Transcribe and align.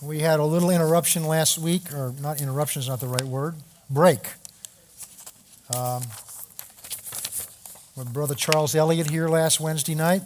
We 0.00 0.20
had 0.20 0.38
a 0.38 0.44
little 0.44 0.70
interruption 0.70 1.24
last 1.24 1.58
week, 1.58 1.92
or 1.92 2.14
not 2.20 2.40
interruption 2.40 2.78
is 2.78 2.88
not 2.88 3.00
the 3.00 3.08
right 3.08 3.24
word, 3.24 3.56
break. 3.90 4.20
Um, 5.74 6.02
with 7.96 8.12
Brother 8.12 8.36
Charles 8.36 8.76
Elliott 8.76 9.10
here 9.10 9.26
last 9.26 9.58
Wednesday 9.58 9.96
night, 9.96 10.22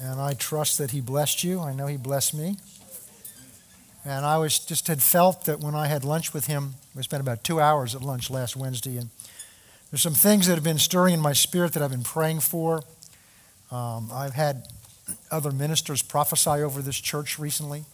and 0.00 0.20
I 0.20 0.34
trust 0.34 0.78
that 0.78 0.92
he 0.92 1.00
blessed 1.00 1.42
you. 1.42 1.58
I 1.58 1.72
know 1.74 1.88
he 1.88 1.96
blessed 1.96 2.34
me. 2.34 2.58
And 4.04 4.24
I 4.24 4.38
was 4.38 4.60
just 4.60 4.86
had 4.86 5.02
felt 5.02 5.46
that 5.46 5.58
when 5.58 5.74
I 5.74 5.88
had 5.88 6.04
lunch 6.04 6.32
with 6.32 6.46
him, 6.46 6.74
we 6.94 7.02
spent 7.02 7.22
about 7.22 7.42
two 7.42 7.58
hours 7.60 7.96
at 7.96 8.02
lunch 8.02 8.30
last 8.30 8.54
Wednesday, 8.54 8.98
and 8.98 9.10
there's 9.90 10.02
some 10.02 10.14
things 10.14 10.46
that 10.46 10.54
have 10.54 10.62
been 10.62 10.78
stirring 10.78 11.14
in 11.14 11.20
my 11.20 11.32
spirit 11.32 11.72
that 11.72 11.82
I've 11.82 11.90
been 11.90 12.04
praying 12.04 12.38
for. 12.38 12.84
Um, 13.72 14.10
I've 14.12 14.34
had 14.34 14.68
other 15.32 15.50
ministers 15.50 16.02
prophesy 16.02 16.62
over 16.62 16.80
this 16.82 17.00
church 17.00 17.36
recently. 17.36 17.84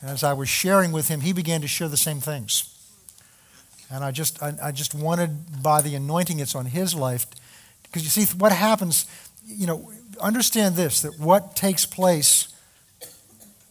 And 0.00 0.10
as 0.10 0.24
I 0.24 0.32
was 0.32 0.48
sharing 0.48 0.92
with 0.92 1.08
him, 1.08 1.20
he 1.20 1.32
began 1.32 1.60
to 1.60 1.68
share 1.68 1.88
the 1.88 1.96
same 1.96 2.20
things. 2.20 2.76
And 3.90 4.04
I 4.04 4.12
just, 4.12 4.42
I, 4.42 4.54
I 4.62 4.72
just 4.72 4.94
wanted, 4.94 5.62
by 5.62 5.82
the 5.82 5.94
anointing 5.94 6.38
that's 6.38 6.54
on 6.54 6.66
his 6.66 6.94
life, 6.94 7.26
because 7.82 8.02
you 8.02 8.08
see, 8.08 8.36
what 8.36 8.52
happens, 8.52 9.06
you 9.44 9.66
know, 9.66 9.90
understand 10.20 10.76
this 10.76 11.02
that 11.02 11.18
what 11.18 11.56
takes 11.56 11.86
place 11.86 12.48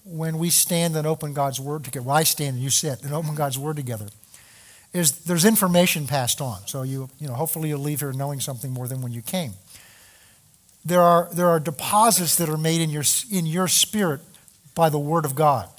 when 0.03 0.37
we 0.37 0.49
stand 0.49 0.95
and 0.95 1.07
open 1.07 1.33
God's 1.33 1.59
Word 1.59 1.83
together, 1.83 2.05
well, 2.05 2.17
I 2.17 2.23
stand 2.23 2.55
and 2.55 2.63
you 2.63 2.69
sit 2.69 3.03
and 3.03 3.13
open 3.13 3.35
God's 3.35 3.57
Word 3.57 3.75
together, 3.75 4.07
is 4.93 5.23
there's 5.23 5.45
information 5.45 6.05
passed 6.05 6.41
on. 6.41 6.59
So 6.67 6.81
you, 6.83 7.09
you 7.19 7.27
know, 7.27 7.33
hopefully 7.33 7.69
you'll 7.69 7.79
leave 7.79 8.01
here 8.01 8.11
knowing 8.11 8.39
something 8.39 8.71
more 8.71 8.87
than 8.87 9.01
when 9.01 9.13
you 9.13 9.21
came. 9.21 9.53
There 10.83 11.01
are, 11.01 11.29
there 11.31 11.47
are 11.47 11.59
deposits 11.59 12.35
that 12.37 12.49
are 12.49 12.57
made 12.57 12.81
in 12.81 12.89
your, 12.89 13.03
in 13.31 13.45
your 13.45 13.67
spirit 13.67 14.21
by 14.75 14.89
the 14.89 14.99
Word 14.99 15.25
of 15.25 15.35
God 15.35 15.69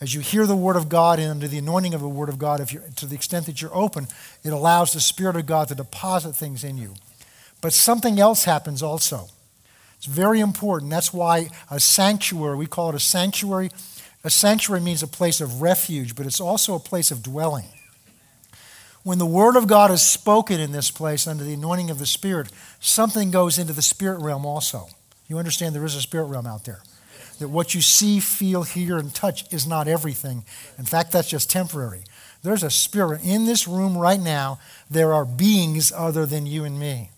as 0.00 0.14
you 0.14 0.20
hear 0.20 0.46
the 0.46 0.56
Word 0.56 0.76
of 0.76 0.88
God 0.88 1.18
and 1.18 1.30
under 1.30 1.48
the 1.48 1.58
anointing 1.58 1.94
of 1.94 2.00
the 2.00 2.08
Word 2.08 2.28
of 2.28 2.38
God, 2.38 2.60
if 2.60 2.72
you're, 2.72 2.82
to 2.96 3.06
the 3.06 3.14
extent 3.14 3.46
that 3.46 3.62
you're 3.62 3.74
open, 3.74 4.06
it 4.44 4.52
allows 4.52 4.92
the 4.92 5.00
Spirit 5.00 5.36
of 5.36 5.46
God 5.46 5.68
to 5.68 5.74
deposit 5.74 6.34
things 6.34 6.64
in 6.64 6.76
you. 6.76 6.94
But 7.62 7.72
something 7.72 8.20
else 8.20 8.44
happens 8.44 8.82
also. 8.82 9.28
It's 9.96 10.06
very 10.06 10.40
important. 10.40 10.90
That's 10.90 11.14
why 11.14 11.48
a 11.70 11.80
sanctuary, 11.80 12.56
we 12.56 12.66
call 12.66 12.90
it 12.90 12.94
a 12.94 13.00
sanctuary. 13.00 13.70
A 14.22 14.28
sanctuary 14.28 14.82
means 14.82 15.02
a 15.02 15.08
place 15.08 15.40
of 15.40 15.62
refuge, 15.62 16.14
but 16.14 16.26
it's 16.26 16.40
also 16.40 16.74
a 16.74 16.80
place 16.80 17.10
of 17.10 17.22
dwelling. 17.22 17.66
When 19.02 19.18
the 19.18 19.24
Word 19.24 19.56
of 19.56 19.66
God 19.66 19.90
is 19.90 20.02
spoken 20.02 20.60
in 20.60 20.72
this 20.72 20.90
place 20.90 21.26
under 21.26 21.44
the 21.44 21.54
anointing 21.54 21.90
of 21.90 21.98
the 21.98 22.06
Spirit, 22.06 22.50
something 22.80 23.30
goes 23.30 23.56
into 23.56 23.72
the 23.72 23.82
spirit 23.82 24.20
realm 24.20 24.44
also. 24.44 24.88
You 25.28 25.38
understand 25.38 25.74
there 25.74 25.84
is 25.84 25.94
a 25.94 26.02
spirit 26.02 26.24
realm 26.24 26.46
out 26.46 26.64
there 26.64 26.82
that 27.38 27.48
what 27.48 27.74
you 27.74 27.80
see, 27.80 28.20
feel, 28.20 28.62
hear, 28.62 28.96
and 28.96 29.14
touch 29.14 29.52
is 29.52 29.66
not 29.66 29.88
everything. 29.88 30.44
In 30.78 30.84
fact, 30.84 31.12
that's 31.12 31.28
just 31.28 31.50
temporary. 31.50 32.02
There's 32.42 32.62
a 32.62 32.70
spirit 32.70 33.22
in 33.24 33.44
this 33.46 33.66
room 33.66 33.96
right 33.96 34.20
now. 34.20 34.58
There 34.90 35.12
are 35.12 35.24
beings 35.24 35.92
other 35.92 36.26
than 36.26 36.46
you 36.46 36.64
and 36.64 36.78
me. 36.78 37.10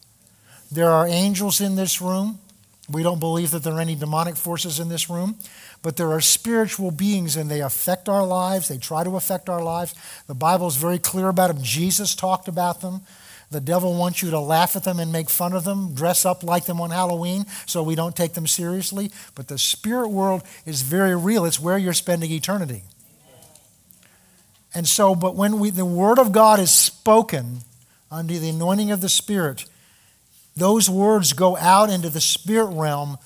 There 0.70 0.90
are 0.90 1.06
angels 1.06 1.60
in 1.60 1.76
this 1.76 2.00
room. 2.00 2.38
We 2.90 3.02
don't 3.02 3.20
believe 3.20 3.50
that 3.50 3.62
there 3.62 3.74
are 3.74 3.80
any 3.80 3.94
demonic 3.94 4.36
forces 4.36 4.80
in 4.80 4.88
this 4.88 5.10
room, 5.10 5.36
but 5.82 5.96
there 5.96 6.10
are 6.12 6.22
spiritual 6.22 6.90
beings 6.90 7.36
and 7.36 7.50
they 7.50 7.60
affect 7.60 8.08
our 8.08 8.26
lives. 8.26 8.68
They 8.68 8.78
try 8.78 9.04
to 9.04 9.16
affect 9.16 9.50
our 9.50 9.62
lives. 9.62 9.94
The 10.26 10.34
Bible 10.34 10.66
is 10.66 10.76
very 10.76 10.98
clear 10.98 11.28
about 11.28 11.48
them. 11.54 11.62
Jesus 11.62 12.14
talked 12.14 12.48
about 12.48 12.80
them. 12.80 13.02
The 13.50 13.60
devil 13.60 13.94
wants 13.94 14.22
you 14.22 14.30
to 14.30 14.40
laugh 14.40 14.76
at 14.76 14.84
them 14.84 15.00
and 15.00 15.10
make 15.10 15.30
fun 15.30 15.54
of 15.54 15.64
them, 15.64 15.94
dress 15.94 16.26
up 16.26 16.42
like 16.42 16.66
them 16.66 16.80
on 16.80 16.90
Halloween 16.90 17.46
so 17.66 17.82
we 17.82 17.94
don't 17.94 18.14
take 18.14 18.34
them 18.34 18.46
seriously. 18.46 19.10
But 19.34 19.48
the 19.48 19.56
spirit 19.56 20.08
world 20.08 20.42
is 20.66 20.82
very 20.82 21.16
real. 21.16 21.46
It's 21.46 21.58
where 21.58 21.78
you're 21.78 21.94
spending 21.94 22.30
eternity. 22.30 22.82
And 24.74 24.86
so, 24.86 25.14
but 25.14 25.34
when 25.34 25.58
we, 25.58 25.70
the 25.70 25.86
word 25.86 26.18
of 26.18 26.30
God 26.30 26.60
is 26.60 26.70
spoken 26.70 27.60
under 28.10 28.38
the 28.38 28.50
anointing 28.50 28.90
of 28.90 29.00
the 29.00 29.08
Spirit, 29.08 29.64
those 30.56 30.90
words 30.90 31.32
go 31.32 31.56
out 31.56 31.88
into 31.88 32.10
the 32.10 32.20
spirit 32.20 32.66
realm 32.66 33.16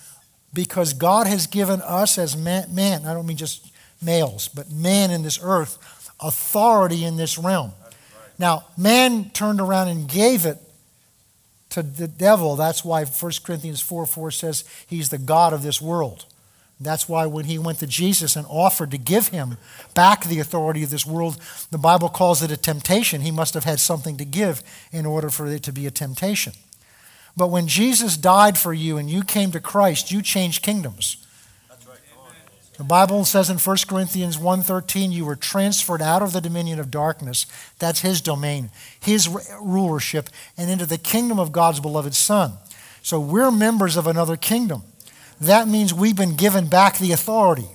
because 0.53 0.93
God 0.93 1.27
has 1.27 1.47
given 1.47 1.81
us 1.83 2.19
as 2.19 2.37
man, 2.37 2.75
man 2.75 3.07
I 3.07 3.15
don't 3.15 3.27
mean 3.27 3.39
just 3.39 3.73
males, 4.03 4.49
but 4.49 4.71
man 4.71 5.11
in 5.11 5.23
this 5.23 5.39
earth, 5.43 5.79
authority 6.21 7.05
in 7.05 7.17
this 7.17 7.39
realm. 7.39 7.73
Now, 8.39 8.65
man 8.77 9.31
turned 9.31 9.61
around 9.61 9.89
and 9.89 10.09
gave 10.09 10.47
it 10.47 10.59
to 11.71 11.83
the 11.83 12.09
devil. 12.09 12.57
That's 12.57 12.85
why 12.85 13.05
1 13.05 13.33
Corinthians 13.45 13.81
4 13.81 14.07
4 14.07 14.31
says 14.31 14.65
he's 14.87 15.09
the 15.09 15.19
God 15.19 15.53
of 15.53 15.63
this 15.63 15.81
world. 15.81 16.27
That's 16.81 17.09
why 17.09 17.27
when 17.27 17.45
he 17.45 17.59
went 17.59 17.79
to 17.79 17.87
Jesus 17.87 18.35
and 18.35 18.47
offered 18.49 18.91
to 18.91 18.99
give 18.99 19.29
him 19.29 19.57
back 19.95 20.25
the 20.25 20.41
authority 20.41 20.83
of 20.83 20.91
this 20.91 21.07
world, 21.07 21.39
the 21.71 21.79
Bible 21.79 22.09
calls 22.09 22.43
it 22.43 22.51
a 22.51 22.57
temptation. 22.57 23.21
He 23.21 23.31
must 23.31 23.55
have 23.55 23.65
had 23.65 23.79
something 23.79 24.17
to 24.17 24.25
give 24.25 24.63
in 24.91 25.07
order 25.07 25.31
for 25.31 25.47
it 25.47 25.63
to 25.63 25.73
be 25.73 25.87
a 25.87 25.93
temptation. 25.93 26.55
But 27.37 27.51
when 27.51 27.69
Jesus 27.69 28.17
died 28.17 28.59
for 28.59 28.75
you 28.75 28.99
and 28.99 29.09
you 29.09 29.23
came 29.23 29.53
to 29.53 29.61
Christ, 29.61 30.11
you 30.11 30.23
changed 30.23 30.63
kingdoms. 30.63 31.17
The 32.83 32.89
Bible 32.89 33.25
says 33.25 33.49
in 33.49 33.59
1 33.59 33.77
Corinthians 33.87 34.39
1:13 34.39 35.13
you 35.13 35.25
were 35.25 35.37
transferred 35.37 36.03
out 36.03 36.21
of 36.21 36.33
the 36.33 36.41
dominion 36.41 36.81
of 36.81 36.91
darkness, 36.91 37.47
that's 37.79 38.01
his 38.01 38.21
domain, 38.21 38.71
his 38.99 39.29
rulership 39.61 40.29
and 40.59 40.69
into 40.69 40.85
the 40.85 40.99
kingdom 40.99 41.39
of 41.39 41.53
God's 41.53 41.79
beloved 41.79 42.13
son. 42.13 42.55
So 43.01 43.21
we're 43.21 43.53
members 43.53 43.97
of 43.97 44.09
another 44.09 44.37
kingdom. 44.37 44.83
That 45.41 45.69
means 45.69 45.95
we've 45.95 46.17
been 46.17 46.35
given 46.35 46.67
back 46.67 46.99
the 46.99 47.13
authority. 47.13 47.69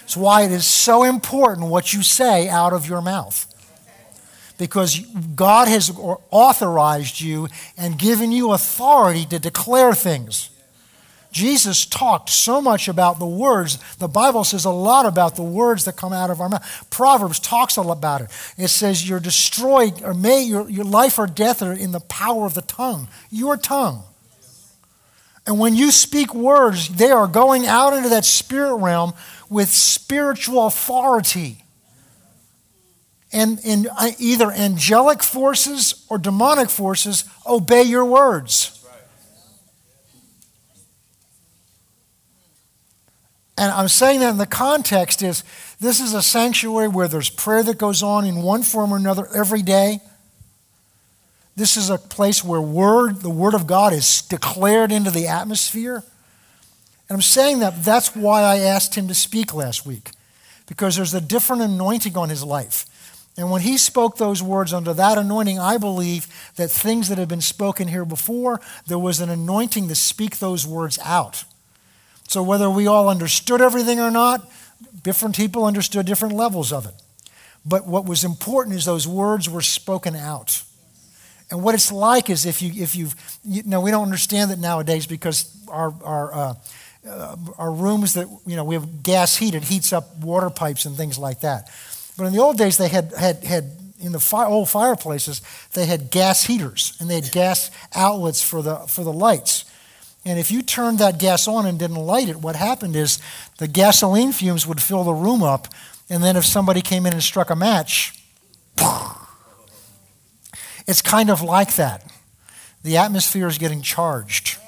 That's 0.00 0.18
why 0.18 0.42
it 0.42 0.52
is 0.52 0.66
so 0.66 1.02
important 1.02 1.68
what 1.68 1.94
you 1.94 2.02
say 2.02 2.46
out 2.50 2.74
of 2.74 2.86
your 2.86 3.00
mouth. 3.00 3.46
Because 4.58 5.00
God 5.34 5.66
has 5.66 5.90
authorized 6.30 7.22
you 7.22 7.48
and 7.78 7.98
given 7.98 8.32
you 8.32 8.52
authority 8.52 9.24
to 9.24 9.38
declare 9.38 9.94
things. 9.94 10.50
Jesus 11.34 11.84
talked 11.84 12.30
so 12.30 12.60
much 12.60 12.86
about 12.86 13.18
the 13.18 13.26
words. 13.26 13.78
The 13.96 14.06
Bible 14.06 14.44
says 14.44 14.64
a 14.64 14.70
lot 14.70 15.04
about 15.04 15.34
the 15.34 15.42
words 15.42 15.84
that 15.84 15.96
come 15.96 16.12
out 16.12 16.30
of 16.30 16.40
our 16.40 16.48
mouth. 16.48 16.86
Proverbs 16.90 17.40
talks 17.40 17.76
a 17.76 17.82
lot 17.82 17.98
about 17.98 18.20
it. 18.20 18.30
It 18.56 18.68
says 18.68 19.06
you're 19.06 19.18
destroyed, 19.18 20.00
or 20.04 20.14
may 20.14 20.44
your, 20.44 20.70
your 20.70 20.84
life 20.84 21.18
or 21.18 21.26
death 21.26 21.60
are 21.60 21.72
in 21.72 21.90
the 21.90 21.98
power 21.98 22.46
of 22.46 22.54
the 22.54 22.62
tongue, 22.62 23.08
your 23.32 23.56
tongue. 23.56 24.04
And 25.44 25.58
when 25.58 25.74
you 25.74 25.90
speak 25.90 26.32
words, 26.32 26.88
they 26.88 27.10
are 27.10 27.26
going 27.26 27.66
out 27.66 27.94
into 27.94 28.10
that 28.10 28.24
spirit 28.24 28.76
realm 28.76 29.12
with 29.50 29.68
spiritual 29.68 30.68
authority. 30.68 31.64
And, 33.32 33.58
and 33.66 33.88
uh, 33.98 34.12
either 34.20 34.52
angelic 34.52 35.20
forces 35.24 36.06
or 36.08 36.18
demonic 36.18 36.70
forces 36.70 37.24
obey 37.44 37.82
your 37.82 38.04
words. 38.04 38.73
And 43.56 43.70
I'm 43.70 43.88
saying 43.88 44.20
that 44.20 44.30
in 44.30 44.38
the 44.38 44.46
context 44.46 45.22
is 45.22 45.44
this 45.78 46.00
is 46.00 46.12
a 46.12 46.22
sanctuary 46.22 46.88
where 46.88 47.06
there's 47.06 47.30
prayer 47.30 47.62
that 47.62 47.78
goes 47.78 48.02
on 48.02 48.24
in 48.24 48.42
one 48.42 48.62
form 48.62 48.92
or 48.92 48.96
another 48.96 49.28
every 49.34 49.62
day. 49.62 50.00
This 51.56 51.76
is 51.76 51.88
a 51.88 51.98
place 51.98 52.42
where 52.42 52.60
word, 52.60 53.20
the 53.20 53.30
word 53.30 53.54
of 53.54 53.66
God 53.68 53.92
is 53.92 54.22
declared 54.22 54.90
into 54.90 55.12
the 55.12 55.28
atmosphere. 55.28 56.02
And 57.08 57.16
I'm 57.16 57.22
saying 57.22 57.60
that 57.60 57.84
that's 57.84 58.16
why 58.16 58.42
I 58.42 58.58
asked 58.58 58.96
him 58.96 59.06
to 59.06 59.14
speak 59.14 59.54
last 59.54 59.86
week, 59.86 60.10
because 60.66 60.96
there's 60.96 61.14
a 61.14 61.20
different 61.20 61.62
anointing 61.62 62.16
on 62.16 62.30
his 62.30 62.42
life. 62.42 62.86
And 63.36 63.50
when 63.50 63.60
he 63.62 63.76
spoke 63.78 64.16
those 64.16 64.42
words 64.42 64.72
under 64.72 64.92
that 64.94 65.18
anointing, 65.18 65.60
I 65.60 65.76
believe 65.76 66.26
that 66.56 66.70
things 66.70 67.08
that 67.08 67.18
had 67.18 67.28
been 67.28 67.40
spoken 67.40 67.88
here 67.88 68.04
before, 68.04 68.60
there 68.86 68.98
was 68.98 69.20
an 69.20 69.28
anointing 69.28 69.86
to 69.88 69.94
speak 69.94 70.38
those 70.38 70.66
words 70.66 70.98
out. 71.04 71.44
So, 72.28 72.42
whether 72.42 72.70
we 72.70 72.86
all 72.86 73.08
understood 73.08 73.60
everything 73.60 74.00
or 74.00 74.10
not, 74.10 74.50
different 75.02 75.36
people 75.36 75.64
understood 75.64 76.06
different 76.06 76.34
levels 76.34 76.72
of 76.72 76.86
it. 76.86 76.94
But 77.66 77.86
what 77.86 78.06
was 78.06 78.24
important 78.24 78.76
is 78.76 78.84
those 78.84 79.06
words 79.08 79.48
were 79.48 79.62
spoken 79.62 80.14
out. 80.14 80.62
And 81.50 81.62
what 81.62 81.74
it's 81.74 81.92
like 81.92 82.30
is 82.30 82.46
if 82.46 82.62
you 82.62 82.82
if 82.82 82.96
you've 82.96 83.14
you 83.44 83.62
know 83.64 83.80
we 83.80 83.90
don't 83.90 84.02
understand 84.02 84.50
it 84.50 84.58
nowadays 84.58 85.06
because 85.06 85.54
our 85.68 85.94
our 86.02 86.34
uh, 86.34 86.54
uh, 87.08 87.36
our 87.58 87.70
rooms 87.70 88.14
that 88.14 88.26
you 88.46 88.56
know 88.56 88.64
we 88.64 88.74
have 88.74 89.02
gas 89.02 89.36
heat 89.36 89.54
it 89.54 89.64
heats 89.64 89.92
up 89.92 90.16
water 90.18 90.50
pipes 90.50 90.84
and 90.84 90.96
things 90.96 91.18
like 91.18 91.40
that. 91.40 91.70
But 92.16 92.24
in 92.24 92.32
the 92.32 92.40
old 92.40 92.56
days 92.56 92.76
they 92.76 92.88
had 92.88 93.12
had 93.14 93.44
had 93.44 93.70
in 94.00 94.12
the 94.12 94.20
fire, 94.20 94.46
old 94.46 94.68
fireplaces 94.68 95.42
they 95.72 95.86
had 95.86 96.10
gas 96.10 96.44
heaters 96.44 96.96
and 96.98 97.08
they 97.08 97.16
had 97.16 97.30
gas 97.30 97.70
outlets 97.94 98.42
for 98.42 98.62
the 98.62 98.76
for 98.88 99.04
the 99.04 99.12
lights. 99.12 99.64
And 100.24 100.38
if 100.38 100.50
you 100.50 100.62
turned 100.62 100.98
that 100.98 101.18
gas 101.18 101.46
on 101.46 101.66
and 101.66 101.78
didn't 101.78 101.96
light 101.96 102.28
it, 102.28 102.36
what 102.36 102.56
happened 102.56 102.96
is 102.96 103.18
the 103.58 103.68
gasoline 103.68 104.32
fumes 104.32 104.66
would 104.66 104.80
fill 104.80 105.04
the 105.04 105.12
room 105.12 105.42
up. 105.42 105.68
And 106.08 106.22
then 106.22 106.36
if 106.36 106.44
somebody 106.44 106.80
came 106.80 107.06
in 107.06 107.12
and 107.12 107.22
struck 107.22 107.50
a 107.50 107.56
match, 107.56 108.18
it's 110.86 111.02
kind 111.02 111.30
of 111.30 111.42
like 111.42 111.74
that. 111.76 112.10
The 112.82 112.96
atmosphere 112.96 113.48
is 113.48 113.58
getting 113.58 113.82
charged. 113.82 114.58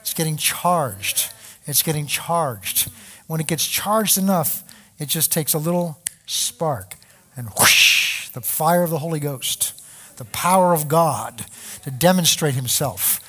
It's 0.00 0.14
getting 0.14 0.36
charged. 0.36 1.32
It's 1.66 1.82
getting 1.82 2.06
charged. 2.06 2.90
When 3.26 3.40
it 3.40 3.46
gets 3.46 3.66
charged 3.66 4.18
enough, 4.18 4.64
It 4.98 5.08
just 5.08 5.30
takes 5.32 5.54
a 5.54 5.58
little 5.58 6.00
spark 6.26 6.96
and 7.36 7.48
whoosh, 7.58 8.30
the 8.30 8.40
fire 8.40 8.82
of 8.82 8.90
the 8.90 8.98
Holy 8.98 9.20
Ghost, 9.20 9.80
the 10.16 10.24
power 10.24 10.74
of 10.74 10.88
God 10.88 11.46
to 11.84 11.90
demonstrate 11.90 12.54
Himself. 12.54 13.20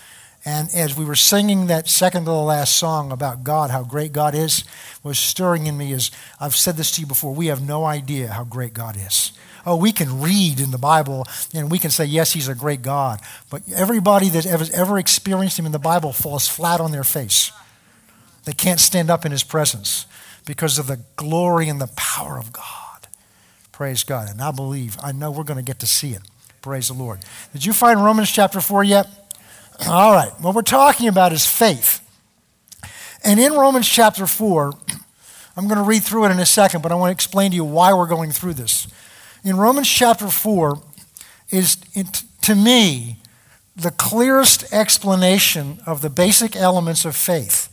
And 0.49 0.73
as 0.73 0.97
we 0.97 1.05
were 1.05 1.15
singing 1.15 1.67
that 1.67 1.87
second 1.87 2.21
to 2.21 2.31
the 2.31 2.33
last 2.33 2.75
song 2.75 3.11
about 3.11 3.43
God, 3.43 3.69
how 3.69 3.83
great 3.83 4.11
God 4.11 4.33
is, 4.33 4.63
was 5.03 5.19
stirring 5.19 5.67
in 5.67 5.77
me 5.77 5.91
is 5.91 6.09
I've 6.39 6.55
said 6.55 6.75
this 6.75 6.89
to 6.93 7.01
you 7.01 7.05
before, 7.05 7.35
we 7.35 7.47
have 7.47 7.61
no 7.61 7.85
idea 7.85 8.29
how 8.29 8.45
great 8.45 8.73
God 8.73 8.97
is. 8.97 9.31
Oh, 9.63 9.75
we 9.75 9.91
can 9.91 10.21
read 10.21 10.59
in 10.59 10.71
the 10.71 10.79
Bible 10.79 11.27
and 11.53 11.69
we 11.69 11.77
can 11.77 11.91
say, 11.91 12.05
yes, 12.05 12.33
he's 12.33 12.47
a 12.47 12.55
great 12.55 12.81
God. 12.81 13.19
But 13.51 13.61
everybody 13.71 14.27
that 14.29 14.45
has 14.45 14.71
ever 14.71 14.97
experienced 14.97 15.59
him 15.59 15.67
in 15.67 15.71
the 15.71 15.77
Bible 15.77 16.13
falls 16.13 16.47
flat 16.47 16.81
on 16.81 16.91
their 16.91 17.03
face. 17.03 17.51
They 18.45 18.53
can't 18.53 18.79
stand 18.79 19.11
up 19.11 19.27
in 19.27 19.31
his 19.31 19.43
presence 19.43 20.07
because 20.47 20.79
of 20.79 20.87
the 20.87 20.99
glory 21.15 21.69
and 21.69 21.79
the 21.79 21.91
power 21.95 22.39
of 22.39 22.51
God. 22.51 23.07
Praise 23.71 24.03
God. 24.03 24.27
And 24.31 24.41
I 24.41 24.49
believe, 24.49 24.97
I 25.03 25.11
know 25.11 25.29
we're 25.29 25.43
going 25.43 25.63
to 25.63 25.63
get 25.63 25.77
to 25.81 25.87
see 25.87 26.13
it. 26.13 26.23
Praise 26.63 26.87
the 26.87 26.95
Lord. 26.95 27.19
Did 27.53 27.67
you 27.67 27.71
find 27.71 28.03
Romans 28.03 28.31
chapter 28.31 28.59
4 28.59 28.83
yet? 28.83 29.18
All 29.87 30.13
right. 30.13 30.31
What 30.41 30.55
we're 30.55 30.61
talking 30.61 31.07
about 31.07 31.31
is 31.31 31.45
faith. 31.45 32.05
And 33.23 33.39
in 33.39 33.53
Romans 33.53 33.87
chapter 33.87 34.27
4, 34.27 34.73
I'm 35.55 35.67
going 35.67 35.77
to 35.77 35.83
read 35.83 36.03
through 36.03 36.25
it 36.25 36.31
in 36.31 36.39
a 36.39 36.45
second, 36.45 36.81
but 36.81 36.91
I 36.91 36.95
want 36.95 37.09
to 37.09 37.13
explain 37.13 37.51
to 37.51 37.55
you 37.55 37.63
why 37.63 37.93
we're 37.93 38.07
going 38.07 38.31
through 38.31 38.53
this. 38.53 38.87
In 39.43 39.57
Romans 39.57 39.89
chapter 39.89 40.27
4 40.27 40.81
is, 41.49 41.77
to 42.41 42.55
me, 42.55 43.17
the 43.75 43.91
clearest 43.91 44.71
explanation 44.73 45.79
of 45.85 46.01
the 46.01 46.09
basic 46.09 46.55
elements 46.55 47.05
of 47.05 47.15
faith. 47.15 47.69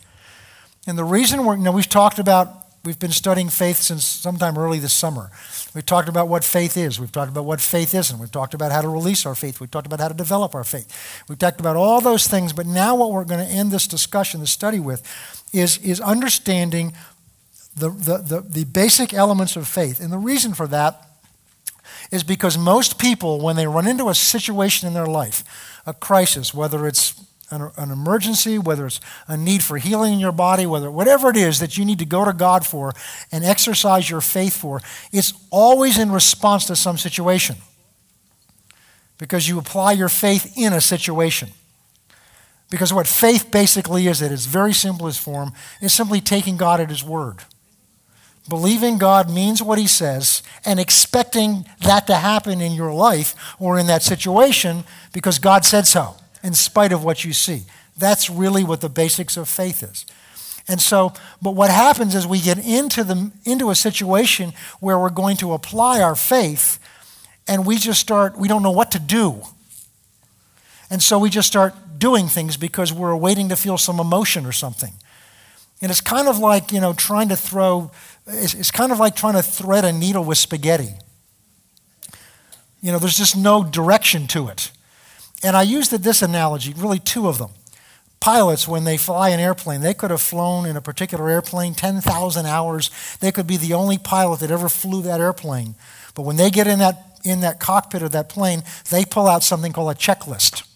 And 0.86 0.96
the 0.96 1.04
reason 1.04 1.44
we're, 1.44 1.56
you 1.56 1.62
know, 1.62 1.72
we've 1.72 1.88
talked 1.88 2.20
about 2.20 2.65
We've 2.86 2.98
been 2.98 3.10
studying 3.10 3.48
faith 3.48 3.78
since 3.78 4.06
sometime 4.06 4.56
early 4.56 4.78
this 4.78 4.94
summer. 4.94 5.32
We've 5.74 5.84
talked 5.84 6.08
about 6.08 6.28
what 6.28 6.44
faith 6.44 6.76
is. 6.76 7.00
We've 7.00 7.10
talked 7.10 7.32
about 7.32 7.44
what 7.44 7.60
faith 7.60 7.92
isn't. 7.92 8.16
We've 8.16 8.30
talked 8.30 8.54
about 8.54 8.70
how 8.70 8.80
to 8.80 8.88
release 8.88 9.26
our 9.26 9.34
faith. 9.34 9.58
We've 9.58 9.70
talked 9.70 9.86
about 9.86 9.98
how 9.98 10.06
to 10.06 10.14
develop 10.14 10.54
our 10.54 10.62
faith. 10.62 11.24
We've 11.28 11.36
talked 11.38 11.58
about 11.58 11.74
all 11.74 12.00
those 12.00 12.28
things. 12.28 12.52
But 12.52 12.64
now, 12.64 12.94
what 12.94 13.10
we're 13.10 13.24
going 13.24 13.44
to 13.44 13.52
end 13.52 13.72
this 13.72 13.88
discussion, 13.88 14.38
this 14.38 14.52
study 14.52 14.78
with, 14.78 15.02
is, 15.52 15.78
is 15.78 16.00
understanding 16.00 16.92
the, 17.76 17.90
the, 17.90 18.18
the, 18.18 18.40
the 18.40 18.64
basic 18.64 19.12
elements 19.12 19.56
of 19.56 19.66
faith. 19.66 19.98
And 19.98 20.12
the 20.12 20.18
reason 20.18 20.54
for 20.54 20.68
that 20.68 21.08
is 22.12 22.22
because 22.22 22.56
most 22.56 23.00
people, 23.00 23.40
when 23.40 23.56
they 23.56 23.66
run 23.66 23.88
into 23.88 24.08
a 24.08 24.14
situation 24.14 24.86
in 24.86 24.94
their 24.94 25.06
life, 25.06 25.42
a 25.86 25.92
crisis, 25.92 26.54
whether 26.54 26.86
it's 26.86 27.20
an, 27.50 27.70
an, 27.76 27.90
emergency, 27.90 28.58
whether 28.58 28.86
it's 28.86 29.00
a 29.28 29.36
need 29.36 29.62
for 29.62 29.78
healing 29.78 30.14
in 30.14 30.18
your 30.18 30.32
body, 30.32 30.66
whether 30.66 30.90
whatever 30.90 31.30
it 31.30 31.36
is 31.36 31.60
that 31.60 31.78
you 31.78 31.84
need 31.84 31.98
to 32.00 32.04
go 32.04 32.24
to 32.24 32.32
God 32.32 32.66
for 32.66 32.92
and 33.30 33.44
exercise 33.44 34.10
your 34.10 34.20
faith 34.20 34.56
for, 34.56 34.80
it's 35.12 35.32
always 35.50 35.98
in 35.98 36.10
response 36.10 36.66
to 36.66 36.76
some 36.76 36.98
situation. 36.98 37.56
Because 39.18 39.48
you 39.48 39.58
apply 39.58 39.92
your 39.92 40.08
faith 40.08 40.52
in 40.56 40.72
a 40.72 40.80
situation. 40.80 41.50
Because 42.68 42.92
what 42.92 43.06
faith 43.06 43.50
basically 43.50 44.08
is, 44.08 44.20
at 44.20 44.32
its 44.32 44.46
very 44.46 44.72
simplest 44.72 45.20
form, 45.20 45.52
is 45.80 45.94
simply 45.94 46.20
taking 46.20 46.56
God 46.56 46.80
at 46.80 46.90
His 46.90 47.04
word. 47.04 47.44
Believing 48.48 48.98
God 48.98 49.30
means 49.30 49.62
what 49.62 49.78
He 49.78 49.86
says 49.86 50.42
and 50.64 50.78
expecting 50.78 51.66
that 51.80 52.06
to 52.08 52.16
happen 52.16 52.60
in 52.60 52.72
your 52.72 52.92
life 52.92 53.34
or 53.58 53.78
in 53.78 53.86
that 53.86 54.02
situation 54.02 54.84
because 55.12 55.38
God 55.38 55.64
said 55.64 55.86
so 55.86 56.16
in 56.46 56.54
spite 56.54 56.92
of 56.92 57.02
what 57.02 57.24
you 57.24 57.32
see. 57.32 57.64
That's 57.96 58.30
really 58.30 58.62
what 58.62 58.80
the 58.80 58.88
basics 58.88 59.36
of 59.36 59.48
faith 59.48 59.82
is. 59.82 60.06
And 60.68 60.80
so, 60.80 61.12
but 61.42 61.56
what 61.56 61.70
happens 61.70 62.14
is 62.14 62.24
we 62.24 62.40
get 62.40 62.64
into, 62.64 63.02
the, 63.02 63.32
into 63.44 63.70
a 63.70 63.74
situation 63.74 64.52
where 64.78 64.96
we're 64.96 65.10
going 65.10 65.36
to 65.38 65.54
apply 65.54 66.00
our 66.00 66.14
faith 66.14 66.78
and 67.48 67.66
we 67.66 67.78
just 67.78 68.00
start, 68.00 68.38
we 68.38 68.46
don't 68.46 68.62
know 68.62 68.70
what 68.70 68.92
to 68.92 69.00
do. 69.00 69.42
And 70.88 71.02
so 71.02 71.18
we 71.18 71.30
just 71.30 71.48
start 71.48 71.74
doing 71.98 72.28
things 72.28 72.56
because 72.56 72.92
we're 72.92 73.16
waiting 73.16 73.48
to 73.48 73.56
feel 73.56 73.76
some 73.76 73.98
emotion 73.98 74.46
or 74.46 74.52
something. 74.52 74.92
And 75.82 75.90
it's 75.90 76.00
kind 76.00 76.28
of 76.28 76.38
like, 76.38 76.70
you 76.70 76.80
know, 76.80 76.92
trying 76.92 77.28
to 77.30 77.36
throw, 77.36 77.90
it's, 78.28 78.54
it's 78.54 78.70
kind 78.70 78.92
of 78.92 79.00
like 79.00 79.16
trying 79.16 79.34
to 79.34 79.42
thread 79.42 79.84
a 79.84 79.92
needle 79.92 80.22
with 80.22 80.38
spaghetti. 80.38 80.94
You 82.80 82.92
know, 82.92 83.00
there's 83.00 83.18
just 83.18 83.36
no 83.36 83.64
direction 83.64 84.28
to 84.28 84.46
it. 84.46 84.70
And 85.46 85.56
I 85.56 85.62
used 85.62 85.92
this 85.92 86.22
analogy, 86.22 86.74
really 86.76 86.98
two 86.98 87.28
of 87.28 87.38
them. 87.38 87.50
Pilots, 88.18 88.66
when 88.66 88.82
they 88.82 88.96
fly 88.96 89.28
an 89.28 89.38
airplane, 89.38 89.80
they 89.80 89.94
could 89.94 90.10
have 90.10 90.20
flown 90.20 90.66
in 90.66 90.76
a 90.76 90.80
particular 90.80 91.28
airplane 91.28 91.72
10,000 91.72 92.46
hours. 92.46 92.90
They 93.20 93.30
could 93.30 93.46
be 93.46 93.56
the 93.56 93.72
only 93.72 93.96
pilot 93.96 94.40
that 94.40 94.50
ever 94.50 94.68
flew 94.68 95.02
that 95.02 95.20
airplane. 95.20 95.76
But 96.16 96.22
when 96.22 96.34
they 96.34 96.50
get 96.50 96.66
in 96.66 96.80
that, 96.80 97.20
in 97.22 97.42
that 97.42 97.60
cockpit 97.60 98.02
of 98.02 98.10
that 98.10 98.28
plane, 98.28 98.64
they 98.90 99.04
pull 99.04 99.28
out 99.28 99.44
something 99.44 99.72
called 99.72 99.92
a 99.92 99.94
checklist. 99.94 100.66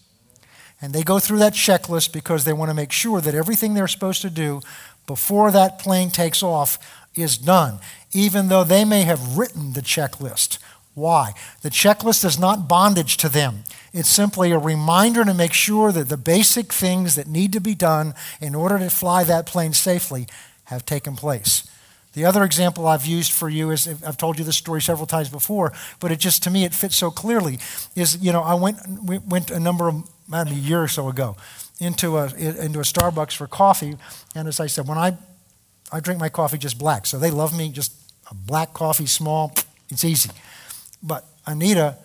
And 0.81 0.93
they 0.93 1.03
go 1.03 1.19
through 1.19 1.39
that 1.39 1.51
checklist 1.51 2.13
because 2.13 2.45
they 2.45 2.53
want 2.53 2.69
to 2.69 2.75
make 2.75 2.93
sure 2.93 3.19
that 3.19 3.35
everything 3.35 3.73
they're 3.73 3.89
supposed 3.89 4.21
to 4.21 4.29
do 4.29 4.61
before 5.05 5.51
that 5.51 5.79
plane 5.79 6.11
takes 6.11 6.41
off 6.41 6.79
is 7.13 7.37
done, 7.37 7.79
even 8.13 8.47
though 8.47 8.63
they 8.63 8.85
may 8.85 9.01
have 9.01 9.37
written 9.37 9.73
the 9.73 9.81
checklist. 9.81 10.59
Why? 10.93 11.33
The 11.61 11.69
checklist 11.69 12.23
is 12.23 12.39
not 12.39 12.69
bondage 12.69 13.17
to 13.17 13.27
them. 13.27 13.65
It's 13.93 14.09
simply 14.09 14.51
a 14.51 14.57
reminder 14.57 15.25
to 15.25 15.33
make 15.33 15.53
sure 15.53 15.91
that 15.91 16.07
the 16.07 16.17
basic 16.17 16.71
things 16.71 17.15
that 17.15 17.27
need 17.27 17.51
to 17.53 17.59
be 17.59 17.75
done 17.75 18.13
in 18.39 18.55
order 18.55 18.79
to 18.79 18.89
fly 18.89 19.23
that 19.25 19.45
plane 19.45 19.73
safely 19.73 20.27
have 20.65 20.85
taken 20.85 21.15
place. 21.15 21.67
The 22.13 22.25
other 22.25 22.43
example 22.43 22.87
I've 22.87 23.05
used 23.05 23.31
for 23.31 23.47
you 23.47 23.71
is 23.71 23.87
I've 23.87 24.17
told 24.17 24.37
you 24.37 24.43
this 24.43 24.57
story 24.57 24.81
several 24.81 25.07
times 25.07 25.29
before, 25.29 25.71
but 25.99 26.11
it 26.11 26.19
just 26.19 26.43
to 26.43 26.49
me 26.49 26.65
it 26.65 26.73
fits 26.73 26.95
so 26.95 27.09
clearly. 27.09 27.59
Is 27.95 28.17
you 28.21 28.33
know 28.33 28.41
I 28.41 28.53
went 28.53 28.77
went 29.25 29.49
a 29.49 29.59
number 29.59 29.87
of 29.87 30.09
maybe 30.27 30.51
a 30.51 30.55
year 30.55 30.83
or 30.83 30.87
so 30.89 31.07
ago 31.07 31.37
into 31.79 32.17
a 32.17 32.25
into 32.35 32.79
a 32.79 32.83
Starbucks 32.83 33.35
for 33.35 33.47
coffee, 33.47 33.97
and 34.35 34.47
as 34.47 34.59
I 34.59 34.67
said, 34.67 34.87
when 34.87 34.97
I 34.97 35.17
I 35.91 36.01
drink 36.01 36.19
my 36.19 36.29
coffee 36.29 36.57
just 36.57 36.77
black, 36.77 37.05
so 37.05 37.17
they 37.17 37.31
love 37.31 37.57
me 37.57 37.69
just 37.69 37.93
a 38.29 38.33
black 38.33 38.73
coffee, 38.73 39.05
small, 39.05 39.53
it's 39.89 40.03
easy. 40.03 40.31
But 41.01 41.25
Anita 41.45 41.97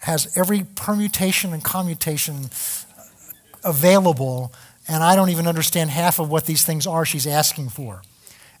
has 0.00 0.36
every 0.36 0.64
permutation 0.74 1.52
and 1.52 1.62
commutation 1.62 2.50
available, 3.64 4.52
and 4.86 5.02
I 5.02 5.16
don't 5.16 5.30
even 5.30 5.46
understand 5.46 5.90
half 5.90 6.18
of 6.18 6.30
what 6.30 6.46
these 6.46 6.64
things 6.64 6.86
are 6.86 7.04
she's 7.04 7.26
asking 7.26 7.70
for. 7.70 8.02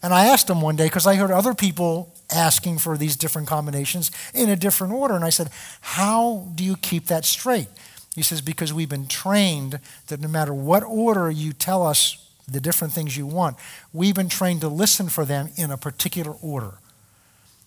And 0.02 0.14
I 0.14 0.26
asked 0.26 0.48
him 0.48 0.60
one 0.60 0.76
day, 0.76 0.86
because 0.86 1.06
I 1.06 1.16
heard 1.16 1.30
other 1.30 1.54
people 1.54 2.14
asking 2.30 2.78
for 2.78 2.96
these 2.96 3.16
different 3.16 3.48
combinations 3.48 4.10
in 4.32 4.48
a 4.48 4.56
different 4.56 4.92
order, 4.92 5.14
and 5.14 5.24
I 5.24 5.30
said, 5.30 5.50
How 5.80 6.48
do 6.54 6.62
you 6.62 6.76
keep 6.76 7.06
that 7.06 7.24
straight? 7.24 7.68
He 8.14 8.22
says, 8.22 8.40
Because 8.40 8.72
we've 8.72 8.88
been 8.88 9.08
trained 9.08 9.80
that 10.08 10.20
no 10.20 10.28
matter 10.28 10.54
what 10.54 10.82
order 10.82 11.30
you 11.30 11.52
tell 11.52 11.86
us 11.86 12.24
the 12.46 12.60
different 12.60 12.92
things 12.92 13.16
you 13.16 13.26
want, 13.26 13.56
we've 13.92 14.14
been 14.14 14.28
trained 14.28 14.60
to 14.62 14.68
listen 14.68 15.08
for 15.08 15.24
them 15.24 15.50
in 15.56 15.70
a 15.70 15.76
particular 15.76 16.32
order. 16.42 16.74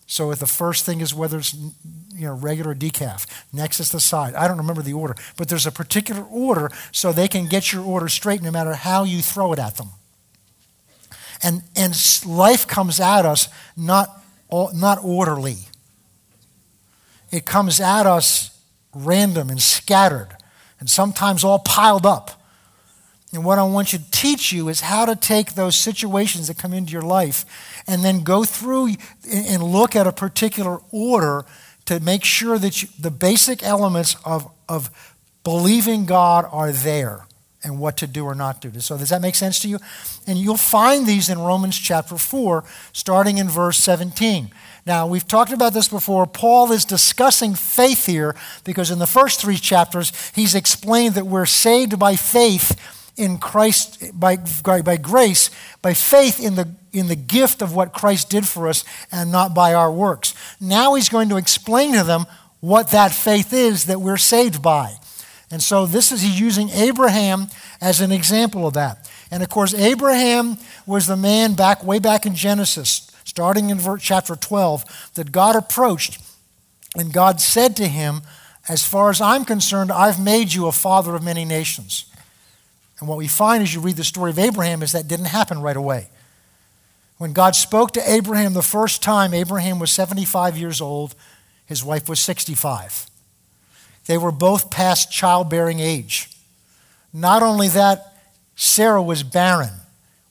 So 0.06 0.30
if 0.30 0.38
the 0.38 0.46
first 0.46 0.84
thing 0.84 1.00
is 1.00 1.14
whether 1.14 1.38
it's 1.38 1.54
you 1.54 2.26
know 2.26 2.34
regular 2.34 2.74
decaf, 2.74 3.26
next 3.52 3.80
is 3.80 3.92
the 3.92 4.00
side. 4.00 4.34
I 4.34 4.48
don't 4.48 4.58
remember 4.58 4.82
the 4.82 4.92
order, 4.92 5.14
but 5.36 5.48
there's 5.48 5.66
a 5.66 5.72
particular 5.72 6.22
order 6.22 6.70
so 6.90 7.12
they 7.12 7.28
can 7.28 7.46
get 7.46 7.72
your 7.72 7.84
order 7.84 8.08
straight 8.08 8.42
no 8.42 8.50
matter 8.50 8.74
how 8.74 9.04
you 9.04 9.22
throw 9.22 9.52
it 9.52 9.58
at 9.58 9.76
them. 9.76 9.88
And 11.42 11.62
and 11.74 11.94
life 12.26 12.66
comes 12.66 13.00
at 13.00 13.24
us 13.24 13.48
not 13.76 14.22
not 14.74 14.98
orderly. 15.02 15.56
It 17.30 17.46
comes 17.46 17.80
at 17.80 18.06
us 18.06 18.50
random 18.94 19.48
and 19.48 19.60
scattered, 19.60 20.36
and 20.78 20.90
sometimes 20.90 21.42
all 21.42 21.60
piled 21.60 22.04
up. 22.04 22.41
And 23.32 23.44
what 23.44 23.58
I 23.58 23.62
want 23.62 23.92
you 23.92 23.98
to 23.98 24.10
teach 24.10 24.52
you 24.52 24.68
is 24.68 24.80
how 24.80 25.06
to 25.06 25.16
take 25.16 25.54
those 25.54 25.74
situations 25.74 26.48
that 26.48 26.58
come 26.58 26.74
into 26.74 26.92
your 26.92 27.02
life 27.02 27.46
and 27.86 28.04
then 28.04 28.24
go 28.24 28.44
through 28.44 28.94
and 29.30 29.62
look 29.62 29.96
at 29.96 30.06
a 30.06 30.12
particular 30.12 30.80
order 30.90 31.46
to 31.86 31.98
make 32.00 32.24
sure 32.24 32.58
that 32.58 32.82
you, 32.82 32.88
the 32.98 33.10
basic 33.10 33.62
elements 33.62 34.16
of, 34.24 34.50
of 34.68 34.90
believing 35.44 36.04
God 36.04 36.46
are 36.50 36.72
there 36.72 37.26
and 37.64 37.78
what 37.78 37.96
to 37.98 38.06
do 38.06 38.24
or 38.24 38.34
not 38.34 38.60
do. 38.60 38.70
So, 38.80 38.98
does 38.98 39.10
that 39.10 39.22
make 39.22 39.34
sense 39.34 39.60
to 39.60 39.68
you? 39.68 39.78
And 40.26 40.36
you'll 40.36 40.56
find 40.56 41.06
these 41.06 41.28
in 41.28 41.38
Romans 41.38 41.78
chapter 41.78 42.18
4, 42.18 42.64
starting 42.92 43.38
in 43.38 43.48
verse 43.48 43.78
17. 43.78 44.50
Now, 44.84 45.06
we've 45.06 45.26
talked 45.26 45.52
about 45.52 45.72
this 45.72 45.88
before. 45.88 46.26
Paul 46.26 46.72
is 46.72 46.84
discussing 46.84 47.54
faith 47.54 48.06
here 48.06 48.34
because 48.64 48.90
in 48.90 48.98
the 48.98 49.06
first 49.06 49.40
three 49.40 49.58
chapters, 49.58 50.12
he's 50.34 50.56
explained 50.56 51.14
that 51.14 51.26
we're 51.26 51.46
saved 51.46 51.98
by 51.98 52.16
faith 52.16 53.00
in 53.16 53.38
Christ, 53.38 54.18
by, 54.18 54.36
by 54.36 54.96
grace, 54.96 55.50
by 55.82 55.94
faith 55.94 56.40
in 56.40 56.54
the, 56.54 56.74
in 56.92 57.08
the 57.08 57.16
gift 57.16 57.62
of 57.62 57.74
what 57.74 57.92
Christ 57.92 58.30
did 58.30 58.46
for 58.46 58.68
us 58.68 58.84
and 59.10 59.30
not 59.30 59.54
by 59.54 59.74
our 59.74 59.92
works. 59.92 60.34
Now 60.60 60.94
he's 60.94 61.08
going 61.08 61.28
to 61.28 61.36
explain 61.36 61.92
to 61.94 62.04
them 62.04 62.26
what 62.60 62.90
that 62.90 63.12
faith 63.12 63.52
is 63.52 63.84
that 63.86 64.00
we're 64.00 64.16
saved 64.16 64.62
by. 64.62 64.94
And 65.50 65.62
so 65.62 65.84
this 65.84 66.12
is 66.12 66.22
he's 66.22 66.40
using 66.40 66.70
Abraham 66.70 67.48
as 67.80 68.00
an 68.00 68.12
example 68.12 68.66
of 68.66 68.74
that. 68.74 69.10
And 69.30 69.42
of 69.42 69.48
course, 69.50 69.74
Abraham 69.74 70.56
was 70.86 71.06
the 71.06 71.16
man 71.16 71.54
back 71.54 71.84
way 71.84 71.98
back 71.98 72.24
in 72.24 72.34
Genesis 72.34 73.12
starting 73.24 73.70
in 73.70 73.80
chapter 73.98 74.36
12, 74.36 75.12
that 75.14 75.32
God 75.32 75.56
approached 75.56 76.20
and 76.94 77.14
God 77.14 77.40
said 77.40 77.74
to 77.76 77.88
him, 77.88 78.20
As 78.68 78.86
far 78.86 79.08
as 79.08 79.22
I'm 79.22 79.46
concerned, 79.46 79.90
I've 79.90 80.22
made 80.22 80.52
you 80.52 80.66
a 80.66 80.72
father 80.72 81.14
of 81.14 81.22
many 81.22 81.46
nations. 81.46 82.11
And 83.02 83.08
what 83.08 83.18
we 83.18 83.26
find 83.26 83.64
as 83.64 83.74
you 83.74 83.80
read 83.80 83.96
the 83.96 84.04
story 84.04 84.30
of 84.30 84.38
Abraham 84.38 84.80
is 84.80 84.92
that 84.92 85.08
didn't 85.08 85.24
happen 85.24 85.60
right 85.60 85.76
away. 85.76 86.06
When 87.18 87.32
God 87.32 87.56
spoke 87.56 87.90
to 87.94 88.10
Abraham 88.10 88.54
the 88.54 88.62
first 88.62 89.02
time, 89.02 89.34
Abraham 89.34 89.80
was 89.80 89.90
75 89.90 90.56
years 90.56 90.80
old, 90.80 91.16
his 91.66 91.82
wife 91.82 92.08
was 92.08 92.20
65. 92.20 93.10
They 94.06 94.16
were 94.16 94.30
both 94.30 94.70
past 94.70 95.10
childbearing 95.10 95.80
age. 95.80 96.30
Not 97.12 97.42
only 97.42 97.66
that, 97.70 98.18
Sarah 98.54 99.02
was 99.02 99.24
barren. 99.24 99.72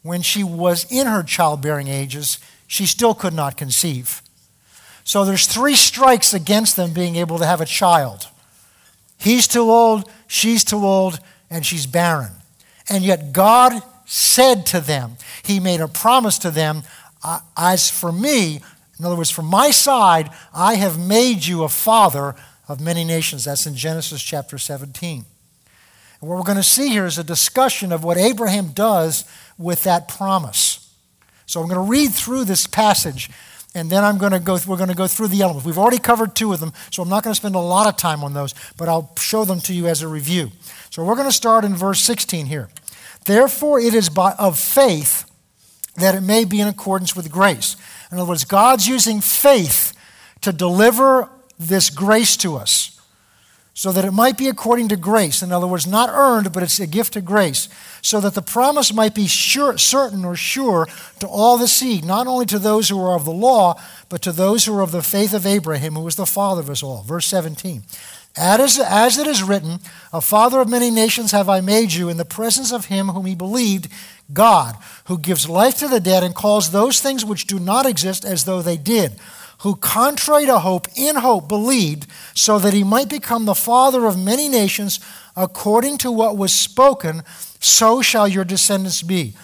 When 0.01 0.21
she 0.21 0.41
was 0.41 0.89
in 0.89 1.07
her 1.07 1.23
childbearing 1.23 1.89
ages, 1.89 2.39
she 2.67 2.85
still 2.85 3.13
could 3.13 3.33
not 3.33 3.57
conceive. 3.57 4.21
So 5.03 5.25
there's 5.25 5.45
three 5.45 5.75
strikes 5.75 6.33
against 6.33 6.77
them 6.77 6.93
being 6.93 7.17
able 7.17 7.37
to 7.37 7.45
have 7.45 7.59
a 7.59 7.65
child. 7.65 8.29
He's 9.17 9.45
too 9.45 9.69
old, 9.69 10.09
she's 10.27 10.63
too 10.63 10.85
old, 10.85 11.19
and 11.49 11.65
she's 11.65 11.85
barren. 11.85 12.31
And 12.91 13.05
yet 13.05 13.31
God 13.31 13.81
said 14.05 14.65
to 14.67 14.81
them, 14.81 15.15
He 15.43 15.61
made 15.61 15.79
a 15.79 15.87
promise 15.87 16.37
to 16.39 16.51
them, 16.51 16.83
As 17.55 17.89
for 17.89 18.11
me, 18.11 18.61
in 18.99 19.05
other 19.05 19.15
words, 19.15 19.31
from 19.31 19.45
my 19.45 19.71
side, 19.71 20.29
I 20.53 20.75
have 20.75 20.99
made 20.99 21.45
you 21.45 21.63
a 21.63 21.69
father 21.69 22.35
of 22.67 22.81
many 22.81 23.05
nations. 23.05 23.45
That's 23.45 23.65
in 23.65 23.75
Genesis 23.75 24.21
chapter 24.21 24.57
17. 24.57 25.23
And 26.19 26.29
what 26.29 26.37
we're 26.37 26.43
going 26.43 26.57
to 26.57 26.63
see 26.63 26.89
here 26.89 27.05
is 27.05 27.17
a 27.17 27.23
discussion 27.23 27.91
of 27.93 28.03
what 28.03 28.17
Abraham 28.17 28.73
does 28.73 29.23
with 29.57 29.83
that 29.83 30.07
promise. 30.07 30.93
So 31.45 31.61
I'm 31.61 31.67
going 31.67 31.83
to 31.83 31.89
read 31.89 32.11
through 32.11 32.43
this 32.43 32.67
passage 32.67 33.29
and 33.73 33.89
then 33.89 34.03
I'm 34.03 34.17
going 34.17 34.33
to 34.33 34.39
go, 34.39 34.57
we're 34.67 34.77
going 34.77 34.89
to 34.89 34.95
go 34.95 35.07
through 35.07 35.29
the 35.29 35.41
elements. 35.41 35.65
We've 35.65 35.77
already 35.77 35.97
covered 35.97 36.35
two 36.35 36.51
of 36.51 36.59
them, 36.59 36.73
so 36.91 37.01
I'm 37.01 37.09
not 37.09 37.23
going 37.23 37.31
to 37.33 37.37
spend 37.37 37.55
a 37.55 37.59
lot 37.59 37.87
of 37.87 37.95
time 37.95 38.21
on 38.21 38.33
those, 38.33 38.53
but 38.75 38.89
I'll 38.89 39.13
show 39.17 39.45
them 39.45 39.61
to 39.61 39.73
you 39.73 39.87
as 39.87 40.01
a 40.01 40.09
review. 40.09 40.51
So 40.89 41.05
we're 41.05 41.15
going 41.15 41.29
to 41.29 41.33
start 41.33 41.63
in 41.63 41.73
verse 41.73 42.01
16 42.01 42.47
here. 42.47 42.67
Therefore, 43.25 43.79
it 43.79 43.93
is 43.93 44.09
by, 44.09 44.33
of 44.33 44.57
faith 44.57 45.29
that 45.95 46.15
it 46.15 46.21
may 46.21 46.45
be 46.45 46.59
in 46.59 46.67
accordance 46.67 47.15
with 47.15 47.31
grace. 47.31 47.75
In 48.11 48.17
other 48.17 48.27
words, 48.27 48.45
God's 48.45 48.87
using 48.87 49.21
faith 49.21 49.93
to 50.41 50.51
deliver 50.51 51.29
this 51.59 51.89
grace 51.89 52.35
to 52.37 52.55
us 52.55 52.91
so 53.73 53.91
that 53.91 54.05
it 54.05 54.11
might 54.11 54.37
be 54.37 54.47
according 54.47 54.89
to 54.89 54.97
grace. 54.97 55.41
In 55.41 55.51
other 55.51 55.65
words, 55.65 55.87
not 55.87 56.09
earned, 56.11 56.51
but 56.51 56.61
it's 56.61 56.79
a 56.79 56.87
gift 56.87 57.15
of 57.15 57.25
grace, 57.25 57.69
so 58.01 58.19
that 58.19 58.33
the 58.33 58.41
promise 58.41 58.93
might 58.93 59.15
be 59.15 59.27
sure, 59.27 59.77
certain 59.77 60.25
or 60.25 60.35
sure 60.35 60.87
to 61.19 61.27
all 61.27 61.57
the 61.57 61.67
seed, 61.67 62.03
not 62.03 62.27
only 62.27 62.45
to 62.47 62.59
those 62.59 62.89
who 62.89 63.01
are 63.01 63.15
of 63.15 63.25
the 63.25 63.31
law, 63.31 63.81
but 64.09 64.21
to 64.23 64.31
those 64.31 64.65
who 64.65 64.77
are 64.77 64.81
of 64.81 64.91
the 64.91 65.01
faith 65.01 65.33
of 65.33 65.45
Abraham, 65.45 65.93
who 65.95 66.01
was 66.01 66.15
the 66.15 66.25
father 66.25 66.61
of 66.61 66.69
us 66.69 66.83
all. 66.83 67.01
Verse 67.03 67.25
17. 67.27 67.83
As, 68.37 68.79
as 68.79 69.17
it 69.17 69.27
is 69.27 69.43
written, 69.43 69.79
A 70.13 70.21
father 70.21 70.61
of 70.61 70.69
many 70.69 70.89
nations 70.89 71.31
have 71.31 71.49
I 71.49 71.61
made 71.61 71.91
you 71.91 72.09
in 72.09 72.17
the 72.17 72.25
presence 72.25 72.71
of 72.71 72.85
him 72.85 73.09
whom 73.09 73.25
he 73.25 73.35
believed, 73.35 73.89
God, 74.31 74.75
who 75.05 75.17
gives 75.17 75.49
life 75.49 75.77
to 75.79 75.87
the 75.87 75.99
dead 75.99 76.23
and 76.23 76.33
calls 76.33 76.71
those 76.71 77.01
things 77.01 77.25
which 77.25 77.47
do 77.47 77.59
not 77.59 77.85
exist 77.85 78.23
as 78.23 78.45
though 78.45 78.61
they 78.61 78.77
did 78.77 79.19
who, 79.61 79.75
contrary 79.75 80.47
to 80.47 80.59
hope, 80.59 80.87
in 80.95 81.17
hope 81.17 81.47
believed, 81.47 82.07
so 82.33 82.57
that 82.57 82.73
he 82.73 82.83
might 82.83 83.09
become 83.09 83.45
the 83.45 83.53
father 83.53 84.07
of 84.07 84.17
many 84.17 84.49
nations, 84.49 84.99
according 85.35 85.99
to 85.99 86.11
what 86.11 86.35
was 86.35 86.51
spoken, 86.51 87.21
so 87.59 88.01
shall 88.01 88.27
your 88.27 88.43
descendants 88.43 89.03
be. 89.03 89.35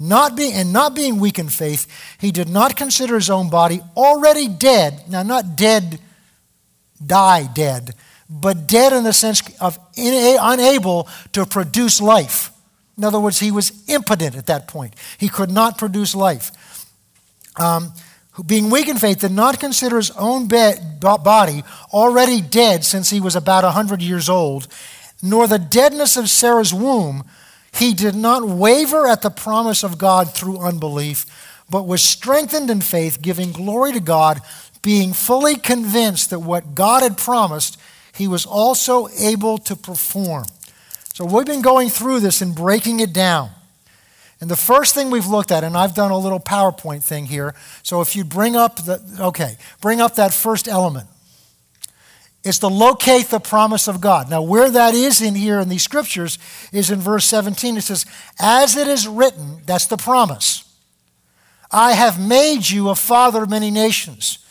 Not 0.00 0.36
being, 0.36 0.52
and 0.52 0.72
not 0.72 0.96
being 0.96 1.20
weak 1.20 1.38
in 1.38 1.48
faith, 1.48 1.86
he 2.18 2.32
did 2.32 2.48
not 2.48 2.74
consider 2.74 3.14
his 3.14 3.30
own 3.30 3.50
body 3.50 3.80
already 3.96 4.48
dead. 4.48 5.04
Now, 5.08 5.22
not 5.22 5.54
dead, 5.54 6.00
die 7.04 7.46
dead, 7.46 7.94
but 8.40 8.66
dead 8.66 8.92
in 8.92 9.04
the 9.04 9.12
sense 9.12 9.42
of 9.60 9.78
in, 9.96 10.38
unable 10.40 11.08
to 11.32 11.44
produce 11.44 12.00
life. 12.00 12.50
In 12.96 13.04
other 13.04 13.20
words, 13.20 13.38
he 13.38 13.50
was 13.50 13.84
impotent 13.88 14.36
at 14.36 14.46
that 14.46 14.68
point. 14.68 14.94
He 15.18 15.28
could 15.28 15.50
not 15.50 15.78
produce 15.78 16.14
life. 16.14 16.50
Um, 17.56 17.92
being 18.46 18.70
weak 18.70 18.88
in 18.88 18.96
faith, 18.96 19.20
did 19.20 19.32
not 19.32 19.60
consider 19.60 19.96
his 19.96 20.10
own 20.12 20.48
body 20.48 21.62
already 21.92 22.40
dead 22.40 22.84
since 22.84 23.10
he 23.10 23.20
was 23.20 23.36
about 23.36 23.64
a 23.64 23.68
100 23.68 24.00
years 24.00 24.28
old, 24.28 24.68
nor 25.22 25.46
the 25.46 25.58
deadness 25.58 26.16
of 26.16 26.30
Sarah's 26.30 26.72
womb, 26.72 27.24
he 27.74 27.92
did 27.92 28.14
not 28.14 28.48
waver 28.48 29.06
at 29.06 29.22
the 29.22 29.30
promise 29.30 29.82
of 29.82 29.98
God 29.98 30.32
through 30.32 30.58
unbelief, 30.58 31.26
but 31.70 31.86
was 31.86 32.02
strengthened 32.02 32.70
in 32.70 32.80
faith, 32.80 33.20
giving 33.20 33.52
glory 33.52 33.92
to 33.92 34.00
God, 34.00 34.40
being 34.82 35.12
fully 35.12 35.56
convinced 35.56 36.30
that 36.30 36.40
what 36.40 36.74
God 36.74 37.02
had 37.02 37.16
promised, 37.16 37.78
he 38.14 38.28
was 38.28 38.46
also 38.46 39.08
able 39.18 39.58
to 39.58 39.76
perform. 39.76 40.44
So 41.14 41.24
we've 41.24 41.46
been 41.46 41.62
going 41.62 41.88
through 41.88 42.20
this 42.20 42.40
and 42.40 42.54
breaking 42.54 43.00
it 43.00 43.12
down. 43.12 43.50
And 44.40 44.50
the 44.50 44.56
first 44.56 44.94
thing 44.94 45.10
we've 45.10 45.26
looked 45.26 45.52
at, 45.52 45.62
and 45.62 45.76
I've 45.76 45.94
done 45.94 46.10
a 46.10 46.18
little 46.18 46.40
PowerPoint 46.40 47.04
thing 47.04 47.26
here. 47.26 47.54
So 47.82 48.00
if 48.00 48.16
you 48.16 48.24
bring 48.24 48.56
up 48.56 48.76
the, 48.76 49.00
okay, 49.20 49.56
bring 49.80 50.00
up 50.00 50.16
that 50.16 50.34
first 50.34 50.66
element. 50.66 51.06
It's 52.44 52.58
to 52.58 52.66
locate 52.66 53.26
the 53.26 53.38
promise 53.38 53.86
of 53.86 54.00
God. 54.00 54.28
Now, 54.28 54.42
where 54.42 54.68
that 54.68 54.94
is 54.94 55.22
in 55.22 55.36
here 55.36 55.60
in 55.60 55.68
these 55.68 55.84
scriptures 55.84 56.40
is 56.72 56.90
in 56.90 56.98
verse 56.98 57.24
17. 57.26 57.76
It 57.76 57.82
says, 57.82 58.04
As 58.40 58.76
it 58.76 58.88
is 58.88 59.06
written, 59.06 59.62
that's 59.64 59.86
the 59.86 59.96
promise. 59.96 60.68
I 61.70 61.92
have 61.92 62.20
made 62.20 62.68
you 62.68 62.88
a 62.88 62.96
father 62.96 63.44
of 63.44 63.50
many 63.50 63.70
nations. 63.70 64.41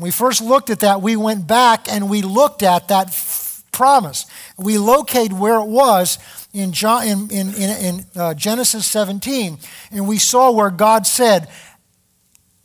When 0.00 0.06
we 0.06 0.12
first 0.12 0.40
looked 0.40 0.70
at 0.70 0.80
that, 0.80 1.02
we 1.02 1.14
went 1.14 1.46
back 1.46 1.86
and 1.86 2.08
we 2.08 2.22
looked 2.22 2.62
at 2.62 2.88
that 2.88 3.08
f- 3.08 3.62
promise. 3.70 4.24
We 4.56 4.78
located 4.78 5.34
where 5.34 5.58
it 5.58 5.66
was 5.66 6.18
in, 6.54 6.72
John, 6.72 7.06
in, 7.06 7.30
in, 7.30 7.54
in 7.54 8.06
uh, 8.16 8.32
Genesis 8.32 8.86
17, 8.86 9.58
and 9.92 10.08
we 10.08 10.16
saw 10.16 10.52
where 10.52 10.70
God 10.70 11.06
said, 11.06 11.50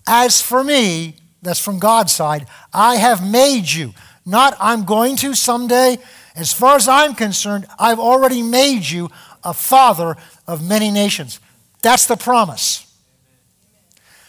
As 0.08 0.42
for 0.42 0.64
me, 0.64 1.18
that's 1.42 1.60
from 1.60 1.78
God's 1.78 2.16
side, 2.16 2.48
I 2.74 2.96
have 2.96 3.30
made 3.30 3.70
you. 3.70 3.94
Not 4.26 4.56
I'm 4.58 4.86
going 4.86 5.18
to 5.18 5.36
someday. 5.36 5.98
As 6.38 6.54
far 6.54 6.78
as 6.78 6.88
I'm 6.88 7.16
concerned, 7.16 7.66
I've 7.78 8.00
already 8.00 8.44
made 8.44 8.90
you 8.90 9.12
a 9.44 9.54
father 9.54 10.16
of 10.48 10.66
many 10.66 10.90
nations. 10.90 11.42
That's 11.82 12.06
the 12.06 12.16
promise. 12.16 12.86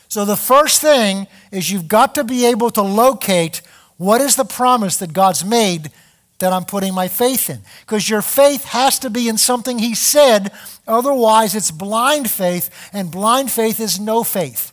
So 0.08 0.25
the 0.25 0.36
first 0.36 0.80
thing 0.80 1.26
is 1.56 1.70
you've 1.70 1.88
got 1.88 2.14
to 2.14 2.25
be 2.25 2.44
able 2.44 2.70
to 2.70 2.82
locate 2.82 3.62
what 3.96 4.20
is 4.20 4.36
the 4.36 4.44
promise 4.44 4.98
that 4.98 5.14
God's 5.14 5.44
made 5.44 5.90
that 6.38 6.52
I'm 6.52 6.66
putting 6.66 6.92
my 6.92 7.08
faith 7.08 7.48
in. 7.48 7.60
Because 7.80 8.10
your 8.10 8.20
faith 8.20 8.64
has 8.66 8.98
to 8.98 9.10
be 9.10 9.26
in 9.26 9.38
something 9.38 9.78
He 9.78 9.94
said, 9.94 10.52
otherwise, 10.86 11.54
it's 11.54 11.70
blind 11.70 12.30
faith, 12.30 12.90
and 12.92 13.10
blind 13.10 13.50
faith 13.50 13.80
is 13.80 13.98
no 13.98 14.22
faith. 14.22 14.72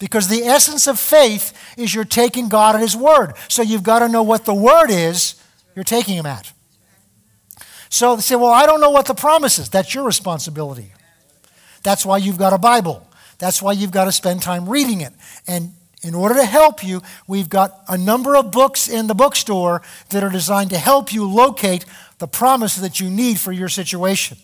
Because 0.00 0.26
the 0.26 0.42
essence 0.42 0.88
of 0.88 0.98
faith 0.98 1.56
is 1.76 1.94
you're 1.94 2.04
taking 2.04 2.48
God 2.48 2.74
at 2.74 2.80
His 2.80 2.96
word. 2.96 3.34
So 3.48 3.62
you've 3.62 3.84
got 3.84 4.00
to 4.00 4.08
know 4.08 4.24
what 4.24 4.44
the 4.44 4.54
word 4.54 4.90
is 4.90 5.40
you're 5.76 5.84
taking 5.84 6.16
Him 6.16 6.26
at. 6.26 6.52
So 7.88 8.16
they 8.16 8.22
say, 8.22 8.34
Well, 8.34 8.50
I 8.50 8.66
don't 8.66 8.80
know 8.80 8.90
what 8.90 9.06
the 9.06 9.14
promise 9.14 9.60
is. 9.60 9.68
That's 9.68 9.94
your 9.94 10.04
responsibility. 10.04 10.92
That's 11.84 12.04
why 12.04 12.16
you've 12.16 12.38
got 12.38 12.52
a 12.52 12.58
Bible. 12.58 13.06
That's 13.38 13.62
why 13.62 13.72
you've 13.72 13.92
got 13.92 14.04
to 14.06 14.12
spend 14.12 14.42
time 14.42 14.68
reading 14.68 15.02
it 15.02 15.12
and 15.46 15.72
in 16.02 16.14
order 16.14 16.34
to 16.36 16.44
help 16.44 16.82
you, 16.82 17.02
we've 17.26 17.48
got 17.48 17.82
a 17.88 17.98
number 17.98 18.36
of 18.36 18.50
books 18.50 18.88
in 18.88 19.06
the 19.06 19.14
bookstore 19.14 19.82
that 20.10 20.24
are 20.24 20.30
designed 20.30 20.70
to 20.70 20.78
help 20.78 21.12
you 21.12 21.28
locate 21.28 21.84
the 22.18 22.28
promise 22.28 22.76
that 22.76 23.00
you 23.00 23.10
need 23.10 23.38
for 23.38 23.52
your 23.52 23.68
situation. 23.68 24.38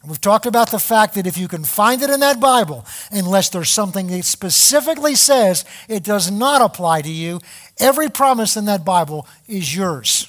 And 0.00 0.10
we've 0.10 0.20
talked 0.20 0.46
about 0.46 0.70
the 0.70 0.78
fact 0.78 1.14
that 1.14 1.26
if 1.26 1.36
you 1.36 1.46
can 1.48 1.64
find 1.64 2.00
it 2.00 2.08
in 2.08 2.20
that 2.20 2.40
Bible, 2.40 2.86
unless 3.10 3.50
there's 3.50 3.68
something 3.68 4.06
that 4.06 4.24
specifically 4.24 5.14
says 5.14 5.66
it 5.88 6.02
does 6.02 6.30
not 6.30 6.62
apply 6.62 7.02
to 7.02 7.10
you, 7.10 7.40
every 7.78 8.08
promise 8.08 8.56
in 8.56 8.64
that 8.64 8.84
Bible 8.84 9.26
is 9.46 9.74
yours. 9.76 10.26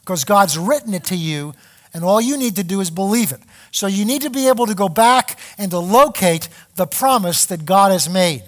Because 0.00 0.22
God's 0.22 0.56
written 0.56 0.94
it 0.94 1.02
to 1.04 1.16
you, 1.16 1.54
and 1.92 2.04
all 2.04 2.20
you 2.20 2.36
need 2.36 2.54
to 2.56 2.62
do 2.62 2.80
is 2.80 2.90
believe 2.90 3.32
it. 3.32 3.40
So 3.76 3.86
you 3.86 4.06
need 4.06 4.22
to 4.22 4.30
be 4.30 4.48
able 4.48 4.64
to 4.68 4.74
go 4.74 4.88
back 4.88 5.38
and 5.58 5.70
to 5.70 5.78
locate 5.78 6.48
the 6.76 6.86
promise 6.86 7.44
that 7.44 7.66
God 7.66 7.92
has 7.92 8.08
made. 8.08 8.42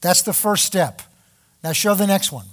That's 0.00 0.22
the 0.22 0.32
first 0.32 0.64
step. 0.64 1.02
Now 1.64 1.72
show 1.72 1.96
the 1.96 2.06
next 2.06 2.30
one. 2.30 2.46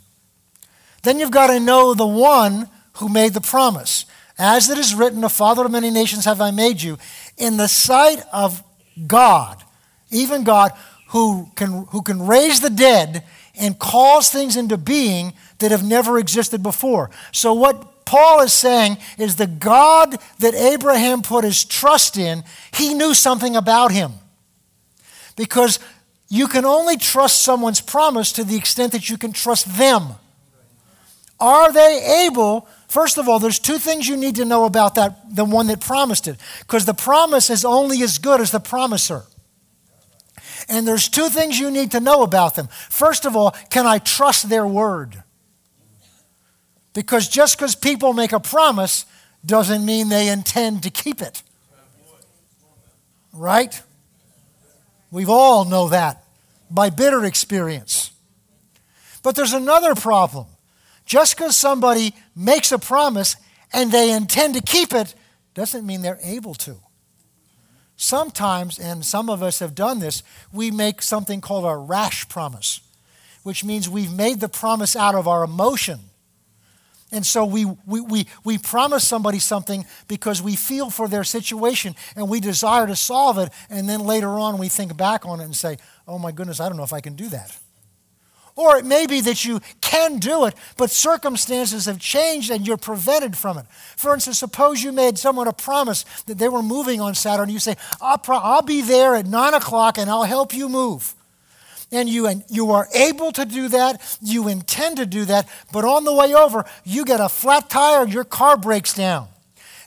Then 1.03 1.19
you've 1.19 1.29
got 1.29 1.47
to 1.47 1.59
know 1.59 1.93
the 1.93 2.07
one 2.07 2.67
who 2.93 3.09
made 3.09 3.35
the 3.35 3.41
promise. 3.41 4.05
As 4.39 4.71
it 4.71 4.79
is 4.79 4.95
written, 4.95 5.23
a 5.23 5.29
father 5.29 5.65
of 5.65 5.71
many 5.71 5.91
nations 5.91 6.25
have 6.25 6.41
I 6.41 6.49
made 6.49 6.81
you, 6.81 6.97
in 7.37 7.57
the 7.57 7.67
sight 7.67 8.23
of 8.33 8.63
God, 9.05 9.63
even 10.09 10.43
God 10.43 10.71
who 11.09 11.51
can, 11.55 11.85
who 11.91 12.01
can 12.01 12.25
raise 12.25 12.59
the 12.59 12.71
dead 12.71 13.23
and 13.53 13.77
cause 13.77 14.31
things 14.31 14.57
into 14.57 14.77
being 14.77 15.33
that 15.59 15.69
have 15.69 15.83
never 15.83 16.17
existed 16.17 16.63
before. 16.63 17.11
So, 17.31 17.53
what 17.53 17.94
Paul 18.05 18.41
is 18.41 18.53
saying 18.53 18.97
is 19.17 19.35
the 19.35 19.47
God 19.47 20.17
that 20.39 20.53
Abraham 20.53 21.21
put 21.21 21.43
his 21.43 21.65
trust 21.65 22.17
in, 22.17 22.43
he 22.73 22.93
knew 22.93 23.13
something 23.13 23.55
about 23.55 23.91
him. 23.91 24.13
Because 25.35 25.79
you 26.29 26.47
can 26.47 26.65
only 26.65 26.97
trust 26.97 27.41
someone's 27.41 27.81
promise 27.81 28.31
to 28.33 28.43
the 28.43 28.55
extent 28.55 28.91
that 28.93 29.09
you 29.09 29.17
can 29.17 29.33
trust 29.33 29.77
them. 29.77 30.13
Are 31.39 31.73
they 31.73 32.25
able? 32.27 32.67
First 32.87 33.17
of 33.17 33.27
all, 33.27 33.39
there's 33.39 33.59
two 33.59 33.77
things 33.77 34.07
you 34.07 34.15
need 34.15 34.35
to 34.35 34.45
know 34.45 34.65
about 34.65 34.95
that, 34.95 35.35
the 35.35 35.43
one 35.43 35.67
that 35.67 35.81
promised 35.81 36.27
it, 36.27 36.37
because 36.59 36.85
the 36.85 36.93
promise 36.93 37.49
is 37.49 37.65
only 37.65 38.01
as 38.03 38.17
good 38.19 38.39
as 38.39 38.51
the 38.51 38.59
promiser. 38.59 39.23
And 40.69 40.87
there's 40.87 41.09
two 41.09 41.29
things 41.29 41.59
you 41.59 41.69
need 41.69 41.91
to 41.91 41.99
know 41.99 42.23
about 42.23 42.55
them. 42.55 42.69
First 42.89 43.25
of 43.25 43.35
all, 43.35 43.51
can 43.69 43.85
I 43.85 43.99
trust 43.99 44.49
their 44.49 44.65
word? 44.65 45.23
Because 46.95 47.27
just 47.27 47.57
because 47.57 47.75
people 47.75 48.13
make 48.13 48.31
a 48.31 48.39
promise 48.39 49.05
doesn't 49.45 49.85
mean 49.85 50.09
they 50.09 50.29
intend 50.29 50.81
to 50.83 50.89
keep 50.89 51.21
it. 51.21 51.43
Right? 53.33 53.79
We've 55.11 55.29
all 55.29 55.65
know 55.65 55.89
that 55.89 56.23
by 56.71 56.89
bitter 56.89 57.25
experience. 57.25 58.11
But 59.21 59.35
there's 59.35 59.53
another 59.53 59.93
problem. 59.93 60.47
Just 61.05 61.35
because 61.35 61.57
somebody 61.57 62.15
makes 62.33 62.71
a 62.71 62.79
promise 62.79 63.35
and 63.73 63.91
they 63.91 64.11
intend 64.11 64.55
to 64.55 64.61
keep 64.61 64.93
it 64.93 65.13
doesn't 65.53 65.85
mean 65.85 66.01
they're 66.01 66.19
able 66.23 66.55
to. 66.55 66.77
Sometimes, 67.97 68.79
and 68.79 69.05
some 69.05 69.29
of 69.29 69.43
us 69.43 69.59
have 69.59 69.75
done 69.75 69.99
this, 69.99 70.23
we 70.53 70.71
make 70.71 71.01
something 71.01 71.41
called 71.41 71.65
a 71.65 71.75
rash 71.75 72.27
promise, 72.29 72.79
which 73.43 73.65
means 73.65 73.89
we've 73.89 74.13
made 74.13 74.39
the 74.39 74.49
promise 74.49 74.95
out 74.95 75.15
of 75.15 75.27
our 75.27 75.43
emotion. 75.43 75.99
And 77.15 77.25
so 77.25 77.45
we, 77.45 77.63
we, 77.85 78.01
we, 78.01 78.27
we 78.43 78.57
promise 78.57 79.07
somebody 79.07 79.39
something 79.39 79.85
because 80.09 80.41
we 80.41 80.57
feel 80.57 80.89
for 80.89 81.07
their 81.07 81.23
situation 81.23 81.95
and 82.15 82.29
we 82.29 82.41
desire 82.41 82.85
to 82.87 82.95
solve 82.95 83.37
it. 83.37 83.49
And 83.69 83.87
then 83.87 84.01
later 84.01 84.27
on, 84.27 84.57
we 84.57 84.67
think 84.67 84.95
back 84.97 85.25
on 85.25 85.39
it 85.39 85.45
and 85.45 85.55
say, 85.55 85.77
oh 86.07 86.19
my 86.19 86.33
goodness, 86.33 86.59
I 86.59 86.67
don't 86.67 86.77
know 86.77 86.83
if 86.83 86.91
I 86.91 86.99
can 86.99 87.15
do 87.15 87.29
that. 87.29 87.57
Or 88.57 88.77
it 88.77 88.85
may 88.85 89.07
be 89.07 89.21
that 89.21 89.45
you 89.45 89.61
can 89.81 90.17
do 90.19 90.45
it, 90.45 90.55
but 90.77 90.91
circumstances 90.91 91.85
have 91.85 91.99
changed 91.99 92.51
and 92.51 92.67
you're 92.67 92.77
prevented 92.77 93.37
from 93.37 93.57
it. 93.57 93.65
For 93.97 94.13
instance, 94.13 94.39
suppose 94.39 94.83
you 94.83 94.91
made 94.91 95.17
someone 95.17 95.47
a 95.47 95.53
promise 95.53 96.03
that 96.25 96.37
they 96.37 96.49
were 96.49 96.63
moving 96.63 97.01
on 97.01 97.15
Saturday, 97.15 97.53
you 97.53 97.59
say, 97.59 97.75
I'll, 98.01 98.17
pro- 98.17 98.37
I'll 98.37 98.61
be 98.61 98.81
there 98.81 99.15
at 99.15 99.25
9 99.25 99.53
o'clock 99.53 99.97
and 99.97 100.09
I'll 100.09 100.23
help 100.23 100.53
you 100.53 100.69
move. 100.69 101.14
And 101.95 102.09
you, 102.09 102.27
and 102.27 102.43
you 102.49 102.71
are 102.71 102.89
able 102.93 103.31
to 103.31 103.45
do 103.45 103.69
that, 103.69 104.17
you 104.21 104.49
intend 104.49 104.97
to 104.97 105.05
do 105.05 105.23
that, 105.25 105.47
but 105.71 105.85
on 105.85 106.03
the 106.03 106.13
way 106.13 106.33
over, 106.33 106.65
you 106.83 107.05
get 107.05 107.21
a 107.21 107.29
flat 107.29 107.69
tire 107.69 108.05
your 108.05 108.25
car 108.25 108.57
breaks 108.57 108.93
down. 108.93 109.29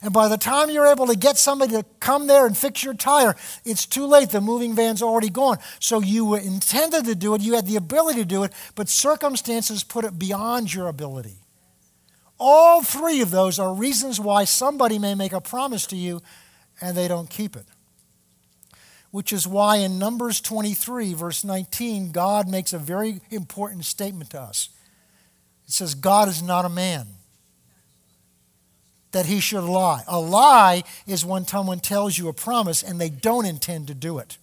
And 0.01 0.11
by 0.11 0.27
the 0.27 0.37
time 0.37 0.69
you're 0.69 0.87
able 0.87 1.07
to 1.07 1.15
get 1.15 1.37
somebody 1.37 1.73
to 1.73 1.85
come 1.99 2.27
there 2.27 2.47
and 2.47 2.57
fix 2.57 2.83
your 2.83 2.93
tire, 2.93 3.35
it's 3.63 3.85
too 3.85 4.05
late. 4.05 4.29
The 4.29 4.41
moving 4.41 4.73
van's 4.73 5.03
already 5.03 5.29
gone. 5.29 5.57
So 5.79 6.01
you 6.01 6.25
were 6.25 6.39
intended 6.39 7.05
to 7.05 7.15
do 7.15 7.35
it, 7.35 7.41
you 7.41 7.53
had 7.53 7.67
the 7.67 7.75
ability 7.75 8.19
to 8.21 8.25
do 8.25 8.43
it, 8.43 8.53
but 8.75 8.89
circumstances 8.89 9.83
put 9.83 10.05
it 10.05 10.17
beyond 10.17 10.73
your 10.73 10.87
ability. 10.87 11.37
All 12.39 12.81
three 12.81 13.21
of 13.21 13.29
those 13.29 13.59
are 13.59 13.73
reasons 13.73 14.19
why 14.19 14.45
somebody 14.45 14.97
may 14.97 15.13
make 15.13 15.33
a 15.33 15.41
promise 15.41 15.85
to 15.87 15.95
you 15.95 16.21
and 16.81 16.95
they 16.95 17.07
don't 17.09 17.29
keep 17.29 17.55
it. 17.55 17.65
Which 19.11 19.33
is 19.33 19.47
why 19.47 19.77
in 19.77 19.97
Numbers 19.97 20.39
23, 20.39 21.13
verse 21.13 21.43
19, 21.43 22.11
God 22.11 22.47
makes 22.47 22.73
a 22.73 22.77
very 22.77 23.21
important 23.31 23.85
statement 23.85 24.31
to 24.31 24.41
us. 24.41 24.69
It 25.67 25.73
says, 25.73 25.95
God 25.95 26.27
is 26.27 26.43
not 26.43 26.65
a 26.65 26.69
man 26.69 27.07
that 29.11 29.25
he 29.25 29.39
should 29.39 29.63
lie. 29.63 30.03
A 30.07 30.19
lie 30.19 30.83
is 31.07 31.25
when 31.25 31.47
someone 31.47 31.79
tells 31.79 32.17
you 32.17 32.27
a 32.27 32.33
promise 32.33 32.83
and 32.83 33.01
they 33.01 33.09
don't 33.09 33.45
intend 33.45 33.87
to 33.87 33.95
do 33.95 34.19
it. 34.19 34.37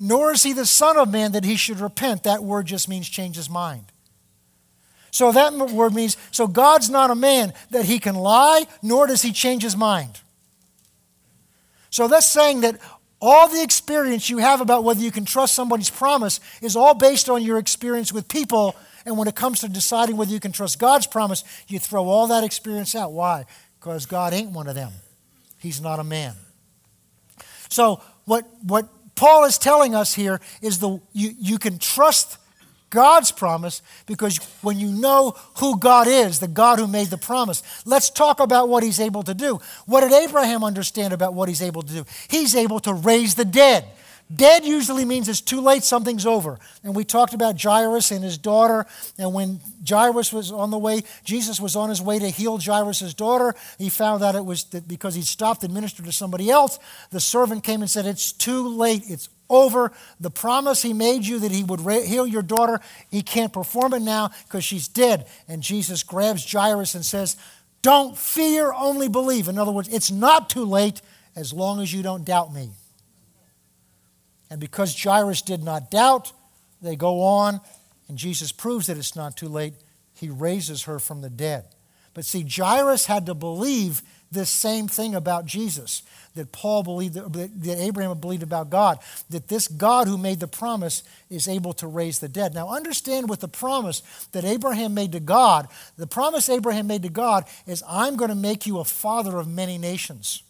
Nor 0.00 0.32
is 0.32 0.42
he 0.42 0.52
the 0.52 0.64
Son 0.64 0.96
of 0.96 1.10
Man 1.10 1.32
that 1.32 1.44
he 1.44 1.56
should 1.56 1.80
repent. 1.80 2.22
That 2.22 2.42
word 2.42 2.66
just 2.66 2.88
means 2.88 3.08
change 3.08 3.36
his 3.36 3.50
mind. 3.50 3.86
So 5.10 5.32
that 5.32 5.52
word 5.52 5.94
means, 5.94 6.16
so 6.30 6.46
God's 6.46 6.88
not 6.88 7.10
a 7.10 7.14
man 7.14 7.52
that 7.70 7.84
he 7.84 7.98
can 7.98 8.14
lie, 8.14 8.66
nor 8.82 9.06
does 9.06 9.22
he 9.22 9.32
change 9.32 9.62
his 9.62 9.76
mind. 9.76 10.20
So 11.90 12.06
that's 12.06 12.28
saying 12.28 12.60
that 12.60 12.78
all 13.20 13.48
the 13.48 13.62
experience 13.62 14.30
you 14.30 14.38
have 14.38 14.60
about 14.60 14.84
whether 14.84 15.00
you 15.00 15.10
can 15.10 15.24
trust 15.24 15.54
somebody's 15.54 15.90
promise 15.90 16.40
is 16.62 16.76
all 16.76 16.94
based 16.94 17.28
on 17.28 17.42
your 17.42 17.58
experience 17.58 18.12
with 18.12 18.28
people 18.28 18.76
and 19.08 19.16
when 19.16 19.26
it 19.26 19.34
comes 19.34 19.60
to 19.60 19.68
deciding 19.68 20.18
whether 20.18 20.30
you 20.30 20.38
can 20.38 20.52
trust 20.52 20.78
God's 20.78 21.06
promise, 21.06 21.42
you 21.66 21.78
throw 21.78 22.08
all 22.08 22.26
that 22.26 22.44
experience 22.44 22.94
out. 22.94 23.12
Why? 23.12 23.46
Because 23.80 24.04
God 24.04 24.34
ain't 24.34 24.50
one 24.50 24.68
of 24.68 24.74
them. 24.74 24.92
He's 25.58 25.80
not 25.80 25.98
a 25.98 26.04
man. 26.04 26.34
So, 27.70 28.02
what, 28.26 28.46
what 28.62 28.88
Paul 29.14 29.44
is 29.46 29.56
telling 29.56 29.94
us 29.94 30.14
here 30.14 30.40
is 30.60 30.78
the, 30.78 31.00
you, 31.14 31.34
you 31.38 31.58
can 31.58 31.78
trust 31.78 32.36
God's 32.90 33.32
promise 33.32 33.82
because 34.06 34.38
when 34.62 34.78
you 34.78 34.88
know 34.88 35.36
who 35.58 35.78
God 35.78 36.06
is, 36.06 36.40
the 36.40 36.48
God 36.48 36.78
who 36.78 36.86
made 36.86 37.08
the 37.08 37.18
promise, 37.18 37.62
let's 37.84 38.10
talk 38.10 38.40
about 38.40 38.68
what 38.68 38.82
he's 38.82 39.00
able 39.00 39.22
to 39.24 39.34
do. 39.34 39.60
What 39.86 40.00
did 40.00 40.12
Abraham 40.12 40.64
understand 40.64 41.12
about 41.12 41.34
what 41.34 41.48
he's 41.48 41.62
able 41.62 41.82
to 41.82 41.92
do? 41.92 42.04
He's 42.28 42.54
able 42.54 42.80
to 42.80 42.94
raise 42.94 43.34
the 43.34 43.44
dead. 43.44 43.84
Dead 44.34 44.66
usually 44.66 45.06
means 45.06 45.26
it's 45.28 45.40
too 45.40 45.62
late, 45.62 45.82
something's 45.82 46.26
over. 46.26 46.58
And 46.84 46.94
we 46.94 47.04
talked 47.04 47.32
about 47.32 47.60
Jairus 47.60 48.10
and 48.10 48.22
his 48.22 48.36
daughter. 48.36 48.84
And 49.18 49.32
when 49.32 49.60
Jairus 49.88 50.32
was 50.32 50.52
on 50.52 50.70
the 50.70 50.78
way, 50.78 51.02
Jesus 51.24 51.58
was 51.58 51.76
on 51.76 51.88
his 51.88 52.02
way 52.02 52.18
to 52.18 52.28
heal 52.28 52.58
Jairus' 52.58 53.14
daughter. 53.14 53.54
He 53.78 53.88
found 53.88 54.22
out 54.22 54.34
it 54.34 54.44
was 54.44 54.64
that 54.64 54.86
because 54.86 55.14
he'd 55.14 55.26
stopped 55.26 55.64
and 55.64 55.72
ministered 55.72 56.04
to 56.04 56.12
somebody 56.12 56.50
else. 56.50 56.78
The 57.10 57.20
servant 57.20 57.64
came 57.64 57.80
and 57.80 57.90
said, 57.90 58.04
It's 58.04 58.32
too 58.32 58.68
late, 58.68 59.04
it's 59.06 59.30
over. 59.50 59.92
The 60.20 60.30
promise 60.30 60.82
he 60.82 60.92
made 60.92 61.26
you 61.26 61.40
that 61.40 61.52
he 61.52 61.62
would 61.64 61.80
heal 61.80 62.26
your 62.26 62.42
daughter, 62.42 62.80
he 63.10 63.22
can't 63.22 63.52
perform 63.52 63.94
it 63.94 64.02
now 64.02 64.30
because 64.44 64.64
she's 64.64 64.88
dead. 64.88 65.26
And 65.46 65.62
Jesus 65.62 66.02
grabs 66.02 66.50
Jairus 66.50 66.94
and 66.94 67.04
says, 67.04 67.36
Don't 67.82 68.16
fear, 68.16 68.72
only 68.72 69.08
believe. 69.08 69.48
In 69.48 69.58
other 69.58 69.72
words, 69.72 69.88
it's 69.88 70.10
not 70.10 70.50
too 70.50 70.64
late 70.64 71.00
as 71.36 71.52
long 71.52 71.80
as 71.80 71.92
you 71.92 72.02
don't 72.02 72.24
doubt 72.24 72.52
me. 72.52 72.70
And 74.50 74.60
because 74.60 75.00
Jairus 75.00 75.42
did 75.42 75.62
not 75.62 75.90
doubt, 75.90 76.32
they 76.80 76.96
go 76.96 77.20
on, 77.22 77.60
and 78.08 78.16
Jesus 78.16 78.52
proves 78.52 78.86
that 78.86 78.96
it's 78.96 79.16
not 79.16 79.36
too 79.36 79.48
late. 79.48 79.74
He 80.14 80.30
raises 80.30 80.84
her 80.84 80.98
from 80.98 81.20
the 81.20 81.30
dead. 81.30 81.64
But 82.14 82.24
see, 82.24 82.44
Jairus 82.48 83.06
had 83.06 83.26
to 83.26 83.34
believe 83.34 84.02
this 84.30 84.50
same 84.50 84.88
thing 84.88 85.14
about 85.14 85.46
Jesus 85.46 86.02
that 86.38 86.50
Paul 86.50 86.82
believed, 86.82 87.14
that 87.14 87.78
Abraham 87.78 88.18
believed 88.18 88.42
about 88.42 88.70
God, 88.70 88.98
that 89.30 89.48
this 89.48 89.68
God 89.68 90.08
who 90.08 90.16
made 90.16 90.40
the 90.40 90.48
promise 90.48 91.02
is 91.28 91.46
able 91.46 91.74
to 91.74 91.86
raise 91.86 92.18
the 92.18 92.28
dead. 92.28 92.54
Now, 92.54 92.68
understand 92.68 93.28
with 93.28 93.40
the 93.40 93.48
promise 93.48 94.00
that 94.32 94.44
Abraham 94.44 94.94
made 94.94 95.12
to 95.12 95.20
God, 95.20 95.68
the 95.96 96.06
promise 96.06 96.48
Abraham 96.48 96.86
made 96.86 97.02
to 97.02 97.10
God 97.10 97.44
is, 97.66 97.82
I'm 97.86 98.16
going 98.16 98.30
to 98.30 98.34
make 98.34 98.66
you 98.66 98.78
a 98.78 98.84
father 98.84 99.38
of 99.38 99.46
many 99.46 99.78
nations. 99.78 100.42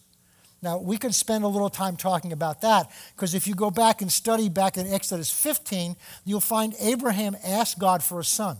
Now, 0.61 0.77
we 0.77 0.97
can 0.97 1.11
spend 1.13 1.43
a 1.43 1.47
little 1.47 1.69
time 1.69 1.95
talking 1.95 2.33
about 2.33 2.61
that 2.61 2.91
because 3.15 3.33
if 3.33 3.47
you 3.47 3.55
go 3.55 3.71
back 3.71 4.01
and 4.01 4.11
study 4.11 4.49
back 4.49 4.77
in 4.77 4.91
Exodus 4.91 5.31
15, 5.31 5.95
you'll 6.25 6.41
find 6.41 6.75
Abraham 6.79 7.35
asked 7.43 7.79
God 7.79 8.03
for 8.03 8.19
a 8.19 8.25
son. 8.25 8.57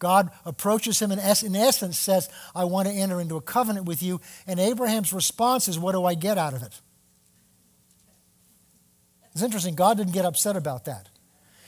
God 0.00 0.30
approaches 0.44 1.00
him 1.00 1.12
and, 1.12 1.20
in 1.20 1.54
essence 1.54 1.96
says, 1.96 2.28
I 2.54 2.64
want 2.64 2.88
to 2.88 2.94
enter 2.94 3.20
into 3.20 3.36
a 3.36 3.40
covenant 3.40 3.86
with 3.86 4.02
you. 4.02 4.20
And 4.48 4.58
Abraham's 4.58 5.12
response 5.12 5.68
is, 5.68 5.78
What 5.78 5.92
do 5.92 6.04
I 6.04 6.14
get 6.14 6.36
out 6.36 6.54
of 6.54 6.64
it? 6.64 6.80
It's 9.32 9.42
interesting. 9.42 9.76
God 9.76 9.98
didn't 9.98 10.12
get 10.12 10.24
upset 10.24 10.56
about 10.56 10.86
that. 10.86 11.08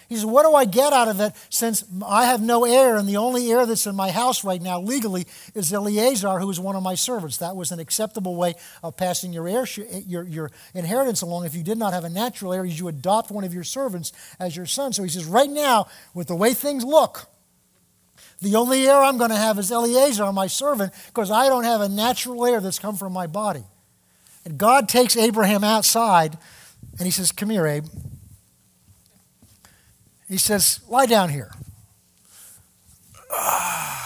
He 0.08 0.16
says, 0.16 0.26
What 0.26 0.44
do 0.44 0.54
I 0.54 0.64
get 0.64 0.92
out 0.92 1.08
of 1.08 1.20
it 1.20 1.32
since 1.50 1.84
I 2.04 2.26
have 2.26 2.42
no 2.42 2.64
heir, 2.64 2.96
and 2.96 3.08
the 3.08 3.18
only 3.18 3.50
heir 3.52 3.66
that's 3.66 3.86
in 3.86 3.94
my 3.94 4.10
house 4.10 4.44
right 4.44 4.60
now 4.60 4.80
legally 4.80 5.26
is 5.54 5.72
Eleazar, 5.72 6.38
who 6.38 6.50
is 6.50 6.58
one 6.58 6.74
of 6.74 6.82
my 6.82 6.94
servants? 6.94 7.36
That 7.36 7.54
was 7.54 7.70
an 7.70 7.80
acceptable 7.80 8.34
way 8.34 8.54
of 8.82 8.96
passing 8.96 9.32
your, 9.32 9.46
heir, 9.46 9.66
your, 10.06 10.24
your 10.24 10.50
inheritance 10.74 11.22
along. 11.22 11.44
If 11.44 11.54
you 11.54 11.62
did 11.62 11.78
not 11.78 11.92
have 11.92 12.04
a 12.04 12.10
natural 12.10 12.52
heir, 12.52 12.64
you 12.64 12.88
adopt 12.88 13.30
one 13.30 13.44
of 13.44 13.54
your 13.54 13.64
servants 13.64 14.12
as 14.40 14.56
your 14.56 14.66
son. 14.66 14.92
So 14.92 15.02
he 15.02 15.08
says, 15.10 15.26
Right 15.26 15.50
now, 15.50 15.86
with 16.14 16.28
the 16.28 16.36
way 16.36 16.54
things 16.54 16.82
look, 16.82 17.28
the 18.42 18.56
only 18.56 18.88
heir 18.88 18.96
I'm 18.96 19.18
going 19.18 19.30
to 19.30 19.36
have 19.36 19.58
is 19.58 19.70
Eleazar, 19.70 20.32
my 20.32 20.48
servant, 20.48 20.92
because 21.06 21.30
I 21.30 21.48
don't 21.48 21.62
have 21.62 21.80
a 21.80 21.88
natural 21.88 22.44
heir 22.44 22.60
that's 22.60 22.80
come 22.80 22.96
from 22.96 23.12
my 23.12 23.28
body. 23.28 23.62
And 24.44 24.58
God 24.58 24.88
takes 24.88 25.16
Abraham 25.16 25.62
outside 25.62 26.36
and 26.98 27.06
he 27.06 27.12
says, 27.12 27.30
Come 27.30 27.50
here, 27.50 27.66
Abe. 27.66 27.86
He 30.28 30.38
says, 30.38 30.80
Lie 30.88 31.06
down 31.06 31.30
here. 31.30 31.50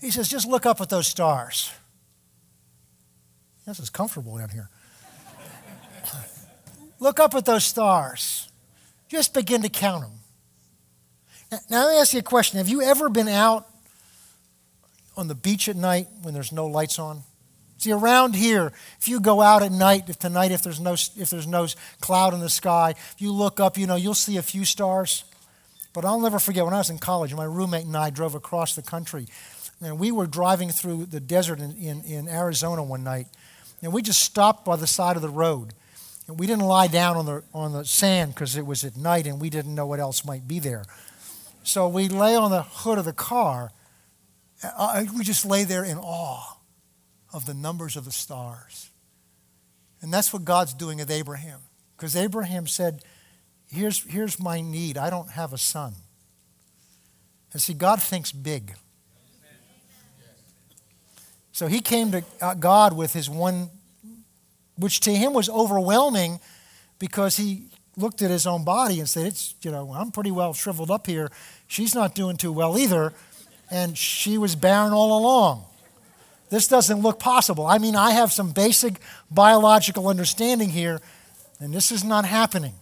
He 0.00 0.12
says, 0.12 0.28
Just 0.28 0.46
look 0.46 0.64
up 0.64 0.80
at 0.80 0.90
those 0.90 1.08
stars. 1.08 1.72
This 3.66 3.80
is 3.80 3.90
comfortable 3.90 4.38
down 4.38 4.50
here. 4.50 4.70
look 7.00 7.18
up 7.18 7.34
at 7.34 7.44
those 7.44 7.64
stars. 7.64 8.48
Just 9.08 9.34
begin 9.34 9.62
to 9.62 9.68
count 9.68 10.02
them. 10.02 10.17
Now, 11.50 11.86
let 11.86 11.94
me 11.94 12.00
ask 12.00 12.12
you 12.12 12.18
a 12.18 12.22
question. 12.22 12.58
Have 12.58 12.68
you 12.68 12.82
ever 12.82 13.08
been 13.08 13.28
out 13.28 13.66
on 15.16 15.28
the 15.28 15.34
beach 15.34 15.68
at 15.68 15.76
night 15.76 16.08
when 16.22 16.34
there's 16.34 16.52
no 16.52 16.66
lights 16.66 16.98
on? 16.98 17.22
See, 17.78 17.92
around 17.92 18.34
here, 18.34 18.72
if 18.98 19.08
you 19.08 19.20
go 19.20 19.40
out 19.40 19.62
at 19.62 19.72
night, 19.72 20.08
if 20.08 20.18
tonight, 20.18 20.50
if 20.50 20.62
there's 20.62 20.80
no, 20.80 20.92
if 20.92 21.30
there's 21.30 21.46
no 21.46 21.66
cloud 22.00 22.34
in 22.34 22.40
the 22.40 22.50
sky, 22.50 22.90
if 22.90 23.16
you 23.18 23.32
look 23.32 23.60
up, 23.60 23.78
you 23.78 23.86
know, 23.86 23.94
you'll 23.94 24.14
see 24.14 24.36
a 24.36 24.42
few 24.42 24.64
stars. 24.64 25.24
But 25.94 26.04
I'll 26.04 26.20
never 26.20 26.38
forget 26.38 26.64
when 26.64 26.74
I 26.74 26.78
was 26.78 26.90
in 26.90 26.98
college, 26.98 27.34
my 27.34 27.44
roommate 27.44 27.86
and 27.86 27.96
I 27.96 28.10
drove 28.10 28.34
across 28.34 28.74
the 28.74 28.82
country. 28.82 29.26
And 29.80 29.98
we 29.98 30.10
were 30.10 30.26
driving 30.26 30.70
through 30.70 31.06
the 31.06 31.20
desert 31.20 31.60
in, 31.60 31.72
in, 31.76 32.02
in 32.02 32.28
Arizona 32.28 32.82
one 32.82 33.04
night. 33.04 33.28
And 33.80 33.92
we 33.92 34.02
just 34.02 34.22
stopped 34.22 34.64
by 34.64 34.76
the 34.76 34.86
side 34.88 35.16
of 35.16 35.22
the 35.22 35.28
road. 35.28 35.72
And 36.26 36.38
we 36.38 36.46
didn't 36.46 36.64
lie 36.64 36.88
down 36.88 37.16
on 37.16 37.26
the, 37.26 37.42
on 37.54 37.72
the 37.72 37.84
sand 37.84 38.34
because 38.34 38.56
it 38.56 38.66
was 38.66 38.84
at 38.84 38.96
night 38.96 39.26
and 39.26 39.40
we 39.40 39.50
didn't 39.50 39.74
know 39.74 39.86
what 39.86 40.00
else 40.00 40.24
might 40.24 40.46
be 40.46 40.58
there. 40.58 40.84
So 41.68 41.86
we 41.86 42.08
lay 42.08 42.34
on 42.34 42.50
the 42.50 42.62
hood 42.62 42.96
of 42.96 43.04
the 43.04 43.12
car. 43.12 43.72
Uh, 44.62 45.04
we 45.14 45.22
just 45.22 45.44
lay 45.44 45.64
there 45.64 45.84
in 45.84 45.98
awe 45.98 46.56
of 47.30 47.44
the 47.44 47.52
numbers 47.52 47.94
of 47.94 48.06
the 48.06 48.10
stars. 48.10 48.88
And 50.00 50.10
that's 50.10 50.32
what 50.32 50.46
God's 50.46 50.72
doing 50.72 50.96
with 50.96 51.10
Abraham. 51.10 51.60
Because 51.94 52.16
Abraham 52.16 52.66
said, 52.66 53.04
here's, 53.70 54.02
here's 54.04 54.40
my 54.40 54.62
need. 54.62 54.96
I 54.96 55.10
don't 55.10 55.30
have 55.32 55.52
a 55.52 55.58
son. 55.58 55.92
And 57.52 57.60
see, 57.60 57.74
God 57.74 58.00
thinks 58.00 58.32
big. 58.32 58.74
So 61.52 61.66
he 61.66 61.80
came 61.80 62.12
to 62.12 62.24
uh, 62.40 62.54
God 62.54 62.96
with 62.96 63.12
his 63.12 63.28
one, 63.28 63.68
which 64.78 65.00
to 65.00 65.12
him 65.12 65.34
was 65.34 65.50
overwhelming 65.50 66.40
because 66.98 67.36
he 67.36 67.66
looked 67.98 68.22
at 68.22 68.30
his 68.30 68.46
own 68.46 68.64
body 68.64 69.00
and 69.00 69.08
said, 69.08 69.26
It's, 69.26 69.54
you 69.62 69.70
know, 69.70 69.92
I'm 69.92 70.10
pretty 70.10 70.30
well 70.30 70.54
shriveled 70.54 70.90
up 70.90 71.06
here. 71.06 71.30
She's 71.66 71.94
not 71.94 72.14
doing 72.14 72.36
too 72.36 72.52
well 72.52 72.78
either. 72.78 73.12
And 73.70 73.98
she 73.98 74.38
was 74.38 74.54
barren 74.54 74.92
all 74.92 75.18
along. 75.18 75.64
This 76.50 76.68
doesn't 76.68 77.00
look 77.00 77.18
possible. 77.18 77.66
I 77.66 77.78
mean, 77.78 77.94
I 77.94 78.12
have 78.12 78.32
some 78.32 78.52
basic 78.52 79.00
biological 79.30 80.08
understanding 80.08 80.70
here, 80.70 81.00
and 81.60 81.74
this 81.74 81.92
is 81.92 82.04
not 82.04 82.24
happening. 82.24 82.72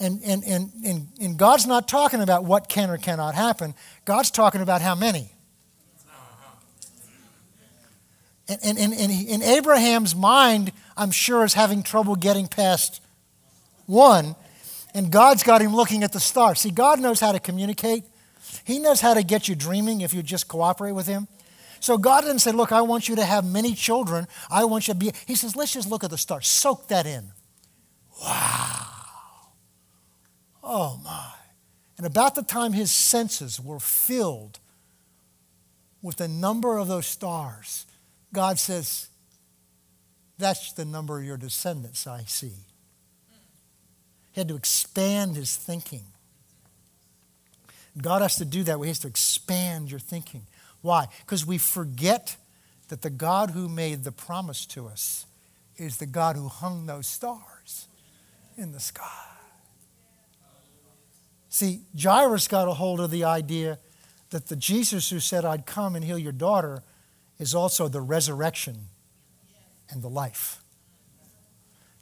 And, 0.00 0.20
and, 0.24 0.42
and, 0.44 0.72
and, 0.84 1.08
and 1.20 1.38
God's 1.38 1.66
not 1.66 1.86
talking 1.86 2.20
about 2.20 2.44
what 2.44 2.68
can 2.68 2.90
or 2.90 2.98
cannot 2.98 3.34
happen, 3.34 3.74
God's 4.04 4.30
talking 4.30 4.60
about 4.60 4.82
how 4.82 4.94
many. 4.94 5.30
And, 8.48 8.60
and, 8.62 8.78
and, 8.78 8.92
and 8.92 9.10
in 9.28 9.42
Abraham's 9.42 10.14
mind, 10.14 10.72
I'm 10.96 11.10
sure, 11.10 11.44
is 11.44 11.54
having 11.54 11.82
trouble 11.82 12.14
getting 12.14 12.46
past 12.46 13.00
one, 13.86 14.36
and 14.94 15.10
God's 15.10 15.42
got 15.42 15.62
him 15.62 15.74
looking 15.74 16.02
at 16.02 16.12
the 16.12 16.20
stars. 16.20 16.60
See, 16.60 16.70
God 16.70 17.00
knows 17.00 17.20
how 17.20 17.32
to 17.32 17.40
communicate. 17.40 18.04
He 18.64 18.78
knows 18.78 19.00
how 19.00 19.14
to 19.14 19.22
get 19.22 19.48
you 19.48 19.54
dreaming 19.54 20.00
if 20.00 20.14
you 20.14 20.22
just 20.22 20.48
cooperate 20.48 20.92
with 20.92 21.06
Him. 21.06 21.28
So 21.80 21.98
God 21.98 22.22
didn't 22.22 22.40
say, 22.40 22.52
Look, 22.52 22.72
I 22.72 22.82
want 22.82 23.08
you 23.08 23.16
to 23.16 23.24
have 23.24 23.44
many 23.44 23.74
children. 23.74 24.26
I 24.50 24.64
want 24.64 24.88
you 24.88 24.94
to 24.94 24.98
be. 24.98 25.12
He 25.26 25.34
says, 25.34 25.56
Let's 25.56 25.72
just 25.72 25.88
look 25.88 26.04
at 26.04 26.10
the 26.10 26.18
stars. 26.18 26.48
Soak 26.48 26.88
that 26.88 27.06
in. 27.06 27.32
Wow. 28.22 28.86
Oh, 30.62 31.00
my. 31.04 31.32
And 31.96 32.06
about 32.06 32.34
the 32.34 32.42
time 32.42 32.72
his 32.72 32.90
senses 32.90 33.60
were 33.60 33.80
filled 33.80 34.58
with 36.02 36.16
the 36.16 36.28
number 36.28 36.76
of 36.76 36.88
those 36.88 37.06
stars, 37.06 37.86
God 38.32 38.58
says, 38.58 39.08
That's 40.38 40.72
the 40.72 40.84
number 40.84 41.18
of 41.18 41.24
your 41.24 41.36
descendants 41.36 42.06
I 42.06 42.22
see. 42.22 42.65
He 44.36 44.40
had 44.40 44.48
to 44.48 44.56
expand 44.56 45.34
his 45.34 45.56
thinking. 45.56 46.04
God 47.96 48.20
has 48.20 48.36
to 48.36 48.44
do 48.44 48.64
that. 48.64 48.78
He 48.78 48.88
has 48.88 48.98
to 48.98 49.08
expand 49.08 49.90
your 49.90 49.98
thinking. 49.98 50.42
Why? 50.82 51.06
Because 51.20 51.46
we 51.46 51.56
forget 51.56 52.36
that 52.88 53.00
the 53.00 53.08
God 53.08 53.52
who 53.52 53.66
made 53.66 54.04
the 54.04 54.12
promise 54.12 54.66
to 54.66 54.88
us 54.88 55.24
is 55.78 55.96
the 55.96 56.04
God 56.04 56.36
who 56.36 56.48
hung 56.48 56.84
those 56.84 57.06
stars 57.06 57.88
in 58.58 58.72
the 58.72 58.78
sky. 58.78 59.24
See, 61.48 61.80
Jairus 61.98 62.46
got 62.46 62.68
a 62.68 62.74
hold 62.74 63.00
of 63.00 63.10
the 63.10 63.24
idea 63.24 63.78
that 64.28 64.48
the 64.48 64.56
Jesus 64.56 65.08
who 65.08 65.18
said, 65.18 65.46
I'd 65.46 65.64
come 65.64 65.96
and 65.96 66.04
heal 66.04 66.18
your 66.18 66.32
daughter, 66.32 66.82
is 67.38 67.54
also 67.54 67.88
the 67.88 68.02
resurrection 68.02 68.88
and 69.88 70.02
the 70.02 70.10
life. 70.10 70.60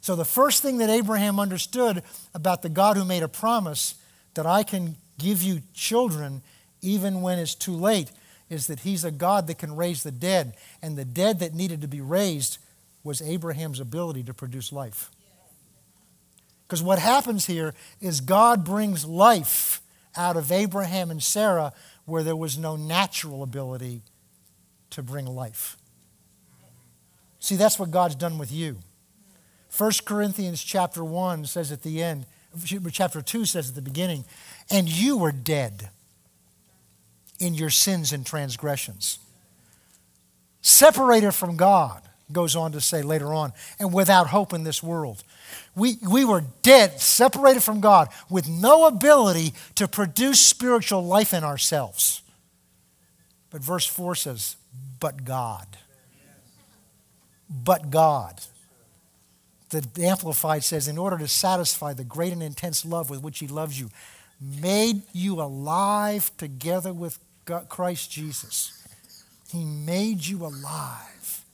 So, 0.05 0.15
the 0.15 0.23
first 0.23 0.61
thing 0.61 0.77
that 0.77 0.89
Abraham 0.91 1.39
understood 1.39 2.03
about 2.35 2.61
the 2.61 2.69
God 2.69 2.95
who 2.95 3.03
made 3.03 3.23
a 3.23 3.27
promise 3.27 3.95
that 4.35 4.45
I 4.45 4.61
can 4.61 4.97
give 5.17 5.41
you 5.41 5.63
children 5.73 6.43
even 6.83 7.23
when 7.23 7.39
it's 7.39 7.55
too 7.55 7.71
late 7.71 8.11
is 8.47 8.67
that 8.67 8.81
he's 8.81 9.03
a 9.03 9.09
God 9.09 9.47
that 9.47 9.57
can 9.57 9.75
raise 9.75 10.03
the 10.03 10.11
dead. 10.11 10.53
And 10.79 10.95
the 10.95 11.05
dead 11.05 11.39
that 11.39 11.55
needed 11.55 11.81
to 11.81 11.87
be 11.87 12.01
raised 12.01 12.59
was 13.03 13.19
Abraham's 13.19 13.79
ability 13.79 14.21
to 14.25 14.33
produce 14.35 14.71
life. 14.71 15.09
Because 16.67 16.83
what 16.83 16.99
happens 16.99 17.47
here 17.47 17.73
is 17.99 18.21
God 18.21 18.63
brings 18.63 19.05
life 19.05 19.81
out 20.15 20.37
of 20.37 20.51
Abraham 20.51 21.09
and 21.09 21.23
Sarah 21.23 21.73
where 22.05 22.21
there 22.21 22.35
was 22.35 22.59
no 22.59 22.75
natural 22.75 23.41
ability 23.41 24.03
to 24.91 25.01
bring 25.01 25.25
life. 25.25 25.77
See, 27.39 27.55
that's 27.55 27.79
what 27.79 27.89
God's 27.89 28.13
done 28.13 28.37
with 28.37 28.51
you. 28.51 28.77
1 29.77 29.91
Corinthians 30.05 30.63
chapter 30.63 31.03
1 31.03 31.45
says 31.45 31.71
at 31.71 31.83
the 31.83 32.01
end, 32.01 32.25
chapter 32.91 33.21
2 33.21 33.45
says 33.45 33.69
at 33.69 33.75
the 33.75 33.81
beginning, 33.81 34.23
and 34.69 34.87
you 34.87 35.17
were 35.17 35.31
dead 35.31 35.89
in 37.39 37.53
your 37.53 37.69
sins 37.69 38.13
and 38.13 38.25
transgressions. 38.25 39.19
Separated 40.61 41.33
from 41.33 41.57
God, 41.57 42.01
goes 42.31 42.55
on 42.55 42.71
to 42.71 42.81
say 42.81 43.01
later 43.01 43.33
on, 43.33 43.53
and 43.79 43.93
without 43.93 44.27
hope 44.27 44.53
in 44.53 44.63
this 44.63 44.81
world. 44.81 45.23
We, 45.75 45.97
we 46.09 46.25
were 46.25 46.43
dead, 46.61 46.99
separated 46.99 47.61
from 47.61 47.81
God, 47.81 48.09
with 48.29 48.47
no 48.47 48.87
ability 48.87 49.53
to 49.75 49.87
produce 49.87 50.39
spiritual 50.39 51.05
life 51.05 51.33
in 51.33 51.43
ourselves. 51.43 52.21
But 53.51 53.61
verse 53.61 53.85
4 53.85 54.15
says, 54.15 54.55
But 54.99 55.23
God. 55.23 55.67
But 57.49 57.91
God. 57.91 58.41
The 59.69 59.85
Amplified 60.05 60.63
says, 60.63 60.87
In 60.87 60.97
order 60.97 61.17
to 61.17 61.27
satisfy 61.27 61.93
the 61.93 62.03
great 62.03 62.33
and 62.33 62.43
intense 62.43 62.85
love 62.85 63.09
with 63.09 63.21
which 63.21 63.39
He 63.39 63.47
loves 63.47 63.79
you, 63.79 63.89
made 64.39 65.01
you 65.13 65.41
alive 65.41 66.31
together 66.37 66.93
with 66.93 67.19
Christ 67.69 68.11
Jesus. 68.11 68.71
He 69.51 69.63
made 69.63 70.25
you 70.25 70.45
alive. 70.45 71.45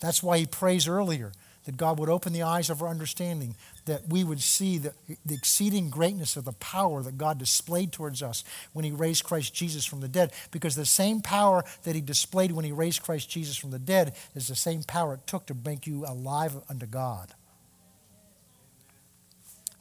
That's 0.00 0.22
why 0.22 0.38
he 0.38 0.46
prays 0.46 0.86
earlier 0.86 1.32
that 1.68 1.76
God 1.76 1.98
would 1.98 2.08
open 2.08 2.32
the 2.32 2.44
eyes 2.44 2.70
of 2.70 2.80
our 2.80 2.88
understanding, 2.88 3.54
that 3.84 4.08
we 4.08 4.24
would 4.24 4.40
see 4.40 4.78
the, 4.78 4.94
the, 5.26 5.34
exceeding 5.34 5.90
greatness 5.90 6.34
of 6.34 6.46
the 6.46 6.54
power 6.54 7.02
that 7.02 7.18
God 7.18 7.36
displayed 7.38 7.92
towards 7.92 8.22
us 8.22 8.42
when 8.72 8.86
he 8.86 8.90
raised 8.90 9.24
Christ 9.24 9.54
Jesus 9.54 9.84
from 9.84 10.00
the 10.00 10.08
dead. 10.08 10.32
Because 10.50 10.76
the 10.76 10.86
same 10.86 11.20
power 11.20 11.62
that 11.82 11.94
he 11.94 12.00
displayed 12.00 12.52
when 12.52 12.64
he 12.64 12.72
raised 12.72 13.02
Christ 13.02 13.28
Jesus 13.28 13.54
from 13.58 13.70
the 13.70 13.78
dead 13.78 14.14
is 14.34 14.48
the 14.48 14.56
same 14.56 14.82
power 14.82 15.12
it 15.12 15.26
took 15.26 15.44
to 15.44 15.54
make 15.62 15.86
you 15.86 16.06
alive 16.06 16.56
unto 16.70 16.86
God. 16.86 17.34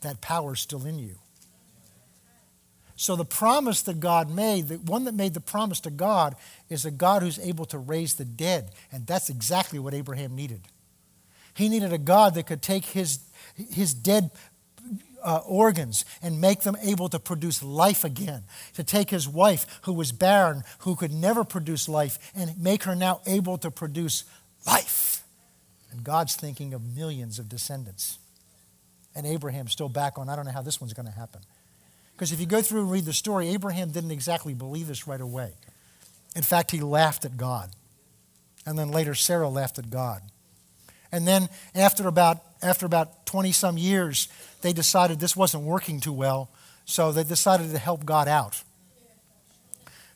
That 0.01 0.19
power 0.19 0.55
is 0.55 0.59
still 0.59 0.85
in 0.85 0.99
you. 0.99 1.15
So 2.97 3.15
the 3.15 3.23
promise 3.23 3.81
that 3.83 4.01
God 4.01 4.29
made, 4.29 4.67
the 4.67 4.75
one 4.75 5.05
that 5.05 5.13
made 5.13 5.33
the 5.33 5.39
promise 5.39 5.79
to 5.81 5.89
God, 5.89 6.35
is 6.69 6.83
a 6.83 6.91
God 6.91 7.21
who's 7.21 7.39
able 7.39 7.63
to 7.67 7.77
raise 7.77 8.15
the 8.15 8.25
dead. 8.25 8.71
And 8.91 9.07
that's 9.07 9.29
exactly 9.29 9.79
what 9.79 9.93
Abraham 9.93 10.35
needed. 10.35 10.67
He 11.57 11.69
needed 11.69 11.91
a 11.91 11.97
God 11.97 12.35
that 12.35 12.45
could 12.45 12.61
take 12.61 12.85
his, 12.85 13.19
his 13.55 13.91
dead 13.95 14.29
uh, 15.23 15.41
organs 15.47 16.05
and 16.21 16.39
make 16.39 16.61
them 16.61 16.77
able 16.83 17.09
to 17.09 17.17
produce 17.17 17.63
life 17.63 18.03
again. 18.03 18.43
To 18.75 18.83
take 18.83 19.09
his 19.09 19.27
wife, 19.27 19.79
who 19.81 19.93
was 19.93 20.11
barren, 20.11 20.63
who 20.79 20.95
could 20.95 21.11
never 21.11 21.43
produce 21.43 21.89
life, 21.89 22.31
and 22.35 22.55
make 22.61 22.83
her 22.83 22.95
now 22.95 23.21
able 23.25 23.57
to 23.57 23.71
produce 23.71 24.23
life. 24.67 25.23
And 25.91 26.03
God's 26.03 26.35
thinking 26.35 26.75
of 26.75 26.95
millions 26.95 27.39
of 27.39 27.49
descendants. 27.49 28.19
And 29.15 29.25
Abraham's 29.25 29.71
still 29.71 29.89
back 29.89 30.19
on, 30.19 30.29
I 30.29 30.35
don't 30.35 30.45
know 30.45 30.51
how 30.51 30.61
this 30.61 30.79
one's 30.79 30.93
going 30.93 31.07
to 31.07 31.11
happen. 31.11 31.41
Because 32.13 32.31
if 32.31 32.39
you 32.39 32.45
go 32.45 32.61
through 32.61 32.81
and 32.81 32.91
read 32.91 33.05
the 33.05 33.13
story, 33.13 33.47
Abraham 33.49 33.89
didn't 33.89 34.11
exactly 34.11 34.53
believe 34.53 34.85
this 34.85 35.07
right 35.07 35.19
away. 35.19 35.53
In 36.35 36.43
fact, 36.43 36.69
he 36.69 36.81
laughed 36.81 37.25
at 37.25 37.35
God. 37.35 37.71
And 38.63 38.77
then 38.77 38.91
later, 38.91 39.15
Sarah 39.15 39.49
laughed 39.49 39.79
at 39.79 39.89
God. 39.89 40.21
And 41.11 41.27
then 41.27 41.49
after 41.75 42.07
about, 42.07 42.43
after 42.61 42.85
about 42.85 43.25
20 43.25 43.51
some 43.51 43.77
years, 43.77 44.27
they 44.61 44.73
decided 44.73 45.19
this 45.19 45.35
wasn't 45.35 45.63
working 45.63 45.99
too 45.99 46.13
well, 46.13 46.49
so 46.85 47.11
they 47.11 47.23
decided 47.23 47.71
to 47.71 47.77
help 47.77 48.05
God 48.05 48.27
out. 48.27 48.63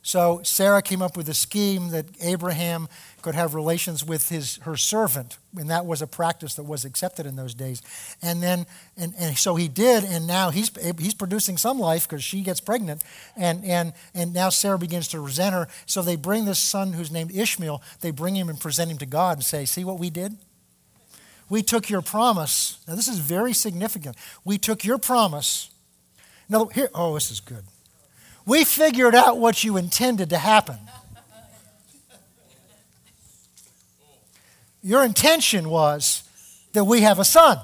So 0.04 0.41
Sarah 0.43 0.82
came 0.82 1.01
up 1.01 1.15
with 1.15 1.30
a 1.30 1.34
scheme 1.36 1.89
that 1.89 2.08
Abraham 2.21 2.88
could 3.21 3.36
have 3.36 3.54
relations 3.54 4.04
with 4.04 4.30
his, 4.30 4.58
her 4.63 4.75
servant, 4.75 5.38
and 5.56 5.69
that 5.69 5.86
was 5.86 6.01
a 6.01 6.08
practice 6.08 6.56
that 6.56 6.63
was 6.63 6.86
accepted 6.86 7.27
in 7.27 7.36
those 7.36 7.54
days. 7.54 7.84
And 8.19 8.41
then, 8.41 8.65
and, 8.97 9.13
and 9.19 9.38
so 9.38 9.56
he 9.56 9.67
did, 9.67 10.04
and 10.04 10.25
now 10.25 10.49
he's, 10.49 10.71
he's 10.97 11.13
producing 11.13 11.56
some 11.56 11.77
life 11.77 12.10
because 12.10 12.23
she 12.23 12.41
gets 12.41 12.60
pregnant, 12.60 13.04
and, 13.38 13.63
and, 13.63 13.93
and 14.15 14.34
now 14.34 14.49
Sarah 14.49 14.80
begins 14.80 15.08
to 15.10 15.19
resent 15.19 15.54
her. 15.54 15.67
So 15.86 16.01
they 16.01 16.15
bring 16.15 16.45
this 16.45 16.60
son 16.60 16.93
who's 16.93 17.12
named 17.12 17.32
Ishmael, 17.32 17.84
they 18.01 18.10
bring 18.10 18.36
him 18.36 18.49
and 18.49 18.60
present 18.60 18.89
him 18.89 18.97
to 18.97 19.06
God 19.06 19.38
and 19.38 19.45
say, 19.45 19.65
See 19.65 19.84
what 19.84 19.99
we 19.99 20.10
did? 20.10 20.36
We 21.51 21.63
took 21.63 21.89
your 21.89 22.01
promise. 22.01 22.79
Now, 22.87 22.95
this 22.95 23.09
is 23.09 23.17
very 23.17 23.51
significant. 23.51 24.15
We 24.45 24.57
took 24.57 24.85
your 24.85 24.97
promise. 24.97 25.69
No, 26.47 26.67
here, 26.67 26.89
oh, 26.95 27.15
this 27.15 27.29
is 27.29 27.41
good. 27.41 27.65
We 28.45 28.63
figured 28.63 29.13
out 29.13 29.37
what 29.37 29.61
you 29.61 29.75
intended 29.75 30.29
to 30.29 30.37
happen. 30.37 30.77
Your 34.81 35.03
intention 35.03 35.69
was 35.69 36.23
that 36.71 36.85
we 36.85 37.01
have 37.01 37.19
a 37.19 37.25
son. 37.25 37.59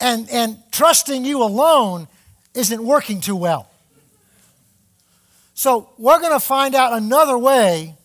And, 0.00 0.26
and 0.30 0.56
trusting 0.72 1.26
you 1.26 1.42
alone 1.42 2.08
isn't 2.54 2.82
working 2.82 3.20
too 3.20 3.36
well. 3.36 3.70
So 5.52 5.90
we're 5.98 6.20
going 6.20 6.32
to 6.32 6.40
find 6.40 6.74
out 6.74 6.94
another 6.94 7.36
way 7.36 7.96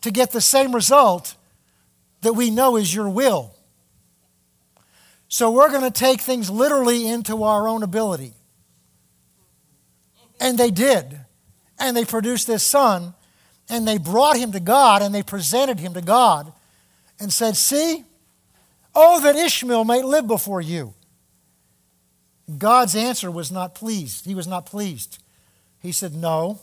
to 0.00 0.10
get 0.10 0.32
the 0.32 0.40
same 0.40 0.74
result 0.74 1.36
that 2.22 2.32
we 2.32 2.50
know 2.50 2.74
is 2.74 2.92
your 2.92 3.08
will. 3.08 3.54
So 5.28 5.50
we're 5.50 5.70
going 5.70 5.82
to 5.82 5.90
take 5.90 6.22
things 6.22 6.50
literally 6.50 7.06
into 7.06 7.42
our 7.44 7.68
own 7.68 7.82
ability. 7.82 8.32
And 10.40 10.58
they 10.58 10.70
did. 10.70 11.20
And 11.78 11.96
they 11.96 12.04
produced 12.04 12.46
this 12.46 12.62
son, 12.62 13.14
and 13.68 13.86
they 13.86 13.98
brought 13.98 14.36
him 14.36 14.52
to 14.52 14.60
God, 14.60 15.02
and 15.02 15.14
they 15.14 15.22
presented 15.22 15.78
him 15.78 15.94
to 15.94 16.00
God, 16.00 16.52
and 17.20 17.32
said, 17.32 17.56
See, 17.56 18.04
oh, 18.94 19.20
that 19.20 19.36
Ishmael 19.36 19.84
might 19.84 20.04
live 20.04 20.26
before 20.26 20.60
you. 20.60 20.94
God's 22.56 22.96
answer 22.96 23.30
was 23.30 23.52
not 23.52 23.74
pleased. 23.74 24.24
He 24.24 24.34
was 24.34 24.46
not 24.46 24.66
pleased. 24.66 25.18
He 25.80 25.92
said, 25.92 26.14
No, 26.14 26.58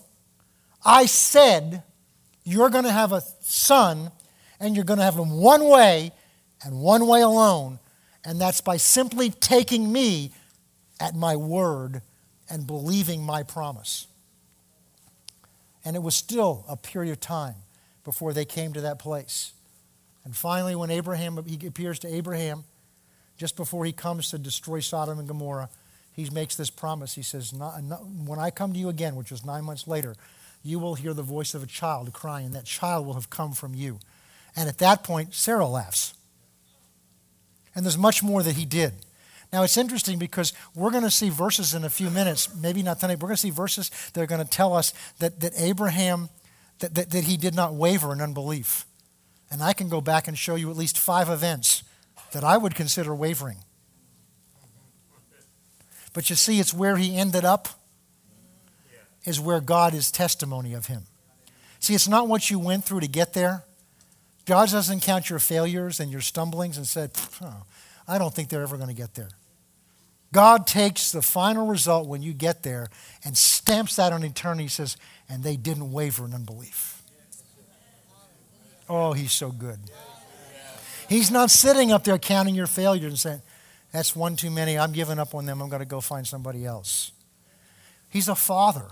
I 0.83 1.05
said, 1.05 1.83
You're 2.43 2.69
going 2.69 2.85
to 2.85 2.91
have 2.91 3.11
a 3.11 3.21
son, 3.41 4.11
and 4.59 4.75
you're 4.75 4.85
going 4.85 4.99
to 4.99 5.05
have 5.05 5.15
him 5.15 5.31
one 5.31 5.65
way 5.65 6.11
and 6.63 6.79
one 6.79 7.05
way 7.07 7.21
alone, 7.21 7.79
and 8.25 8.41
that's 8.41 8.59
by 8.59 8.77
simply 8.77 9.29
taking 9.29 9.91
me 9.91 10.31
at 10.99 11.15
my 11.15 11.35
word 11.35 12.01
and 12.49 12.65
believing 12.65 13.23
my 13.23 13.43
promise. 13.43 14.07
And 15.83 15.95
it 15.95 16.01
was 16.01 16.15
still 16.15 16.65
a 16.67 16.75
period 16.75 17.11
of 17.11 17.19
time 17.19 17.55
before 18.03 18.33
they 18.33 18.45
came 18.45 18.73
to 18.73 18.81
that 18.81 18.97
place. 18.97 19.53
And 20.23 20.35
finally, 20.35 20.75
when 20.75 20.89
Abraham 20.89 21.43
he 21.45 21.67
appears 21.67 21.99
to 21.99 22.07
Abraham, 22.07 22.63
just 23.37 23.55
before 23.55 23.85
he 23.85 23.91
comes 23.91 24.31
to 24.31 24.39
destroy 24.39 24.79
Sodom 24.79 25.19
and 25.19 25.27
Gomorrah, 25.27 25.69
he 26.11 26.27
makes 26.29 26.55
this 26.55 26.69
promise. 26.69 27.13
He 27.13 27.21
says, 27.21 27.53
When 27.53 28.39
I 28.39 28.49
come 28.49 28.73
to 28.73 28.79
you 28.79 28.89
again, 28.89 29.15
which 29.15 29.31
was 29.31 29.45
nine 29.45 29.65
months 29.65 29.85
later, 29.85 30.15
you 30.63 30.79
will 30.79 30.95
hear 30.95 31.13
the 31.13 31.21
voice 31.21 31.53
of 31.53 31.61
a 31.61 31.67
child 31.67 32.11
crying. 32.13 32.47
and 32.47 32.55
That 32.55 32.65
child 32.65 33.05
will 33.05 33.13
have 33.13 33.29
come 33.29 33.51
from 33.51 33.75
you. 33.75 33.99
And 34.55 34.69
at 34.69 34.79
that 34.79 35.03
point, 35.03 35.33
Sarah 35.33 35.67
laughs. 35.67 36.13
And 37.75 37.85
there's 37.85 37.97
much 37.97 38.23
more 38.23 38.41
that 38.41 38.55
he 38.55 38.65
did. 38.65 38.93
Now, 39.51 39.63
it's 39.63 39.77
interesting 39.77 40.17
because 40.17 40.53
we're 40.73 40.91
going 40.91 41.03
to 41.03 41.11
see 41.11 41.29
verses 41.29 41.73
in 41.73 41.83
a 41.83 41.89
few 41.89 42.09
minutes, 42.09 42.53
maybe 42.55 42.81
not 42.81 42.99
tonight, 42.99 43.19
we're 43.19 43.27
going 43.27 43.35
to 43.35 43.41
see 43.41 43.51
verses 43.51 43.91
that 44.13 44.21
are 44.21 44.25
going 44.25 44.43
to 44.43 44.49
tell 44.49 44.73
us 44.73 44.93
that, 45.19 45.39
that 45.41 45.53
Abraham, 45.57 46.29
that, 46.79 46.95
that, 46.95 47.11
that 47.11 47.23
he 47.25 47.37
did 47.37 47.55
not 47.55 47.73
waver 47.73 48.11
in 48.11 48.21
unbelief. 48.21 48.85
And 49.51 49.61
I 49.61 49.73
can 49.73 49.87
go 49.87 50.01
back 50.01 50.27
and 50.27 50.37
show 50.37 50.55
you 50.55 50.69
at 50.69 50.77
least 50.77 50.97
five 50.97 51.29
events 51.29 51.83
that 52.31 52.43
I 52.43 52.57
would 52.57 52.75
consider 52.75 53.13
wavering. 53.13 53.57
But 56.13 56.29
you 56.29 56.35
see, 56.35 56.59
it's 56.59 56.73
where 56.73 56.97
he 56.97 57.15
ended 57.17 57.45
up, 57.45 57.67
is 59.25 59.39
where 59.39 59.59
God 59.59 59.93
is 59.93 60.11
testimony 60.11 60.73
of 60.73 60.87
him. 60.87 61.03
See, 61.79 61.93
it's 61.93 62.07
not 62.07 62.27
what 62.27 62.49
you 62.49 62.57
went 62.57 62.83
through 62.83 63.01
to 63.01 63.07
get 63.07 63.33
there. 63.33 63.63
God 64.45 64.69
doesn't 64.69 65.01
count 65.01 65.29
your 65.29 65.39
failures 65.39 65.99
and 65.99 66.11
your 66.11 66.21
stumblings 66.21 66.77
and 66.77 66.87
said, 66.87 67.11
oh, 67.41 67.63
I 68.07 68.17
don't 68.17 68.33
think 68.33 68.49
they're 68.49 68.61
ever 68.61 68.77
going 68.77 68.89
to 68.89 68.95
get 68.95 69.15
there. 69.15 69.29
God 70.31 70.67
takes 70.67 71.11
the 71.11 71.21
final 71.21 71.67
result 71.67 72.07
when 72.07 72.21
you 72.21 72.33
get 72.33 72.61
there 72.61 72.89
and 73.23 73.37
stamps 73.37 73.95
that 73.95 74.13
on 74.13 74.23
eternity. 74.23 74.63
He 74.63 74.69
says, 74.69 74.97
and 75.29 75.43
they 75.43 75.55
didn't 75.55 75.91
waver 75.91 76.25
in 76.25 76.33
unbelief. 76.33 77.01
Oh, 78.87 79.13
he's 79.13 79.31
so 79.31 79.49
good. 79.49 79.79
He's 81.09 81.31
not 81.31 81.49
sitting 81.49 81.91
up 81.91 82.03
there 82.03 82.17
counting 82.17 82.53
your 82.53 82.67
failures 82.67 83.11
and 83.11 83.19
saying, 83.19 83.41
that's 83.91 84.15
one 84.15 84.35
too 84.35 84.51
many. 84.51 84.77
I'm 84.77 84.91
giving 84.91 85.19
up 85.19 85.33
on 85.33 85.45
them. 85.45 85.61
I'm 85.61 85.69
going 85.69 85.79
to 85.79 85.87
go 85.87 86.01
find 86.01 86.27
somebody 86.27 86.65
else. 86.65 87.11
He's 88.09 88.27
a 88.27 88.35
father. 88.35 88.87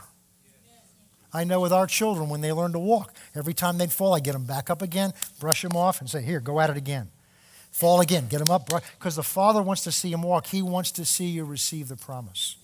I 1.34 1.43
know 1.43 1.60
with 1.60 1.74
our 1.74 1.88
children, 1.88 2.30
when 2.30 2.41
they 2.41 2.52
learn 2.52 2.74
to 2.74 2.80
walk, 2.80 3.13
every 3.34 3.54
time 3.54 3.78
they 3.78 3.88
fall, 3.88 4.13
I 4.13 4.19
get 4.19 4.34
them 4.34 4.46
back 4.46 4.69
up 4.69 4.82
again, 4.82 5.13
brush 5.39 5.63
them 5.63 5.76
off, 5.76 6.00
and 6.00 6.10
say, 6.10 6.22
Here, 6.22 6.39
go 6.39 6.60
at 6.60 6.69
it 6.69 6.78
again. 6.78 7.10
Fall 7.72 8.02
again, 8.02 8.28
get 8.28 8.38
them 8.38 8.54
up, 8.54 8.69
because 9.00 9.15
the 9.15 9.24
Father 9.24 9.63
wants 9.63 9.84
to 9.86 9.91
see 9.91 10.12
him 10.12 10.22
walk. 10.22 10.48
He 10.48 10.62
wants 10.62 10.91
to 10.91 11.06
see 11.06 11.26
you 11.26 11.43
receive 11.43 11.88
the 11.88 11.96
promise. 11.96 12.56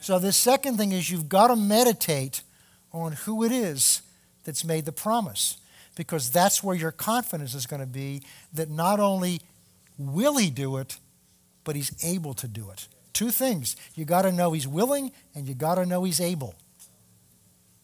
So, 0.00 0.18
the 0.18 0.32
second 0.32 0.78
thing 0.78 0.92
is 0.92 1.10
you've 1.10 1.28
got 1.28 1.48
to 1.48 1.56
meditate 1.56 2.42
on 2.90 3.12
who 3.12 3.44
it 3.44 3.52
is 3.52 4.00
that's 4.44 4.64
made 4.64 4.86
the 4.86 4.92
promise, 4.92 5.58
because 5.94 6.30
that's 6.30 6.64
where 6.64 6.74
your 6.74 6.92
confidence 6.92 7.54
is 7.54 7.66
going 7.66 7.80
to 7.80 7.86
be 7.86 8.22
that 8.54 8.70
not 8.70 8.98
only 8.98 9.42
will 9.98 10.38
he 10.38 10.48
do 10.48 10.78
it, 10.78 10.96
but 11.64 11.76
he's 11.76 11.92
able 12.02 12.32
to 12.34 12.48
do 12.48 12.70
it. 12.70 12.88
Two 13.12 13.30
things. 13.30 13.76
You 13.94 14.06
got 14.06 14.22
to 14.22 14.32
know 14.32 14.52
he's 14.52 14.66
willing 14.66 15.12
and 15.34 15.46
you 15.46 15.54
got 15.54 15.74
to 15.74 15.84
know 15.84 16.04
he's 16.04 16.20
able. 16.20 16.54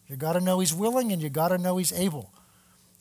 You 0.09 0.15
got 0.15 0.33
to 0.33 0.41
know 0.41 0.59
he's 0.59 0.73
willing 0.73 1.11
and 1.11 1.21
you 1.21 1.29
got 1.29 1.49
to 1.49 1.57
know 1.57 1.77
he's 1.77 1.91
able. 1.91 2.31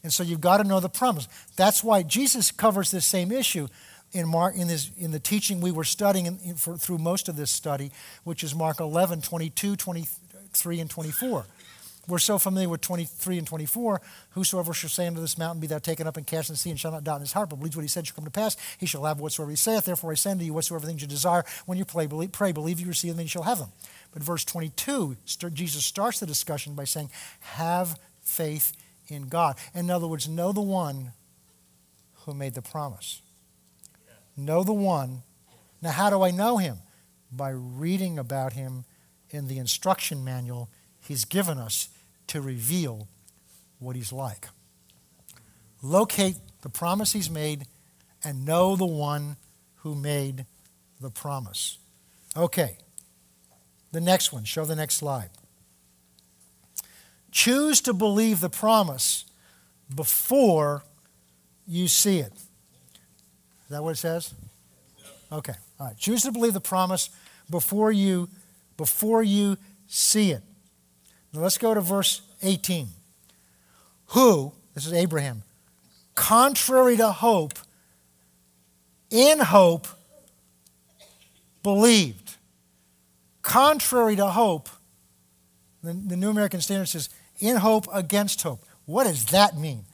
And 0.02 0.12
so 0.12 0.22
you've 0.22 0.40
got 0.40 0.58
to 0.58 0.64
know 0.64 0.80
the 0.80 0.88
promise. 0.88 1.28
That's 1.56 1.82
why 1.82 2.02
Jesus 2.02 2.50
covers 2.50 2.90
this 2.90 3.06
same 3.06 3.32
issue 3.32 3.68
in 4.12 4.28
Mark 4.28 4.56
in, 4.56 4.68
this, 4.68 4.90
in 4.98 5.10
the 5.10 5.18
teaching 5.18 5.60
we 5.60 5.70
were 5.70 5.84
studying 5.84 6.26
in, 6.26 6.38
in, 6.44 6.54
for, 6.54 6.76
through 6.76 6.98
most 6.98 7.28
of 7.28 7.36
this 7.36 7.50
study, 7.50 7.90
which 8.24 8.44
is 8.44 8.54
Mark 8.54 8.80
11, 8.80 9.22
22, 9.22 9.76
23, 9.76 10.80
and 10.80 10.90
24. 10.90 11.44
We're 12.08 12.18
so 12.18 12.38
familiar 12.38 12.68
with 12.68 12.82
23 12.82 13.38
and 13.38 13.46
24. 13.46 14.00
Whosoever 14.30 14.72
shall 14.72 14.90
say 14.90 15.08
unto 15.08 15.20
this 15.20 15.36
mountain, 15.36 15.60
Be 15.60 15.66
thou 15.66 15.78
taken 15.78 16.06
up 16.06 16.16
and 16.16 16.24
cast 16.24 16.50
in 16.50 16.52
the 16.52 16.58
sea, 16.58 16.70
and 16.70 16.78
shall 16.78 16.92
not 16.92 17.02
doubt 17.02 17.16
in 17.16 17.22
his 17.22 17.32
heart, 17.32 17.50
but 17.50 17.56
believes 17.56 17.74
what 17.74 17.82
he 17.82 17.88
said 17.88 18.06
shall 18.06 18.14
come 18.14 18.24
to 18.24 18.30
pass, 18.30 18.56
he 18.78 18.86
shall 18.86 19.04
have 19.04 19.18
whatsoever 19.18 19.50
he 19.50 19.56
saith. 19.56 19.86
Therefore 19.86 20.12
I 20.12 20.14
say 20.14 20.30
unto 20.30 20.44
you, 20.44 20.54
whatsoever 20.54 20.86
things 20.86 21.02
you 21.02 21.08
desire, 21.08 21.44
when 21.66 21.78
you 21.78 21.84
pray, 21.84 22.06
believe, 22.06 22.30
pray, 22.30 22.52
believe 22.52 22.78
you 22.78 22.86
receive 22.86 23.12
them, 23.12 23.18
and 23.18 23.24
you 23.24 23.30
shall 23.30 23.42
have 23.42 23.58
them. 23.58 23.70
But 24.16 24.22
verse 24.22 24.46
22, 24.46 25.18
Jesus 25.52 25.84
starts 25.84 26.20
the 26.20 26.26
discussion 26.26 26.74
by 26.74 26.84
saying, 26.84 27.10
Have 27.40 27.98
faith 28.22 28.72
in 29.08 29.28
God. 29.28 29.58
In 29.74 29.90
other 29.90 30.06
words, 30.06 30.26
know 30.26 30.52
the 30.52 30.62
one 30.62 31.12
who 32.24 32.32
made 32.32 32.54
the 32.54 32.62
promise. 32.62 33.20
Know 34.34 34.64
the 34.64 34.72
one. 34.72 35.20
Now, 35.82 35.90
how 35.90 36.08
do 36.08 36.22
I 36.22 36.30
know 36.30 36.56
him? 36.56 36.78
By 37.30 37.50
reading 37.50 38.18
about 38.18 38.54
him 38.54 38.86
in 39.28 39.48
the 39.48 39.58
instruction 39.58 40.24
manual 40.24 40.70
he's 40.98 41.26
given 41.26 41.58
us 41.58 41.90
to 42.28 42.40
reveal 42.40 43.08
what 43.80 43.96
he's 43.96 44.14
like. 44.14 44.48
Locate 45.82 46.36
the 46.62 46.70
promise 46.70 47.12
he's 47.12 47.28
made 47.28 47.66
and 48.24 48.46
know 48.46 48.76
the 48.76 48.86
one 48.86 49.36
who 49.80 49.94
made 49.94 50.46
the 51.02 51.10
promise. 51.10 51.76
Okay. 52.34 52.78
The 53.96 54.02
next 54.02 54.30
one, 54.30 54.44
show 54.44 54.66
the 54.66 54.76
next 54.76 54.96
slide. 54.96 55.30
Choose 57.30 57.80
to 57.80 57.94
believe 57.94 58.40
the 58.40 58.50
promise 58.50 59.24
before 59.94 60.84
you 61.66 61.88
see 61.88 62.18
it. 62.18 62.34
Is 62.34 63.70
that 63.70 63.82
what 63.82 63.92
it 63.92 63.96
says? 63.96 64.34
Okay. 65.32 65.54
All 65.80 65.86
right. 65.86 65.96
Choose 65.96 66.20
to 66.24 66.30
believe 66.30 66.52
the 66.52 66.60
promise 66.60 67.08
before 67.48 67.90
you 67.90 68.28
before 68.76 69.22
you 69.22 69.56
see 69.86 70.30
it. 70.30 70.42
Now 71.32 71.40
let's 71.40 71.56
go 71.56 71.72
to 71.72 71.80
verse 71.80 72.20
18. 72.42 72.88
Who, 74.08 74.52
this 74.74 74.84
is 74.84 74.92
Abraham, 74.92 75.42
contrary 76.14 76.98
to 76.98 77.12
hope, 77.12 77.54
in 79.08 79.38
hope, 79.38 79.88
believed. 81.62 82.25
Contrary 83.46 84.16
to 84.16 84.26
hope, 84.26 84.68
the, 85.80 85.92
the 85.92 86.16
New 86.16 86.30
American 86.30 86.60
Standard 86.60 86.88
says, 86.88 87.08
in 87.38 87.54
hope 87.54 87.86
against 87.92 88.42
hope. 88.42 88.64
What 88.86 89.04
does 89.04 89.26
that 89.26 89.56
mean? 89.56 89.84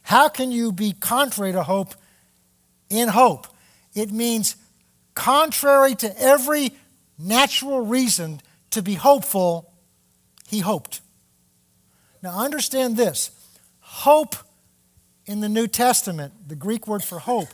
How 0.00 0.30
can 0.30 0.50
you 0.50 0.72
be 0.72 0.92
contrary 0.92 1.52
to 1.52 1.62
hope 1.62 1.94
in 2.88 3.08
hope? 3.08 3.46
It 3.94 4.10
means 4.10 4.56
contrary 5.12 5.94
to 5.96 6.18
every 6.18 6.72
natural 7.18 7.84
reason 7.84 8.40
to 8.70 8.80
be 8.80 8.94
hopeful, 8.94 9.70
he 10.48 10.60
hoped. 10.60 11.02
Now, 12.22 12.38
understand 12.38 12.96
this 12.96 13.30
hope 13.80 14.36
in 15.26 15.40
the 15.40 15.50
New 15.50 15.66
Testament, 15.66 16.48
the 16.48 16.56
Greek 16.56 16.88
word 16.88 17.04
for 17.04 17.18
hope, 17.18 17.48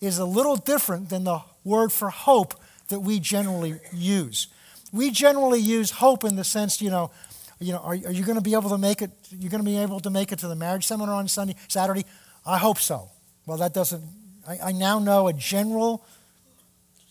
is 0.00 0.18
a 0.18 0.26
little 0.26 0.56
different 0.56 1.10
than 1.10 1.22
the 1.22 1.42
word 1.62 1.92
for 1.92 2.10
hope 2.10 2.54
that 2.88 3.00
we 3.00 3.20
generally 3.20 3.78
use. 3.92 4.48
We 4.92 5.10
generally 5.10 5.60
use 5.60 5.90
hope 5.90 6.24
in 6.24 6.36
the 6.36 6.44
sense, 6.44 6.80
you 6.80 6.90
know, 6.90 7.10
you 7.58 7.72
know, 7.72 7.78
are, 7.78 7.92
are 7.92 8.12
you 8.12 8.24
going 8.24 8.36
to 8.36 8.42
be 8.42 8.54
able 8.54 8.70
to 8.70 8.78
make 8.78 9.00
it? 9.02 9.10
You're 9.30 9.50
going 9.50 9.64
to 9.64 9.68
be 9.68 9.78
able 9.78 10.00
to 10.00 10.10
make 10.10 10.30
it 10.30 10.38
to 10.40 10.48
the 10.48 10.56
marriage 10.56 10.86
seminar 10.86 11.14
on 11.14 11.26
Sunday, 11.28 11.56
Saturday? 11.68 12.04
I 12.44 12.58
hope 12.58 12.78
so. 12.78 13.08
Well, 13.46 13.56
that 13.58 13.72
doesn't. 13.72 14.02
I, 14.46 14.58
I 14.66 14.72
now 14.72 14.98
know 14.98 15.28
a 15.28 15.32
general, 15.32 16.04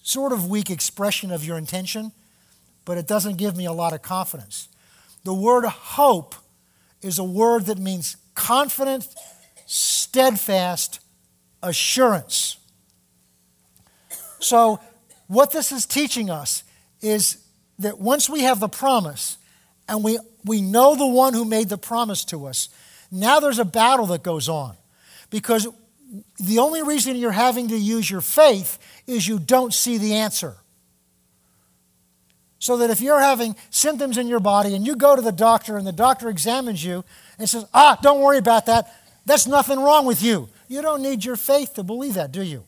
sort 0.04 0.32
of 0.32 0.48
weak 0.48 0.70
expression 0.70 1.32
of 1.32 1.44
your 1.44 1.58
intention, 1.58 2.12
but 2.86 2.98
it 2.98 3.08
doesn't 3.08 3.38
give 3.38 3.58
me 3.58 3.66
a 3.66 3.74
lot 3.74 3.94
of 3.94 4.02
confidence. 4.02 4.70
The 5.24 5.34
word 5.34 5.66
hope 5.66 6.36
is 7.02 7.18
a 7.18 7.24
word 7.24 7.66
that 7.66 7.80
means 7.80 8.18
confident, 8.36 9.08
steadfast 9.66 11.00
assurance. 11.64 12.58
So, 14.40 14.80
what 15.28 15.52
this 15.52 15.72
is 15.72 15.88
teaching 15.88 16.30
us 16.30 16.64
is 17.02 17.45
that 17.80 18.00
once 18.00 18.30
we 18.30 18.42
have 18.42 18.60
the 18.60 18.70
promise 18.70 19.38
and 19.88 20.04
we, 20.04 20.20
we 20.44 20.62
know 20.62 20.96
the 20.96 21.06
one 21.06 21.34
who 21.34 21.46
made 21.46 21.70
the 21.70 21.78
promise 21.78 22.26
to 22.26 22.46
us, 22.46 22.70
now 23.12 23.40
there's 23.40 23.60
a 23.60 23.66
battle 23.66 24.08
that 24.08 24.24
goes 24.24 24.50
on. 24.50 24.76
Because 25.30 25.68
the 26.40 26.60
only 26.60 26.84
reason 26.84 27.16
you're 27.16 27.32
having 27.32 27.70
to 27.70 27.78
use 27.78 28.10
your 28.10 28.22
faith 28.22 28.78
is 29.08 29.28
you 29.28 29.40
don't 29.40 29.74
see 29.74 29.98
the 29.98 30.16
answer. 30.16 30.56
So 32.60 32.78
that 32.78 32.90
if 32.90 33.02
you're 33.02 33.20
having 33.20 33.56
symptoms 33.70 34.18
in 34.18 34.28
your 34.28 34.40
body 34.40 34.76
and 34.76 34.86
you 34.86 34.96
go 34.96 35.16
to 35.16 35.22
the 35.22 35.32
doctor 35.32 35.78
and 35.78 35.86
the 35.86 35.92
doctor 35.92 36.30
examines 36.30 36.84
you 36.84 37.04
and 37.38 37.48
says, 37.48 37.66
ah, 37.74 37.98
don't 38.02 38.22
worry 38.22 38.38
about 38.38 38.66
that, 38.68 38.92
that's 39.26 39.46
nothing 39.46 39.80
wrong 39.80 40.06
with 40.06 40.24
you. 40.24 40.50
You 40.68 40.82
don't 40.82 41.02
need 41.02 41.26
your 41.26 41.36
faith 41.36 41.74
to 41.76 41.84
believe 41.84 42.16
that, 42.16 42.32
do 42.32 42.42
you? 42.42 42.64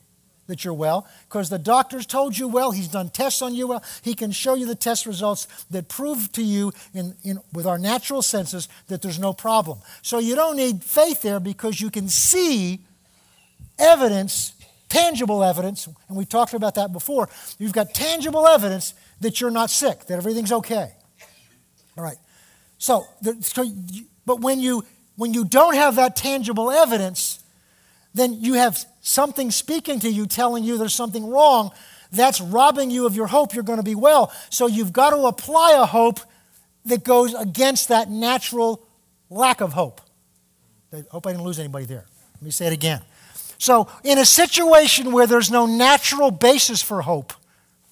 That 0.47 0.63
you're 0.63 0.73
well, 0.73 1.07
because 1.27 1.49
the 1.49 1.59
doctor's 1.59 2.05
told 2.05 2.37
you 2.37 2.47
well, 2.47 2.71
he's 2.71 2.87
done 2.87 3.09
tests 3.09 3.41
on 3.41 3.53
you 3.53 3.67
well, 3.67 3.83
he 4.01 4.13
can 4.13 4.31
show 4.31 4.55
you 4.55 4.65
the 4.65 4.75
test 4.75 5.05
results 5.05 5.45
that 5.69 5.89
prove 5.89 6.31
to 6.31 6.43
you 6.43 6.71
in, 6.93 7.15
in, 7.23 7.39
with 7.51 7.65
our 7.65 7.77
natural 7.77 8.21
senses 8.21 8.69
that 8.87 9.01
there's 9.01 9.19
no 9.19 9.33
problem. 9.33 9.79
So 10.01 10.19
you 10.19 10.35
don't 10.35 10.55
need 10.55 10.83
faith 10.83 11.21
there 11.21 11.41
because 11.41 11.81
you 11.81 11.89
can 11.89 12.07
see 12.07 12.79
evidence, 13.77 14.53
tangible 14.87 15.43
evidence, 15.43 15.87
and 16.07 16.17
we 16.17 16.23
talked 16.23 16.53
about 16.53 16.75
that 16.75 16.93
before. 16.93 17.29
You've 17.59 17.73
got 17.73 17.93
tangible 17.93 18.47
evidence 18.47 18.93
that 19.19 19.41
you're 19.41 19.51
not 19.51 19.69
sick, 19.69 20.05
that 20.05 20.17
everything's 20.17 20.51
okay. 20.51 20.93
All 21.97 22.03
right. 22.03 22.17
So, 22.77 23.07
so 23.41 23.65
but 24.25 24.39
when 24.39 24.59
you 24.59 24.85
when 25.15 25.33
you 25.33 25.45
don't 25.45 25.73
have 25.73 25.95
that 25.95 26.15
tangible 26.15 26.69
evidence, 26.69 27.39
then 28.17 28.41
you 28.41 28.53
have 28.55 28.83
something 29.01 29.51
speaking 29.51 29.99
to 30.01 30.09
you 30.09 30.25
telling 30.25 30.63
you 30.63 30.77
there's 30.77 30.93
something 30.93 31.29
wrong. 31.29 31.71
That's 32.11 32.41
robbing 32.41 32.91
you 32.91 33.05
of 33.05 33.15
your 33.15 33.27
hope 33.27 33.53
you're 33.53 33.63
going 33.63 33.79
to 33.79 33.83
be 33.83 33.95
well. 33.95 34.31
So 34.49 34.67
you've 34.67 34.93
got 34.93 35.11
to 35.11 35.25
apply 35.25 35.73
a 35.73 35.85
hope 35.85 36.19
that 36.85 37.03
goes 37.03 37.33
against 37.33 37.89
that 37.89 38.09
natural 38.09 38.83
lack 39.29 39.61
of 39.61 39.73
hope. 39.73 40.01
I 40.91 41.03
hope 41.11 41.27
I 41.27 41.31
didn't 41.31 41.43
lose 41.43 41.59
anybody 41.59 41.85
there. 41.85 42.05
Let 42.35 42.41
me 42.41 42.51
say 42.51 42.67
it 42.67 42.73
again. 42.73 43.01
So, 43.59 43.89
in 44.03 44.19
a 44.19 44.25
situation 44.25 45.11
where 45.11 45.25
there's 45.25 45.49
no 45.49 45.65
natural 45.65 46.29
basis 46.29 46.81
for 46.81 47.01
hope 47.01 47.33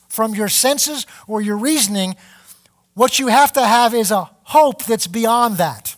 from 0.08 0.36
your 0.36 0.48
senses 0.48 1.08
or 1.28 1.42
your 1.42 1.58
reasoning, 1.58 2.16
what 2.94 3.20
you 3.20 3.28
have 3.28 3.52
to 3.54 3.66
have 3.66 3.94
is 3.94 4.12
a 4.12 4.30
hope 4.44 4.86
that's 4.86 5.08
beyond 5.08 5.58
that, 5.58 5.96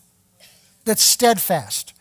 that's 0.85 1.03
steadfast. 1.03 1.93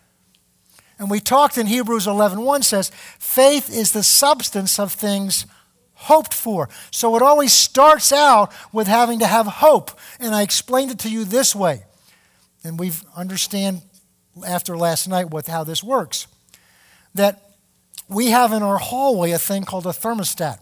And 0.98 1.10
we 1.10 1.20
talked 1.20 1.58
in 1.58 1.66
Hebrews 1.66 2.06
11:1 2.06 2.64
says, 2.64 2.90
faith 3.18 3.68
is 3.70 3.92
the 3.92 4.02
substance 4.02 4.78
of 4.78 4.92
things 4.92 5.46
hoped 5.92 6.34
for. 6.34 6.68
So 6.90 7.16
it 7.16 7.22
always 7.22 7.52
starts 7.52 8.12
out 8.12 8.52
with 8.72 8.86
having 8.86 9.18
to 9.20 9.26
have 9.26 9.46
hope. 9.46 9.90
And 10.20 10.34
I 10.34 10.42
explained 10.42 10.90
it 10.90 10.98
to 11.00 11.10
you 11.10 11.24
this 11.24 11.54
way. 11.54 11.84
And 12.64 12.78
we 12.78 12.92
understand 13.14 13.82
after 14.46 14.76
last 14.76 15.08
night 15.08 15.30
what 15.30 15.46
how 15.46 15.64
this 15.64 15.82
works. 15.82 16.26
That 17.14 17.50
we 18.08 18.28
have 18.28 18.52
in 18.52 18.62
our 18.62 18.78
hallway 18.78 19.32
a 19.32 19.38
thing 19.38 19.64
called 19.64 19.86
a 19.86 19.90
thermostat. 19.90 20.58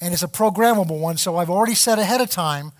And 0.00 0.12
it's 0.12 0.22
a 0.22 0.28
programmable 0.28 0.98
one, 0.98 1.16
so 1.16 1.36
I've 1.36 1.50
already 1.50 1.74
set 1.74 1.98
ahead 1.98 2.20
of 2.20 2.28
time 2.30 2.72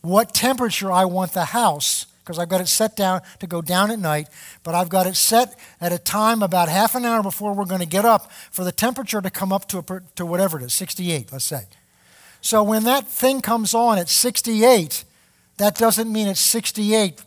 what 0.00 0.32
temperature 0.32 0.90
I 0.90 1.04
want 1.04 1.32
the 1.32 1.46
house 1.46 2.06
because 2.28 2.38
I've 2.38 2.50
got 2.50 2.60
it 2.60 2.68
set 2.68 2.94
down 2.94 3.22
to 3.38 3.46
go 3.46 3.62
down 3.62 3.90
at 3.90 3.98
night, 3.98 4.28
but 4.62 4.74
I've 4.74 4.90
got 4.90 5.06
it 5.06 5.16
set 5.16 5.58
at 5.80 5.94
a 5.94 5.98
time 5.98 6.42
about 6.42 6.68
half 6.68 6.94
an 6.94 7.06
hour 7.06 7.22
before 7.22 7.54
we're 7.54 7.64
going 7.64 7.80
to 7.80 7.86
get 7.86 8.04
up 8.04 8.30
for 8.50 8.64
the 8.64 8.70
temperature 8.70 9.22
to 9.22 9.30
come 9.30 9.50
up 9.50 9.66
to, 9.68 9.78
a, 9.78 10.02
to 10.16 10.26
whatever 10.26 10.60
it 10.60 10.64
is, 10.64 10.74
68, 10.74 11.32
let's 11.32 11.46
say. 11.46 11.62
So 12.42 12.62
when 12.62 12.84
that 12.84 13.08
thing 13.08 13.40
comes 13.40 13.72
on 13.72 13.96
at 13.96 14.10
68, 14.10 15.04
that 15.56 15.76
doesn't 15.76 16.12
mean 16.12 16.28
it's 16.28 16.42
68 16.42 17.24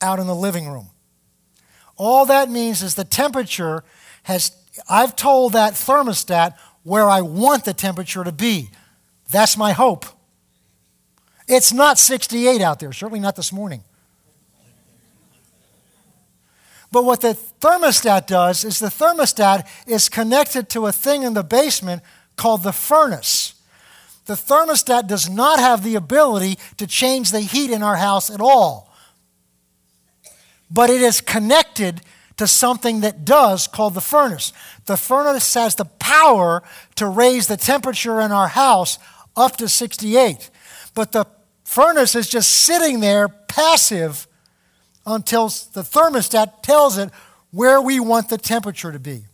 out 0.00 0.18
in 0.18 0.26
the 0.26 0.34
living 0.34 0.66
room. 0.66 0.88
All 1.98 2.24
that 2.24 2.48
means 2.48 2.82
is 2.82 2.94
the 2.94 3.04
temperature 3.04 3.84
has, 4.22 4.50
I've 4.88 5.14
told 5.14 5.52
that 5.52 5.74
thermostat 5.74 6.54
where 6.84 7.10
I 7.10 7.20
want 7.20 7.66
the 7.66 7.74
temperature 7.74 8.24
to 8.24 8.32
be. 8.32 8.70
That's 9.30 9.58
my 9.58 9.72
hope. 9.72 10.06
It's 11.54 11.72
not 11.72 12.00
68 12.00 12.60
out 12.60 12.80
there, 12.80 12.92
certainly 12.92 13.20
not 13.20 13.36
this 13.36 13.52
morning. 13.52 13.84
But 16.90 17.04
what 17.04 17.20
the 17.20 17.38
thermostat 17.60 18.26
does 18.26 18.64
is 18.64 18.80
the 18.80 18.88
thermostat 18.88 19.68
is 19.86 20.08
connected 20.08 20.68
to 20.70 20.86
a 20.86 20.92
thing 20.92 21.22
in 21.22 21.34
the 21.34 21.44
basement 21.44 22.02
called 22.34 22.64
the 22.64 22.72
furnace. 22.72 23.54
The 24.26 24.34
thermostat 24.34 25.06
does 25.06 25.30
not 25.30 25.60
have 25.60 25.84
the 25.84 25.94
ability 25.94 26.58
to 26.78 26.88
change 26.88 27.30
the 27.30 27.40
heat 27.40 27.70
in 27.70 27.84
our 27.84 27.96
house 27.96 28.30
at 28.30 28.40
all. 28.40 28.92
But 30.68 30.90
it 30.90 31.02
is 31.02 31.20
connected 31.20 32.00
to 32.36 32.48
something 32.48 33.00
that 33.02 33.24
does 33.24 33.68
called 33.68 33.94
the 33.94 34.00
furnace. 34.00 34.52
The 34.86 34.96
furnace 34.96 35.54
has 35.54 35.76
the 35.76 35.84
power 35.84 36.64
to 36.96 37.06
raise 37.06 37.46
the 37.46 37.56
temperature 37.56 38.20
in 38.20 38.32
our 38.32 38.48
house 38.48 38.98
up 39.36 39.56
to 39.58 39.68
68. 39.68 40.50
But 40.94 41.12
the 41.12 41.26
furnace 41.74 42.14
is 42.14 42.28
just 42.28 42.52
sitting 42.52 43.00
there 43.00 43.28
passive 43.28 44.28
until 45.04 45.48
the 45.48 45.82
thermostat 45.82 46.62
tells 46.62 46.96
it 46.96 47.10
where 47.50 47.80
we 47.80 47.98
want 47.98 48.28
the 48.28 48.38
temperature 48.38 48.92
to 48.92 49.00
be. 49.00 49.24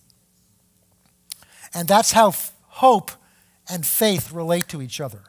And 1.74 1.86
that's 1.86 2.12
how 2.12 2.32
hope 2.66 3.10
and 3.68 3.84
faith 3.84 4.32
relate 4.32 4.68
to 4.68 4.80
each 4.80 5.02
other. 5.02 5.20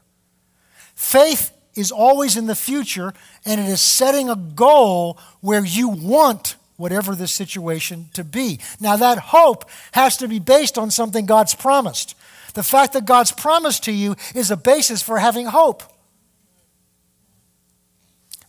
Faith 0.95 1.51
is 1.75 1.91
always 1.91 2.37
in 2.37 2.47
the 2.47 2.55
future, 2.55 3.13
and 3.45 3.59
it 3.59 3.67
is 3.67 3.81
setting 3.81 4.29
a 4.29 4.35
goal 4.35 5.19
where 5.41 5.65
you 5.65 5.89
want 5.89 6.55
whatever 6.77 7.13
the 7.13 7.27
situation 7.27 8.07
to 8.13 8.23
be. 8.23 8.59
Now, 8.79 8.95
that 8.95 9.17
hope 9.17 9.69
has 9.91 10.15
to 10.17 10.29
be 10.29 10.39
based 10.39 10.77
on 10.77 10.89
something 10.89 11.25
God's 11.25 11.55
promised. 11.55 12.15
The 12.53 12.63
fact 12.63 12.93
that 12.93 13.05
God's 13.05 13.33
promised 13.33 13.83
to 13.83 13.91
you 13.91 14.15
is 14.33 14.49
a 14.49 14.57
basis 14.57 15.01
for 15.01 15.19
having 15.19 15.47
hope. 15.47 15.83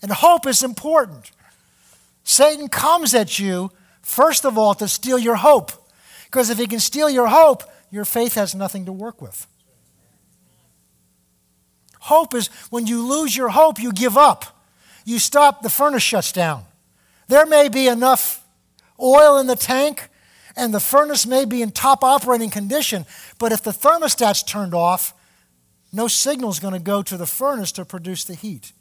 And 0.02 0.10
hope 0.10 0.46
is 0.46 0.62
important. 0.62 1.30
Satan 2.24 2.68
comes 2.68 3.14
at 3.14 3.38
you, 3.38 3.70
first 4.02 4.44
of 4.44 4.58
all, 4.58 4.74
to 4.74 4.88
steal 4.88 5.18
your 5.18 5.36
hope. 5.36 5.72
Because 6.24 6.50
if 6.50 6.58
he 6.58 6.66
can 6.66 6.80
steal 6.80 7.08
your 7.08 7.28
hope, 7.28 7.62
your 7.90 8.04
faith 8.04 8.34
has 8.34 8.54
nothing 8.54 8.86
to 8.86 8.92
work 8.92 9.22
with. 9.22 9.46
Hope 12.00 12.34
is 12.34 12.48
when 12.70 12.86
you 12.86 13.06
lose 13.06 13.36
your 13.36 13.50
hope, 13.50 13.78
you 13.78 13.92
give 13.92 14.16
up. 14.16 14.60
You 15.04 15.18
stop, 15.18 15.62
the 15.62 15.70
furnace 15.70 16.02
shuts 16.02 16.32
down. 16.32 16.64
There 17.28 17.46
may 17.46 17.68
be 17.68 17.86
enough 17.86 18.44
oil 19.00 19.38
in 19.38 19.46
the 19.46 19.56
tank 19.56 20.08
and 20.56 20.74
the 20.74 20.80
furnace 20.80 21.26
may 21.26 21.44
be 21.44 21.62
in 21.62 21.70
top 21.70 22.04
operating 22.04 22.50
condition, 22.50 23.06
but 23.38 23.52
if 23.52 23.62
the 23.62 23.70
thermostat's 23.70 24.42
turned 24.42 24.74
off, 24.74 25.14
no 25.92 26.08
signal 26.08 26.50
is 26.50 26.60
going 26.60 26.74
to 26.74 26.80
go 26.80 27.02
to 27.02 27.16
the 27.16 27.26
furnace 27.26 27.72
to 27.72 27.84
produce 27.84 28.24
the 28.24 28.34
heat. 28.34 28.72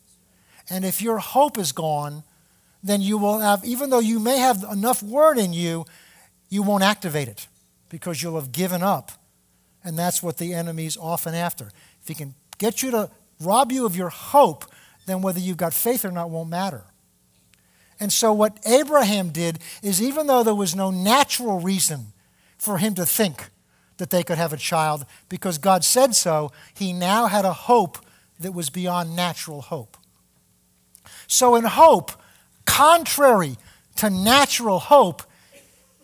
And 0.72 0.86
if 0.86 1.02
your 1.02 1.18
hope 1.18 1.58
is 1.58 1.74
gone, 1.74 2.24
then 2.82 3.02
you 3.02 3.18
will 3.18 3.40
have, 3.40 3.64
even 3.66 3.90
though 3.90 4.00
you 4.00 4.22
may 4.22 4.38
have 4.38 4.64
enough 4.72 5.04
word 5.04 5.38
in 5.38 5.52
you, 5.52 5.86
you 6.48 6.64
won't 6.64 6.82
activate 6.82 7.28
it 7.28 7.48
because 7.90 8.24
you'll 8.24 8.40
have 8.40 8.54
given 8.54 8.82
up. 8.82 9.12
And 9.84 10.00
that's 10.00 10.24
what 10.24 10.38
the 10.38 10.54
enemy's 10.54 10.96
often 10.96 11.36
after. 11.36 11.72
If 12.02 12.08
he 12.08 12.14
can 12.14 12.36
get 12.58 12.82
you 12.82 12.90
to 12.92 13.12
rob 13.42 13.74
you 13.74 13.86
of 13.86 13.98
your 13.98 14.08
hope, 14.08 14.64
then 15.08 15.22
whether 15.22 15.42
you've 15.42 15.58
got 15.58 15.74
faith 15.74 16.06
or 16.06 16.12
not 16.12 16.30
won't 16.30 16.50
matter. 16.50 16.86
And 18.00 18.12
so, 18.14 18.32
what 18.32 18.58
Abraham 18.66 19.30
did 19.30 19.60
is, 19.84 20.02
even 20.02 20.28
though 20.28 20.42
there 20.42 20.56
was 20.56 20.74
no 20.74 20.90
natural 20.90 21.60
reason 21.60 22.14
for 22.58 22.78
him 22.78 22.96
to 22.96 23.06
think 23.06 23.50
that 23.98 24.10
they 24.10 24.24
could 24.24 24.38
have 24.38 24.54
a 24.54 24.58
child, 24.58 25.06
because 25.28 25.58
God 25.58 25.84
said 25.84 26.16
so, 26.16 26.52
he 26.74 26.94
now 26.94 27.28
had 27.28 27.44
a 27.44 27.54
hope 27.54 27.98
that 28.40 28.54
was 28.54 28.70
beyond 28.70 29.18
natural 29.18 29.62
hope. 29.62 29.98
So, 31.32 31.56
in 31.56 31.64
hope, 31.64 32.12
contrary 32.66 33.56
to 33.96 34.10
natural 34.10 34.80
hope, 34.80 35.24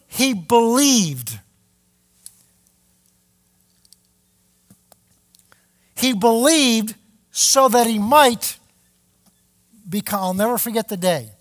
he 0.07 0.33
believed. 0.33 1.37
He 5.97 6.13
believed 6.13 6.95
so 7.29 7.67
that 7.67 7.87
he 7.87 7.99
might 7.99 8.57
become. 9.89 10.21
I'll 10.21 10.33
never 10.33 10.57
forget 10.57 10.87
the 10.87 10.95
day. 10.95 11.31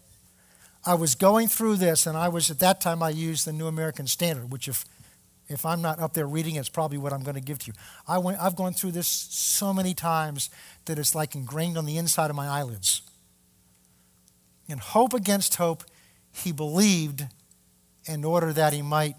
I 0.85 0.95
was 0.95 1.15
going 1.15 1.47
through 1.47 1.77
this, 1.77 2.09
and 2.09 2.19
I 2.19 2.27
was 2.27 2.51
at 2.51 2.59
that 2.59 2.81
time 2.81 3.05
I 3.05 3.11
used 3.11 3.47
the 3.47 3.53
New 3.53 3.69
American 3.69 4.09
Standard, 4.09 4.51
which 4.51 4.67
if 4.67 4.85
if 5.49 5.65
I'm 5.65 5.81
not 5.81 6.01
up 6.01 6.13
there 6.13 6.27
reading, 6.27 6.57
it's 6.57 6.69
probably 6.69 6.99
what 6.99 7.13
I'm 7.13 7.23
going 7.23 7.37
to 7.37 7.41
give 7.41 7.61
to 7.61 7.67
you. 7.69 7.73
I 8.09 8.19
went, 8.19 8.41
I've 8.41 8.57
gone 8.57 8.73
through 8.73 8.91
this 8.91 9.07
so 9.07 9.73
many 9.73 9.95
times 9.95 10.51
that 10.87 10.99
it's 10.99 11.15
like 11.15 11.37
ingrained 11.37 11.79
on 11.79 11.87
the 11.87 11.99
inside 11.99 12.31
of 12.31 12.37
my 12.37 12.49
eyelids. 12.49 13.03
In 14.69 14.79
hope 14.79 15.13
against 15.13 15.57
hope, 15.57 15.85
he 16.33 16.53
believed 16.53 17.27
in 18.07 18.25
order 18.25 18.53
that 18.53 18.73
he 18.73 18.83
might 18.83 19.17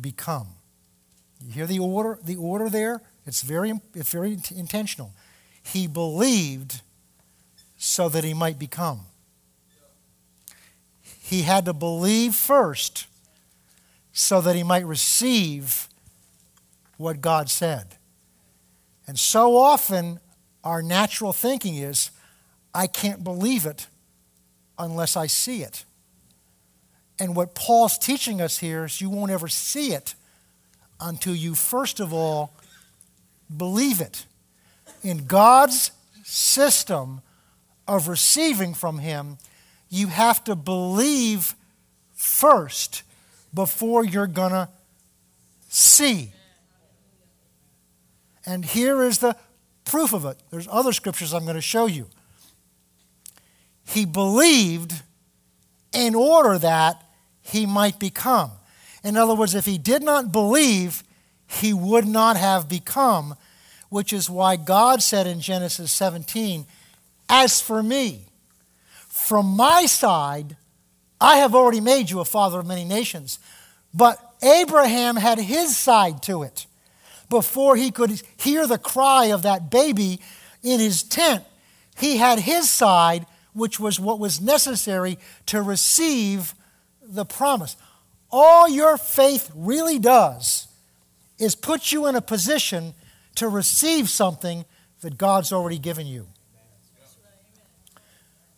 become. 0.00 0.48
You 1.40 1.52
hear 1.52 1.66
the 1.66 1.78
order, 1.78 2.18
the 2.22 2.36
order 2.36 2.68
there? 2.68 3.02
It's 3.26 3.42
very, 3.42 3.72
it's 3.94 4.10
very 4.10 4.38
intentional. 4.54 5.12
He 5.62 5.86
believed 5.86 6.80
so 7.76 8.08
that 8.08 8.24
he 8.24 8.34
might 8.34 8.58
become. 8.58 9.00
He 11.02 11.42
had 11.42 11.64
to 11.64 11.72
believe 11.72 12.34
first 12.34 13.06
so 14.12 14.40
that 14.40 14.54
he 14.54 14.62
might 14.62 14.84
receive 14.84 15.88
what 16.96 17.20
God 17.20 17.48
said. 17.48 17.96
And 19.06 19.18
so 19.18 19.56
often, 19.56 20.20
our 20.62 20.82
natural 20.82 21.32
thinking 21.32 21.76
is, 21.76 22.10
I 22.74 22.86
can't 22.86 23.24
believe 23.24 23.66
it 23.66 23.86
unless 24.82 25.16
I 25.16 25.26
see 25.28 25.62
it. 25.62 25.84
And 27.18 27.36
what 27.36 27.54
Paul's 27.54 27.96
teaching 27.96 28.40
us 28.40 28.58
here 28.58 28.84
is 28.84 29.00
you 29.00 29.08
won't 29.08 29.30
ever 29.30 29.46
see 29.48 29.92
it 29.92 30.14
until 31.00 31.34
you, 31.34 31.54
first 31.54 32.00
of 32.00 32.12
all, 32.12 32.52
believe 33.54 34.00
it. 34.00 34.26
In 35.02 35.26
God's 35.26 35.92
system 36.24 37.20
of 37.86 38.08
receiving 38.08 38.74
from 38.74 38.98
Him, 38.98 39.38
you 39.88 40.08
have 40.08 40.42
to 40.44 40.56
believe 40.56 41.54
first 42.14 43.02
before 43.54 44.04
you're 44.04 44.26
going 44.26 44.52
to 44.52 44.68
see. 45.68 46.32
And 48.44 48.64
here 48.64 49.02
is 49.02 49.18
the 49.18 49.36
proof 49.84 50.12
of 50.12 50.24
it. 50.24 50.38
There's 50.50 50.68
other 50.70 50.92
scriptures 50.92 51.32
I'm 51.32 51.44
going 51.44 51.54
to 51.54 51.60
show 51.60 51.86
you. 51.86 52.08
He 53.84 54.04
believed 54.04 55.02
in 55.92 56.14
order 56.14 56.58
that 56.58 57.02
he 57.40 57.66
might 57.66 57.98
become. 57.98 58.52
In 59.04 59.16
other 59.16 59.34
words, 59.34 59.54
if 59.54 59.66
he 59.66 59.78
did 59.78 60.02
not 60.02 60.32
believe, 60.32 61.02
he 61.46 61.72
would 61.72 62.06
not 62.06 62.36
have 62.36 62.68
become, 62.68 63.34
which 63.88 64.12
is 64.12 64.30
why 64.30 64.56
God 64.56 65.02
said 65.02 65.26
in 65.26 65.40
Genesis 65.40 65.92
17, 65.92 66.66
As 67.28 67.60
for 67.60 67.82
me, 67.82 68.26
from 69.08 69.46
my 69.46 69.86
side, 69.86 70.56
I 71.20 71.36
have 71.36 71.54
already 71.54 71.80
made 71.80 72.10
you 72.10 72.20
a 72.20 72.24
father 72.24 72.60
of 72.60 72.66
many 72.66 72.84
nations. 72.84 73.38
But 73.94 74.18
Abraham 74.42 75.16
had 75.16 75.38
his 75.38 75.76
side 75.76 76.22
to 76.24 76.42
it 76.42 76.66
before 77.28 77.76
he 77.76 77.90
could 77.90 78.22
hear 78.36 78.66
the 78.66 78.78
cry 78.78 79.26
of 79.26 79.42
that 79.42 79.70
baby 79.70 80.20
in 80.62 80.80
his 80.80 81.02
tent. 81.02 81.44
He 81.98 82.16
had 82.16 82.40
his 82.40 82.68
side, 82.68 83.26
which 83.52 83.78
was 83.78 84.00
what 84.00 84.18
was 84.18 84.40
necessary 84.40 85.18
to 85.46 85.62
receive 85.62 86.54
the 87.02 87.24
promise. 87.24 87.76
All 88.30 88.68
your 88.68 88.96
faith 88.96 89.50
really 89.54 89.98
does 89.98 90.68
is 91.38 91.54
put 91.54 91.92
you 91.92 92.06
in 92.06 92.16
a 92.16 92.22
position 92.22 92.94
to 93.34 93.48
receive 93.48 94.08
something 94.08 94.64
that 95.00 95.18
God's 95.18 95.52
already 95.52 95.78
given 95.78 96.06
you. 96.06 96.26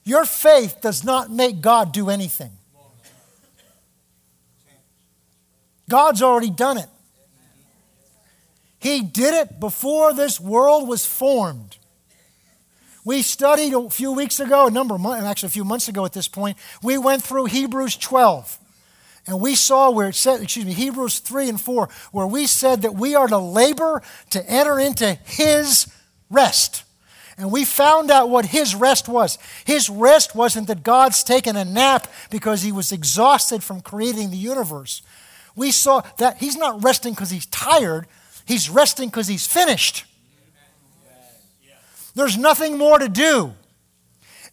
Your 0.05 0.27
faith 0.27 0.81
does 0.83 1.03
not 1.03 1.31
make 1.31 1.61
God 1.61 1.93
do 1.93 2.11
anything. 2.11 2.53
God's 5.89 6.23
already 6.23 6.51
done 6.51 6.79
it. 6.79 6.89
He 8.79 9.01
did 9.01 9.33
it 9.33 9.61
before 9.61 10.13
this 10.13 10.39
world 10.39 10.87
was 10.87 11.07
formed. 11.07 11.79
We 13.05 13.23
studied 13.23 13.75
a 13.75 13.91
few 13.91 14.13
weeks 14.13 14.41
ago, 14.41 14.67
a 14.67 14.71
number 14.71 14.95
of 14.95 15.01
months, 15.01 15.25
actually 15.25 15.49
a 15.49 15.51
few 15.51 15.65
months 15.65 15.89
ago 15.89 16.05
at 16.05 16.13
this 16.13 16.29
point, 16.29 16.57
we 16.83 16.97
went 16.97 17.23
through 17.23 17.47
Hebrews 17.47 17.97
12. 17.97 18.59
And 19.27 19.41
we 19.41 19.55
saw 19.55 19.91
where 19.91 20.09
it 20.09 20.15
said, 20.15 20.43
excuse 20.43 20.67
me, 20.67 20.73
Hebrews 20.73 21.19
3 21.21 21.49
and 21.49 21.61
4, 21.61 21.89
where 22.13 22.27
we 22.27 22.47
said 22.47 22.83
that 22.83 22.95
we 22.95 23.15
are 23.15 23.29
to 23.29 23.39
labor 23.39 24.03
to 24.31 24.51
enter 24.51 24.79
into 24.79 25.15
His 25.25 25.87
rest. 26.31 26.85
And 27.37 27.51
we 27.51 27.65
found 27.65 28.11
out 28.11 28.31
what 28.31 28.47
his 28.47 28.75
rest 28.75 29.09
was. 29.09 29.39
His 29.65 29.91
rest 29.91 30.37
wasn't 30.37 30.69
that 30.69 30.85
God's 30.85 31.25
taken 31.25 31.57
a 31.57 31.65
nap 31.65 32.07
because 32.31 32.63
he 32.63 32.71
was 32.71 32.93
exhausted 32.93 33.63
from 33.63 33.81
creating 33.81 34.31
the 34.31 34.37
universe. 34.37 35.03
We 35.57 35.73
saw 35.73 36.03
that 36.19 36.39
he's 36.39 36.57
not 36.57 36.85
resting 36.85 37.13
because 37.13 37.31
he's 37.31 37.47
tired, 37.47 38.07
he's 38.45 38.71
resting 38.71 39.09
because 39.09 39.27
he's 39.27 39.47
finished. 39.47 40.05
There's 42.15 42.37
nothing 42.37 42.79
more 42.79 42.99
to 42.99 43.09
do. 43.09 43.55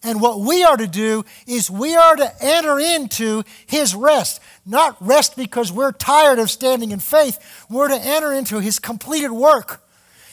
And 0.04 0.20
what 0.20 0.40
we 0.40 0.64
are 0.64 0.76
to 0.76 0.88
do 0.88 1.24
is 1.46 1.70
we 1.70 1.94
are 1.94 2.16
to 2.16 2.32
enter 2.40 2.78
into 2.78 3.44
his 3.66 3.94
rest. 3.94 4.40
Not 4.66 4.96
rest 5.00 5.36
because 5.36 5.70
we're 5.70 5.92
tired 5.92 6.40
of 6.40 6.50
standing 6.50 6.90
in 6.90 6.98
faith. 6.98 7.66
We're 7.70 7.88
to 7.88 7.94
enter 7.94 8.32
into 8.32 8.58
his 8.58 8.80
completed 8.80 9.30
work. 9.30 9.80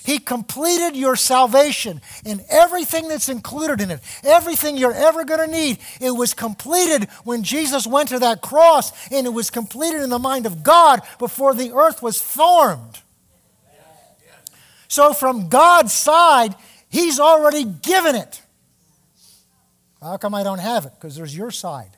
He 0.04 0.18
completed 0.18 0.96
your 0.96 1.16
salvation 1.16 2.02
and 2.26 2.44
everything 2.50 3.10
that's 3.10 3.30
included 3.30 3.80
in 3.80 3.92
it, 3.92 4.00
everything 4.24 4.76
you're 4.76 4.92
ever 4.92 5.24
going 5.24 5.46
to 5.46 5.56
need. 5.56 5.78
It 6.02 6.12
was 6.12 6.34
completed 6.34 7.08
when 7.26 7.44
Jesus 7.44 7.86
went 7.86 8.10
to 8.10 8.20
that 8.20 8.42
cross, 8.42 8.92
and 9.12 9.28
it 9.28 9.32
was 9.32 9.52
completed 9.52 10.02
in 10.02 10.10
the 10.10 10.18
mind 10.18 10.48
of 10.48 10.64
God 10.64 11.02
before 11.20 11.54
the 11.54 11.74
earth 11.74 12.02
was 12.02 12.20
formed. 12.20 13.02
So, 14.88 15.14
from 15.14 15.50
God's 15.50 15.94
side, 15.94 16.56
He's 16.90 17.20
already 17.20 17.64
given 17.64 18.16
it. 18.16 18.42
How 20.02 20.18
come 20.18 20.34
I 20.34 20.44
don't 20.44 20.60
have 20.60 20.86
it? 20.86 20.94
Because 20.96 21.16
there's 21.16 21.36
your 21.36 21.52
side. 21.52 21.92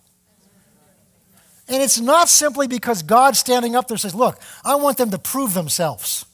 And 1.67 1.81
it's 1.81 1.99
not 1.99 2.27
simply 2.27 2.67
because 2.67 3.01
God's 3.01 3.39
standing 3.39 3.75
up 3.75 3.87
there 3.87 3.97
says, 3.97 4.13
Look, 4.13 4.39
I 4.65 4.75
want 4.75 4.97
them 4.97 5.11
to 5.11 5.17
prove 5.17 5.53
themselves. 5.53 6.25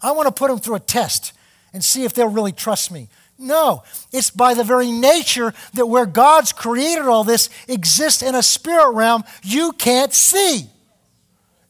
I 0.00 0.12
want 0.12 0.26
to 0.26 0.32
put 0.32 0.48
them 0.48 0.58
through 0.58 0.76
a 0.76 0.80
test 0.80 1.32
and 1.72 1.84
see 1.84 2.04
if 2.04 2.14
they'll 2.14 2.28
really 2.28 2.52
trust 2.52 2.90
me. 2.90 3.08
No, 3.38 3.82
it's 4.12 4.30
by 4.30 4.54
the 4.54 4.64
very 4.64 4.90
nature 4.90 5.52
that 5.74 5.86
where 5.86 6.06
God's 6.06 6.52
created 6.52 7.06
all 7.06 7.24
this 7.24 7.50
exists 7.68 8.22
in 8.22 8.34
a 8.34 8.42
spirit 8.42 8.92
realm 8.92 9.24
you 9.42 9.72
can't 9.72 10.12
see. 10.12 10.66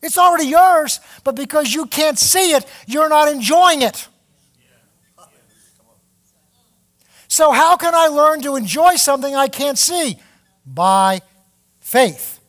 It's 0.03 0.19
already 0.19 0.47
yours, 0.47 1.01
but 1.25 1.35
because 1.35 1.73
you 1.73 1.87
can't 1.87 2.19
see 2.19 2.53
it, 2.53 2.67
you're 2.87 3.09
not 3.09 3.29
enjoying 3.29 3.83
it. 3.83 4.09
So, 7.33 7.51
how 7.51 7.79
can 7.79 7.95
I 7.95 8.09
learn 8.09 8.43
to 8.43 8.57
enjoy 8.57 8.97
something 8.97 9.35
I 9.35 9.49
can't 9.49 9.79
see? 9.79 10.19
By 10.67 11.23
faith. 11.81 12.41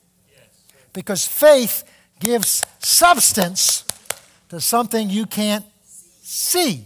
Because 0.92 1.26
faith 1.26 1.86
gives 2.20 2.66
substance 2.80 3.86
to 4.50 4.60
something 4.60 5.10
you 5.10 5.26
can't 5.26 5.64
see 6.22 6.86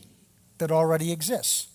that 0.59 0.71
already 0.71 1.11
exists. 1.11 1.69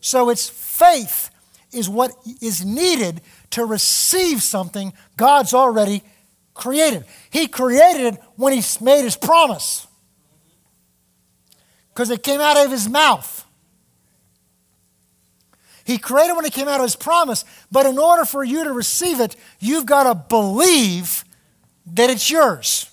So 0.00 0.30
it's 0.30 0.48
faith 0.48 1.28
is 1.70 1.86
what 1.86 2.12
is 2.40 2.64
needed 2.64 3.20
to 3.50 3.66
receive 3.66 4.42
something 4.42 4.94
God's 5.18 5.52
already 5.52 6.02
created. 6.54 7.04
He 7.28 7.46
created 7.46 8.14
it 8.14 8.22
when 8.36 8.54
He 8.54 8.62
made 8.80 9.02
His 9.02 9.16
promise 9.16 9.86
because 11.92 12.08
it 12.08 12.22
came 12.22 12.40
out 12.40 12.56
of 12.56 12.70
His 12.70 12.88
mouth. 12.88 13.41
He 15.92 15.98
created 15.98 16.34
when 16.34 16.44
He 16.44 16.50
came 16.50 16.68
out 16.68 16.80
of 16.80 16.84
His 16.84 16.96
promise, 16.96 17.44
but 17.70 17.84
in 17.84 17.98
order 17.98 18.24
for 18.24 18.42
you 18.42 18.64
to 18.64 18.72
receive 18.72 19.20
it, 19.20 19.36
you've 19.60 19.86
got 19.86 20.04
to 20.04 20.14
believe 20.14 21.24
that 21.86 22.08
it's 22.08 22.30
yours. 22.30 22.90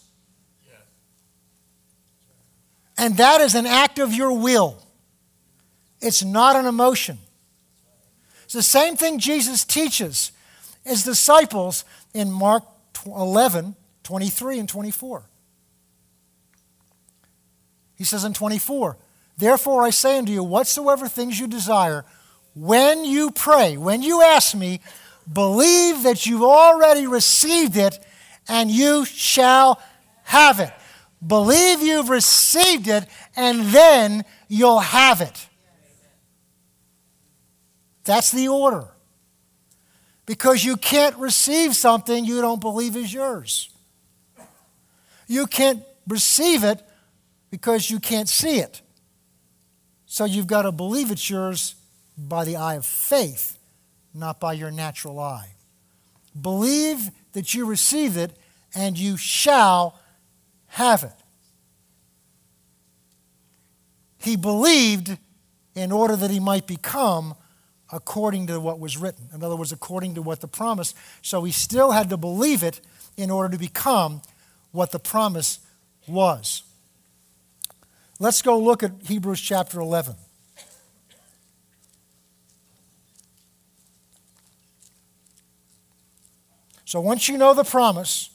And 2.97 3.15
that 3.15 3.39
is 3.39 3.55
an 3.55 3.65
act 3.65 3.97
of 3.99 4.13
your 4.13 4.37
will. 4.37 4.83
It's 6.01 6.23
not 6.23 6.57
an 6.57 6.65
emotion. 6.65 7.17
It's 8.43 8.53
the 8.53 8.61
same 8.61 8.97
thing 8.97 9.19
Jesus 9.19 9.63
teaches 9.63 10.33
his 10.83 11.05
disciples 11.05 11.85
in 12.13 12.31
Mark 12.31 12.63
11, 13.05 13.75
23 14.03 14.59
and 14.59 14.67
24. 14.67 15.23
He 17.95 18.03
says 18.03 18.25
in 18.25 18.33
24, 18.33 18.97
Therefore 19.37 19.83
I 19.83 19.91
say 19.91 20.17
unto 20.17 20.33
you, 20.33 20.43
whatsoever 20.43 21.07
things 21.07 21.39
you 21.39 21.47
desire, 21.47 22.03
when 22.59 23.05
you 23.05 23.31
pray, 23.31 23.77
when 23.77 24.01
you 24.01 24.21
ask 24.21 24.55
me, 24.55 24.81
Believe 25.31 26.03
that 26.03 26.25
you've 26.25 26.43
already 26.43 27.05
received 27.05 27.77
it 27.77 27.99
and 28.47 28.71
you 28.71 29.05
shall 29.05 29.81
have 30.23 30.59
it. 30.59 30.71
Believe 31.25 31.81
you've 31.81 32.09
received 32.09 32.87
it 32.87 33.05
and 33.35 33.61
then 33.67 34.25
you'll 34.47 34.79
have 34.79 35.21
it. 35.21 35.47
That's 38.05 38.31
the 38.31 38.47
order. 38.47 38.87
Because 40.25 40.63
you 40.63 40.77
can't 40.77 41.15
receive 41.17 41.75
something 41.75 42.25
you 42.25 42.41
don't 42.41 42.61
believe 42.61 42.95
is 42.95 43.13
yours. 43.13 43.69
You 45.27 45.45
can't 45.45 45.83
receive 46.07 46.63
it 46.63 46.81
because 47.51 47.89
you 47.89 47.99
can't 47.99 48.29
see 48.29 48.59
it. 48.59 48.81
So 50.05 50.25
you've 50.25 50.47
got 50.47 50.63
to 50.63 50.71
believe 50.71 51.11
it's 51.11 51.29
yours 51.29 51.75
by 52.27 52.45
the 52.45 52.55
eye 52.55 52.75
of 52.75 52.85
faith, 52.85 53.57
not 54.13 54.39
by 54.39 54.53
your 54.53 54.71
natural 54.71 55.19
eye. 55.19 55.55
Believe 56.39 57.09
that 57.33 57.53
you 57.53 57.65
receive 57.65 58.17
it, 58.17 58.35
and 58.75 58.97
you 58.97 59.17
shall 59.17 59.99
have 60.67 61.03
it. 61.03 61.13
He 64.17 64.35
believed 64.35 65.17
in 65.75 65.91
order 65.91 66.15
that 66.15 66.29
he 66.29 66.39
might 66.39 66.67
become 66.67 67.35
according 67.91 68.47
to 68.47 68.59
what 68.59 68.79
was 68.79 68.97
written. 68.97 69.29
In 69.33 69.43
other 69.43 69.55
words, 69.55 69.71
according 69.71 70.15
to 70.15 70.21
what 70.21 70.41
the 70.41 70.47
promise. 70.47 70.93
So 71.21 71.43
he 71.43 71.51
still 71.51 71.91
had 71.91 72.09
to 72.09 72.17
believe 72.17 72.63
it 72.63 72.81
in 73.17 73.31
order 73.31 73.49
to 73.49 73.57
become 73.57 74.21
what 74.71 74.91
the 74.91 74.99
promise 74.99 75.59
was. 76.07 76.63
Let's 78.19 78.41
go 78.41 78.59
look 78.59 78.83
at 78.83 78.91
Hebrews 79.05 79.41
chapter 79.41 79.79
11. 79.79 80.15
So 86.89 86.99
once 86.99 87.29
you 87.29 87.37
know 87.37 87.53
the 87.53 87.63
promise, 87.63 88.31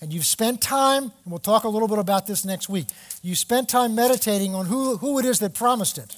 and 0.00 0.14
you've 0.14 0.24
spent 0.24 0.62
time, 0.62 1.02
and 1.02 1.12
we'll 1.26 1.38
talk 1.38 1.64
a 1.64 1.68
little 1.68 1.88
bit 1.88 1.98
about 1.98 2.26
this 2.26 2.42
next 2.42 2.70
week, 2.70 2.86
you 3.22 3.34
spent 3.34 3.68
time 3.68 3.94
meditating 3.94 4.54
on 4.54 4.64
who, 4.64 4.96
who 4.96 5.18
it 5.18 5.26
is 5.26 5.40
that 5.40 5.52
promised 5.52 5.98
it, 5.98 6.16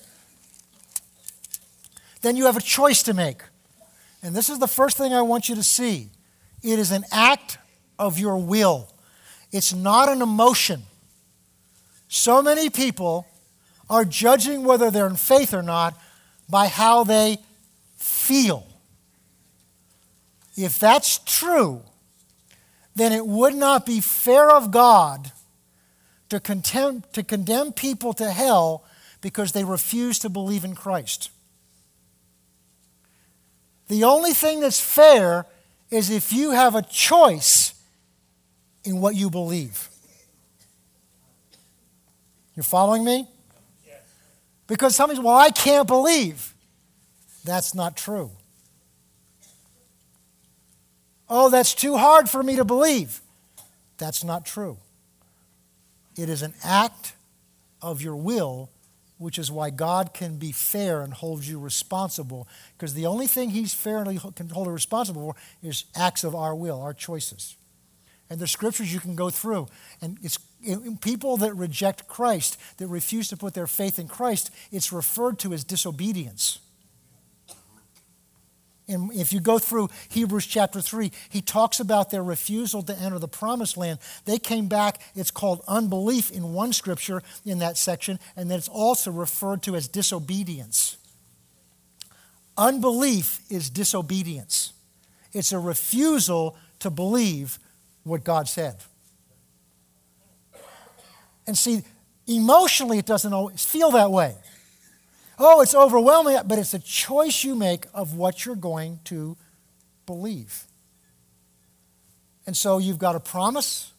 then 2.23 2.37
you 2.37 2.47
have 2.47 2.57
a 2.57 2.61
choice 2.61 3.03
to 3.03 3.13
make. 3.13 3.43
And 4.23 4.37
this 4.37 4.49
is 4.49 4.61
the 4.61 4.69
first 4.69 4.97
thing 4.97 5.13
I 5.13 5.23
want 5.23 5.49
you 5.49 5.57
to 5.57 5.65
see 5.65 6.11
it 6.63 6.79
is 6.79 6.93
an 6.93 7.03
act 7.11 7.59
of 7.99 8.21
your 8.21 8.37
will, 8.37 8.89
it's 9.51 9.75
not 9.75 10.09
an 10.09 10.23
emotion. 10.23 10.85
So 12.07 12.41
many 12.41 12.71
people 12.71 13.27
are 13.91 14.05
judging 14.05 14.63
whether 14.63 14.93
they're 14.93 15.09
in 15.09 15.17
faith 15.17 15.53
or 15.53 15.63
not 15.65 15.99
by 16.49 16.69
how 16.69 17.03
they 17.03 17.39
feel. 17.97 18.65
If 20.57 20.79
that's 20.79 21.19
true, 21.19 21.83
then 22.95 23.13
it 23.13 23.27
would 23.27 23.55
not 23.55 23.85
be 23.87 24.01
fair 24.01 24.51
of 24.51 24.71
God 24.71 25.33
to, 26.29 26.39
condemn, 26.41 27.03
to 27.13 27.23
condemn 27.23 27.73
people 27.73 28.13
to 28.15 28.31
hell 28.31 28.85
because 29.21 29.53
they 29.53 29.65
refuse 29.65 30.19
to 30.21 30.29
believe 30.29 30.65
in 30.65 30.75
Christ. 30.75 31.31
The 33.89 34.05
only 34.05 34.33
thing 34.33 34.61
that's 34.61 34.81
fair 34.81 35.47
is 35.91 36.11
if 36.11 36.33
you 36.33 36.53
have 36.53 36.75
a 36.75 36.83
choice 36.83 37.75
in 38.85 39.01
what 39.01 39.15
you 39.15 39.31
believe. 39.31 39.89
You're 42.55 42.65
following 42.65 43.05
me? 43.05 43.27
Yes. 43.87 44.01
Because 44.67 44.95
somebody's, 44.95 45.23
well, 45.23 45.37
I 45.37 45.51
can't 45.51 45.87
believe. 45.87 46.55
That's 47.45 47.75
not 47.75 47.97
true. 47.97 48.31
Oh, 51.37 51.51
that's 51.51 51.75
too 51.75 51.97
hard 51.97 52.31
for 52.31 52.45
me 52.45 52.55
to 52.55 52.65
believe. 52.65 53.21
That's 53.99 54.23
not 54.23 54.47
true. 54.47 54.77
It 56.17 56.29
is 56.29 56.43
an 56.43 56.55
act 56.63 57.15
of 57.83 58.01
your 58.01 58.15
will, 58.15 58.71
which 59.19 59.37
is 59.37 59.51
why 59.51 59.71
God 59.71 60.15
can 60.15 60.37
be 60.37 60.53
fair 60.53 61.01
and 61.01 61.13
hold 61.13 61.45
you 61.45 61.59
responsible, 61.59 62.47
because 62.79 62.95
the 62.95 63.07
only 63.07 63.27
thing 63.27 63.51
He's 63.51 63.75
fair 63.75 63.99
and 63.99 64.37
can 64.37 64.49
hold 64.51 64.69
you 64.69 64.73
responsible 64.73 65.33
for 65.33 65.37
is 65.61 65.87
acts 65.97 66.23
of 66.23 66.37
our 66.37 66.55
will, 66.55 66.81
our 66.81 66.95
choices. 66.95 67.57
And 68.31 68.39
the 68.39 68.47
scriptures 68.47 68.95
you 68.95 69.01
can 69.01 69.17
go 69.17 69.29
through. 69.29 69.67
And 70.01 70.19
it's 70.23 70.39
people 71.01 71.37
that 71.39 71.53
reject 71.55 72.07
Christ, 72.07 72.61
that 72.77 72.87
refuse 72.87 73.27
to 73.31 73.37
put 73.37 73.55
their 73.55 73.67
faith 73.67 73.99
in 73.99 74.07
Christ, 74.07 74.53
it's 74.71 74.93
referred 74.93 75.41
to 75.41 75.53
as 75.53 75.65
disobedience. 75.65 76.61
And 78.87 79.13
if 79.15 79.33
you 79.33 79.41
go 79.41 79.59
through 79.59 79.89
Hebrews 80.11 80.47
chapter 80.47 80.81
3, 80.81 81.11
he 81.31 81.41
talks 81.41 81.81
about 81.81 82.11
their 82.11 82.23
refusal 82.23 82.83
to 82.83 82.99
enter 82.99 83.19
the 83.19 83.29
promised 83.29 83.77
land. 83.77 83.99
They 84.27 84.39
came 84.39 84.69
back, 84.69 85.01
it's 85.15 85.31
called 85.31 85.63
unbelief 85.67 86.31
in 86.31 86.53
one 86.53 86.73
scripture 86.73 87.23
in 87.47 87.61
that 87.61 87.79
section, 87.79 88.19
and 88.37 88.51
then 88.51 88.59
it's 88.59 88.69
also 88.69 89.11
referred 89.11 89.63
to 89.63 89.75
as 89.75 89.89
disobedience. 89.89 90.99
Unbelief 92.59 93.41
is 93.51 93.71
disobedience, 93.71 94.75
it's 95.33 95.53
a 95.53 95.59
refusal 95.59 96.57
to 96.81 96.91
believe 96.91 97.59
what 98.03 98.23
God 98.23 98.49
said. 98.49 98.77
And 101.47 101.57
see, 101.57 101.83
emotionally, 102.27 102.99
it 102.99 103.07
doesn't 103.07 103.33
always 103.33 103.65
feel 103.65 103.91
that 103.93 104.11
way. 104.11 104.37
Oh, 105.39 105.61
it's 105.61 105.75
overwhelming, 105.75 106.39
but 106.47 106.59
it's 106.59 106.75
a 106.75 106.79
choice 106.79 107.43
you 107.45 107.55
make 107.55 107.87
of 107.93 108.15
what 108.15 108.45
you're 108.45 108.55
going 108.55 109.01
to 109.05 109.37
believe. 110.07 110.65
And 112.47 112.57
so 112.57 112.79
you've 112.79 112.99
got 112.99 113.17
a 113.17 113.21
promise. 113.21 113.93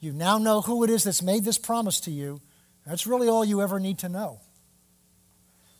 You 0.00 0.12
now 0.12 0.38
know 0.38 0.60
who 0.60 0.84
it 0.84 0.90
is 0.90 1.04
that's 1.04 1.22
made 1.22 1.44
this 1.44 1.58
promise 1.58 2.00
to 2.00 2.10
you. 2.10 2.40
That's 2.86 3.06
really 3.06 3.28
all 3.28 3.44
you 3.44 3.60
ever 3.60 3.78
need 3.78 3.98
to 3.98 4.08
know. 4.08 4.40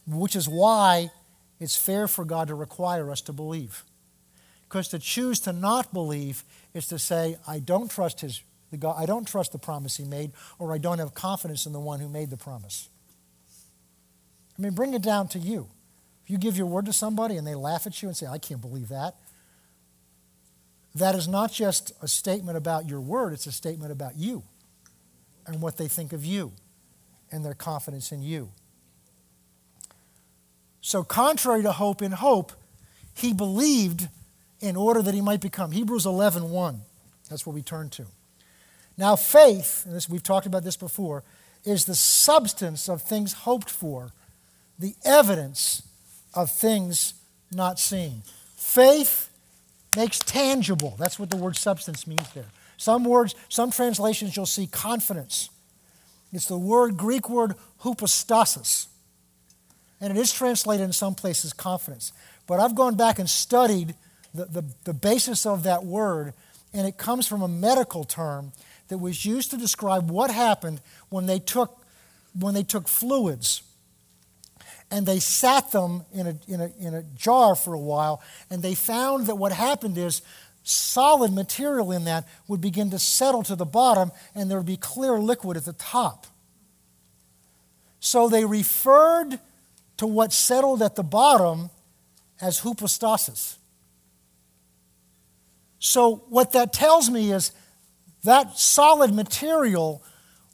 Which 0.06 0.36
is 0.36 0.48
why 0.48 1.10
it's 1.60 1.76
fair 1.76 2.08
for 2.08 2.24
God 2.24 2.48
to 2.48 2.54
require 2.54 3.10
us 3.10 3.20
to 3.22 3.32
believe. 3.32 3.84
Because 4.68 4.88
to 4.88 4.98
choose 4.98 5.40
to 5.40 5.52
not 5.52 5.92
believe 5.92 6.44
is 6.74 6.86
to 6.88 6.98
say, 6.98 7.36
I 7.46 7.60
don't 7.60 7.90
trust 7.90 8.20
his 8.20 8.42
the 8.72 8.78
God, 8.78 8.96
I 8.98 9.04
don't 9.04 9.28
trust 9.28 9.52
the 9.52 9.58
promise 9.58 9.98
he 9.98 10.04
made, 10.04 10.32
or 10.58 10.72
I 10.72 10.78
don't 10.78 10.98
have 10.98 11.12
confidence 11.12 11.66
in 11.66 11.74
the 11.74 11.78
one 11.78 12.00
who 12.00 12.08
made 12.08 12.30
the 12.30 12.38
promise. 12.38 12.88
I 14.58 14.62
mean, 14.62 14.72
bring 14.72 14.94
it 14.94 15.02
down 15.02 15.28
to 15.28 15.38
you. 15.38 15.68
If 16.24 16.30
you 16.30 16.38
give 16.38 16.56
your 16.56 16.66
word 16.66 16.86
to 16.86 16.92
somebody 16.92 17.36
and 17.36 17.46
they 17.46 17.54
laugh 17.54 17.86
at 17.86 18.00
you 18.02 18.08
and 18.08 18.16
say, 18.16 18.26
I 18.26 18.38
can't 18.38 18.60
believe 18.60 18.88
that, 18.88 19.16
that 20.94 21.14
is 21.14 21.26
not 21.26 21.52
just 21.52 21.92
a 22.02 22.08
statement 22.08 22.56
about 22.56 22.88
your 22.88 23.00
word, 23.00 23.32
it's 23.32 23.46
a 23.46 23.52
statement 23.52 23.92
about 23.92 24.16
you 24.16 24.42
and 25.46 25.60
what 25.60 25.76
they 25.76 25.88
think 25.88 26.12
of 26.12 26.24
you 26.24 26.52
and 27.30 27.44
their 27.44 27.54
confidence 27.54 28.12
in 28.12 28.22
you. 28.22 28.50
So, 30.80 31.02
contrary 31.02 31.62
to 31.62 31.72
hope 31.72 32.02
in 32.02 32.12
hope, 32.12 32.52
he 33.14 33.32
believed 33.32 34.08
in 34.60 34.76
order 34.76 35.00
that 35.02 35.14
he 35.14 35.20
might 35.20 35.40
become. 35.40 35.72
Hebrews 35.72 36.06
11 36.06 36.50
1. 36.50 36.80
That's 37.30 37.46
what 37.46 37.54
we 37.54 37.62
turn 37.62 37.88
to. 37.90 38.06
Now, 38.98 39.16
faith, 39.16 39.84
and 39.86 39.94
this, 39.94 40.08
we've 40.08 40.22
talked 40.22 40.46
about 40.46 40.64
this 40.64 40.76
before, 40.76 41.24
is 41.64 41.86
the 41.86 41.94
substance 41.94 42.88
of 42.88 43.00
things 43.02 43.32
hoped 43.32 43.70
for, 43.70 44.10
the 44.78 44.94
evidence 45.04 45.82
of 46.34 46.50
things 46.50 47.14
not 47.50 47.78
seen. 47.78 48.22
Faith 48.56 49.28
makes 49.96 50.18
tangible. 50.18 50.96
That's 50.98 51.18
what 51.18 51.30
the 51.30 51.36
word 51.36 51.56
substance 51.56 52.06
means 52.06 52.28
there. 52.32 52.46
Some 52.76 53.04
words, 53.04 53.34
some 53.48 53.70
translations 53.70 54.36
you'll 54.36 54.46
see 54.46 54.66
confidence. 54.66 55.50
It's 56.32 56.46
the 56.46 56.58
word, 56.58 56.96
Greek 56.96 57.28
word 57.28 57.54
hypostasis. 57.78 58.88
And 60.00 60.16
it 60.16 60.20
is 60.20 60.32
translated 60.32 60.84
in 60.84 60.92
some 60.92 61.14
places 61.14 61.52
confidence. 61.52 62.12
But 62.46 62.58
I've 62.58 62.74
gone 62.74 62.96
back 62.96 63.18
and 63.18 63.28
studied 63.28 63.94
the, 64.34 64.46
the, 64.46 64.64
the 64.84 64.94
basis 64.94 65.46
of 65.46 65.62
that 65.64 65.84
word, 65.84 66.32
and 66.72 66.88
it 66.88 66.96
comes 66.96 67.28
from 67.28 67.42
a 67.42 67.48
medical 67.48 68.04
term 68.04 68.52
that 68.88 68.98
was 68.98 69.24
used 69.24 69.50
to 69.50 69.56
describe 69.56 70.10
what 70.10 70.30
happened 70.30 70.80
when 71.08 71.26
they 71.26 71.38
took, 71.38 71.84
when 72.38 72.54
they 72.54 72.62
took 72.62 72.88
fluids 72.88 73.62
and 74.92 75.06
they 75.06 75.18
sat 75.18 75.72
them 75.72 76.04
in 76.12 76.26
a, 76.26 76.36
in, 76.46 76.60
a, 76.60 76.70
in 76.78 76.94
a 76.94 77.02
jar 77.16 77.54
for 77.54 77.72
a 77.72 77.78
while, 77.78 78.22
and 78.50 78.62
they 78.62 78.74
found 78.74 79.26
that 79.26 79.36
what 79.36 79.50
happened 79.50 79.96
is 79.96 80.20
solid 80.64 81.32
material 81.32 81.90
in 81.92 82.04
that 82.04 82.28
would 82.46 82.60
begin 82.60 82.90
to 82.90 82.98
settle 82.98 83.42
to 83.42 83.56
the 83.56 83.64
bottom, 83.64 84.12
and 84.34 84.50
there 84.50 84.58
would 84.58 84.66
be 84.66 84.76
clear 84.76 85.18
liquid 85.18 85.56
at 85.56 85.64
the 85.64 85.72
top. 85.72 86.26
So 88.00 88.28
they 88.28 88.44
referred 88.44 89.38
to 89.96 90.06
what 90.06 90.30
settled 90.30 90.82
at 90.82 90.94
the 90.94 91.02
bottom 91.02 91.70
as 92.38 92.58
hypostasis. 92.58 93.58
So, 95.78 96.16
what 96.28 96.52
that 96.52 96.72
tells 96.72 97.10
me 97.10 97.32
is 97.32 97.52
that 98.24 98.58
solid 98.58 99.12
material 99.12 100.02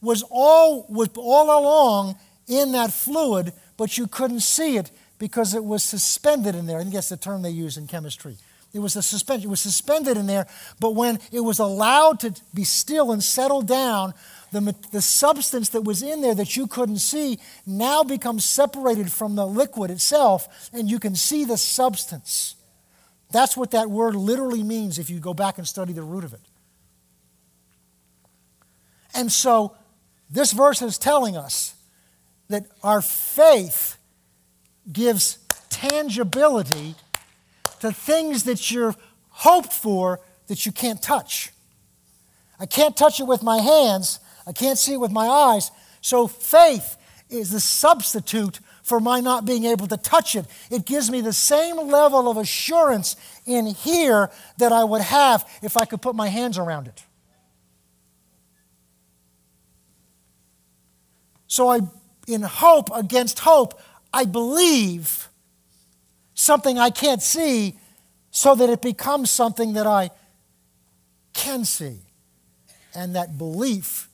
was 0.00 0.22
all, 0.30 0.86
was 0.88 1.10
all 1.16 1.46
along 1.46 2.16
in 2.46 2.72
that 2.72 2.92
fluid, 2.92 3.52
but 3.78 3.96
you 3.96 4.06
couldn't 4.06 4.40
see 4.40 4.76
it 4.76 4.90
because 5.18 5.54
it 5.54 5.64
was 5.64 5.82
suspended 5.82 6.54
in 6.54 6.66
there. 6.66 6.78
I 6.78 6.82
think 6.82 6.94
that's 6.94 7.08
the 7.08 7.16
term 7.16 7.40
they 7.40 7.50
use 7.50 7.78
in 7.78 7.86
chemistry. 7.86 8.36
It 8.74 8.80
was 8.80 8.96
a 8.96 9.02
suspension. 9.02 9.48
It 9.48 9.50
was 9.50 9.60
suspended 9.60 10.18
in 10.18 10.26
there, 10.26 10.46
but 10.78 10.94
when 10.94 11.18
it 11.32 11.40
was 11.40 11.58
allowed 11.58 12.20
to 12.20 12.34
be 12.52 12.64
still 12.64 13.12
and 13.12 13.24
settle 13.24 13.62
down, 13.62 14.12
the, 14.52 14.74
the 14.92 15.00
substance 15.00 15.70
that 15.70 15.82
was 15.82 16.02
in 16.02 16.20
there 16.20 16.34
that 16.34 16.56
you 16.56 16.66
couldn't 16.66 16.98
see 16.98 17.38
now 17.66 18.02
becomes 18.02 18.44
separated 18.44 19.10
from 19.10 19.36
the 19.36 19.46
liquid 19.46 19.90
itself, 19.90 20.68
and 20.72 20.90
you 20.90 20.98
can 20.98 21.14
see 21.14 21.44
the 21.44 21.56
substance. 21.56 22.56
That's 23.30 23.56
what 23.56 23.70
that 23.70 23.90
word 23.90 24.14
literally 24.14 24.62
means 24.62 24.98
if 24.98 25.08
you 25.08 25.18
go 25.18 25.34
back 25.34 25.58
and 25.58 25.66
study 25.66 25.92
the 25.92 26.02
root 26.02 26.24
of 26.24 26.34
it. 26.34 26.40
And 29.14 29.32
so, 29.32 29.76
this 30.30 30.52
verse 30.52 30.82
is 30.82 30.98
telling 30.98 31.36
us 31.36 31.74
that 32.48 32.66
our 32.82 33.02
faith 33.02 33.96
gives 34.90 35.38
tangibility 35.68 36.94
to 37.80 37.92
things 37.92 38.44
that 38.44 38.70
you're 38.70 38.94
hoped 39.28 39.72
for 39.72 40.20
that 40.48 40.66
you 40.66 40.72
can't 40.72 41.00
touch. 41.00 41.50
I 42.58 42.66
can't 42.66 42.96
touch 42.96 43.20
it 43.20 43.26
with 43.26 43.42
my 43.42 43.58
hands, 43.58 44.18
I 44.46 44.52
can't 44.52 44.78
see 44.78 44.94
it 44.94 45.00
with 45.00 45.12
my 45.12 45.26
eyes. 45.26 45.70
So 46.00 46.26
faith 46.26 46.96
is 47.28 47.50
the 47.50 47.60
substitute 47.60 48.60
for 48.82 49.00
my 49.00 49.20
not 49.20 49.44
being 49.44 49.66
able 49.66 49.86
to 49.86 49.98
touch 49.98 50.34
it. 50.34 50.46
It 50.70 50.86
gives 50.86 51.10
me 51.10 51.20
the 51.20 51.32
same 51.32 51.76
level 51.76 52.30
of 52.30 52.38
assurance 52.38 53.16
in 53.44 53.66
here 53.66 54.30
that 54.56 54.72
I 54.72 54.82
would 54.82 55.02
have 55.02 55.46
if 55.62 55.76
I 55.76 55.84
could 55.84 56.00
put 56.00 56.14
my 56.14 56.28
hands 56.28 56.56
around 56.56 56.88
it. 56.88 57.04
So 61.46 61.68
I 61.68 61.80
in 62.28 62.42
hope 62.42 62.90
against 62.94 63.40
hope, 63.40 63.80
I 64.12 64.24
believe 64.24 65.28
something 66.34 66.78
I 66.78 66.90
can't 66.90 67.22
see 67.22 67.78
so 68.30 68.54
that 68.54 68.70
it 68.70 68.82
becomes 68.82 69.30
something 69.30 69.72
that 69.72 69.86
I 69.86 70.10
can 71.32 71.64
see. 71.64 71.98
And 72.94 73.16
that 73.16 73.38
belief 73.38 74.08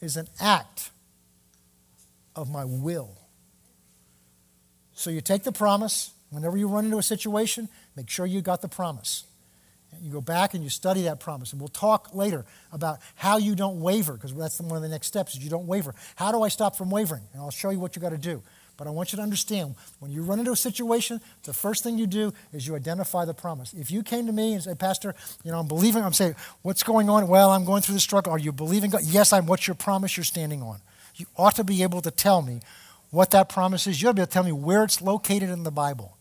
is 0.00 0.16
an 0.16 0.28
act 0.40 0.90
of 2.36 2.50
my 2.50 2.64
will. 2.64 3.16
So 4.94 5.10
you 5.10 5.20
take 5.20 5.44
the 5.44 5.52
promise. 5.52 6.10
Whenever 6.30 6.56
you 6.56 6.66
run 6.66 6.84
into 6.84 6.98
a 6.98 7.02
situation, 7.02 7.68
make 7.96 8.10
sure 8.10 8.26
you 8.26 8.40
got 8.40 8.60
the 8.60 8.68
promise. 8.68 9.24
You 10.00 10.10
go 10.12 10.20
back 10.20 10.54
and 10.54 10.62
you 10.62 10.70
study 10.70 11.02
that 11.02 11.20
promise. 11.20 11.52
And 11.52 11.60
we'll 11.60 11.68
talk 11.68 12.14
later 12.14 12.44
about 12.72 12.98
how 13.14 13.36
you 13.38 13.54
don't 13.54 13.80
waver, 13.80 14.14
because 14.14 14.34
that's 14.34 14.60
one 14.60 14.76
of 14.76 14.82
the 14.82 14.88
next 14.88 15.06
steps 15.06 15.34
is 15.34 15.44
you 15.44 15.50
don't 15.50 15.66
waver. 15.66 15.94
How 16.16 16.32
do 16.32 16.42
I 16.42 16.48
stop 16.48 16.76
from 16.76 16.90
wavering? 16.90 17.22
And 17.32 17.42
I'll 17.42 17.50
show 17.50 17.70
you 17.70 17.78
what 17.78 17.96
you 17.96 18.02
got 18.02 18.10
to 18.10 18.18
do. 18.18 18.42
But 18.76 18.88
I 18.88 18.90
want 18.90 19.12
you 19.12 19.18
to 19.18 19.22
understand 19.22 19.76
when 20.00 20.10
you 20.10 20.22
run 20.22 20.40
into 20.40 20.50
a 20.50 20.56
situation, 20.56 21.20
the 21.44 21.52
first 21.52 21.84
thing 21.84 21.96
you 21.96 22.08
do 22.08 22.32
is 22.52 22.66
you 22.66 22.74
identify 22.74 23.24
the 23.24 23.32
promise. 23.32 23.72
If 23.72 23.90
you 23.90 24.02
came 24.02 24.26
to 24.26 24.32
me 24.32 24.54
and 24.54 24.62
said, 24.62 24.80
Pastor, 24.80 25.14
you 25.44 25.52
know, 25.52 25.60
I'm 25.60 25.68
believing, 25.68 26.02
I'm 26.02 26.12
saying, 26.12 26.34
what's 26.62 26.82
going 26.82 27.08
on? 27.08 27.28
Well, 27.28 27.50
I'm 27.50 27.64
going 27.64 27.82
through 27.82 27.94
the 27.94 28.00
struggle. 28.00 28.32
Are 28.32 28.38
you 28.38 28.50
believing 28.50 28.90
God? 28.90 29.02
Yes, 29.04 29.32
I'm. 29.32 29.46
What's 29.46 29.68
your 29.68 29.76
promise 29.76 30.16
you're 30.16 30.24
standing 30.24 30.60
on? 30.60 30.80
You 31.14 31.26
ought 31.36 31.54
to 31.54 31.62
be 31.62 31.84
able 31.84 32.02
to 32.02 32.10
tell 32.10 32.42
me 32.42 32.62
what 33.10 33.30
that 33.30 33.48
promise 33.48 33.86
is. 33.86 34.02
You 34.02 34.08
ought 34.08 34.12
to 34.12 34.14
be 34.16 34.22
able 34.22 34.26
to 34.26 34.32
tell 34.32 34.42
me 34.42 34.50
where 34.50 34.82
it's 34.82 35.00
located 35.00 35.50
in 35.50 35.62
the 35.62 35.70
Bible. 35.70 36.16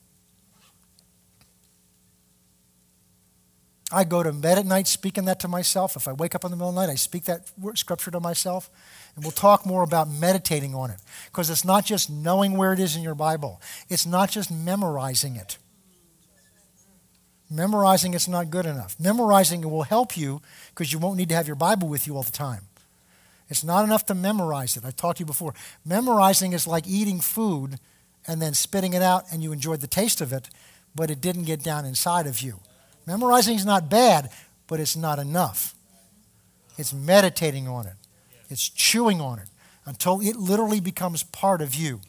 I 3.94 4.04
go 4.04 4.24
to 4.24 4.34
bed 4.34 4.58
at 4.58 4.66
night 4.66 4.88
speaking 4.88 5.26
that 5.26 5.40
to 5.42 5.48
myself. 5.48 5.96
If 5.96 6.08
I 6.08 6.14
wake 6.14 6.34
up 6.34 6.44
in 6.44 6.50
the 6.50 6.58
middle 6.58 6.70
of 6.70 6.76
the 6.76 6.82
night, 6.82 6.92
I 6.92 6.96
speak 6.96 7.26
that 7.26 7.52
scripture 7.76 8.10
to 8.12 8.20
myself. 8.20 8.70
And 9.16 9.24
we'll 9.24 9.32
talk 9.32 9.66
more 9.66 9.84
about 9.84 10.10
meditating 10.10 10.74
on 10.74 10.90
it 10.90 11.00
because 11.26 11.50
it's 11.52 11.64
not 11.64 11.86
just 11.86 12.10
knowing 12.10 12.58
where 12.58 12.74
it 12.74 12.80
is 12.80 12.96
in 12.96 13.04
your 13.04 13.14
Bible, 13.14 13.62
it's 13.90 14.06
not 14.06 14.32
just 14.32 14.52
memorizing 14.52 15.36
it. 15.36 15.60
Memorizing 17.52 18.16
it's 18.16 18.28
not 18.28 18.50
good 18.50 18.66
enough. 18.66 19.00
Memorizing 19.00 19.62
it 19.62 19.68
will 19.68 19.84
help 19.84 20.18
you 20.18 20.42
because 20.70 20.92
you 20.92 20.98
won't 20.98 21.18
need 21.18 21.30
to 21.30 21.36
have 21.36 21.46
your 21.46 21.56
Bible 21.56 21.88
with 21.88 22.08
you 22.08 22.16
all 22.16 22.24
the 22.24 22.32
time. 22.32 22.62
It's 23.48 23.64
not 23.64 23.84
enough 23.84 24.08
to 24.08 24.16
memorize 24.16 24.76
it. 24.76 24.84
I've 24.84 24.96
talked 24.96 25.18
to 25.18 25.22
you 25.22 25.28
before. 25.28 25.54
Memorizing 25.86 26.54
is 26.54 26.66
like 26.66 26.88
eating 26.88 27.20
food 27.20 27.80
and 28.26 28.42
then 28.42 28.56
spitting 28.56 28.94
it 28.94 29.04
out 29.04 29.26
and 29.32 29.44
you 29.44 29.52
enjoyed 29.52 29.82
the 29.82 29.88
taste 29.88 30.20
of 30.20 30.34
it, 30.34 30.50
but 30.96 31.12
it 31.12 31.22
didn't 31.22 31.44
get 31.44 31.62
down 31.62 31.86
inside 31.86 32.26
of 32.26 32.42
you. 32.42 32.60
Memorizing 33.06 33.56
is 33.56 33.66
not 33.66 33.90
bad, 33.90 34.30
but 34.68 34.80
it's 34.80 34.96
not 34.96 35.20
enough. 35.20 35.76
It's 36.78 36.94
meditating 36.94 37.68
on 37.68 37.86
it, 37.86 37.94
it's 38.50 38.68
chewing 38.70 39.22
on 39.22 39.40
it 39.40 39.48
until 39.86 40.22
it 40.22 40.36
literally 40.36 40.80
becomes 40.80 41.24
part 41.24 41.62
of 41.62 41.76
you. 41.76 42.00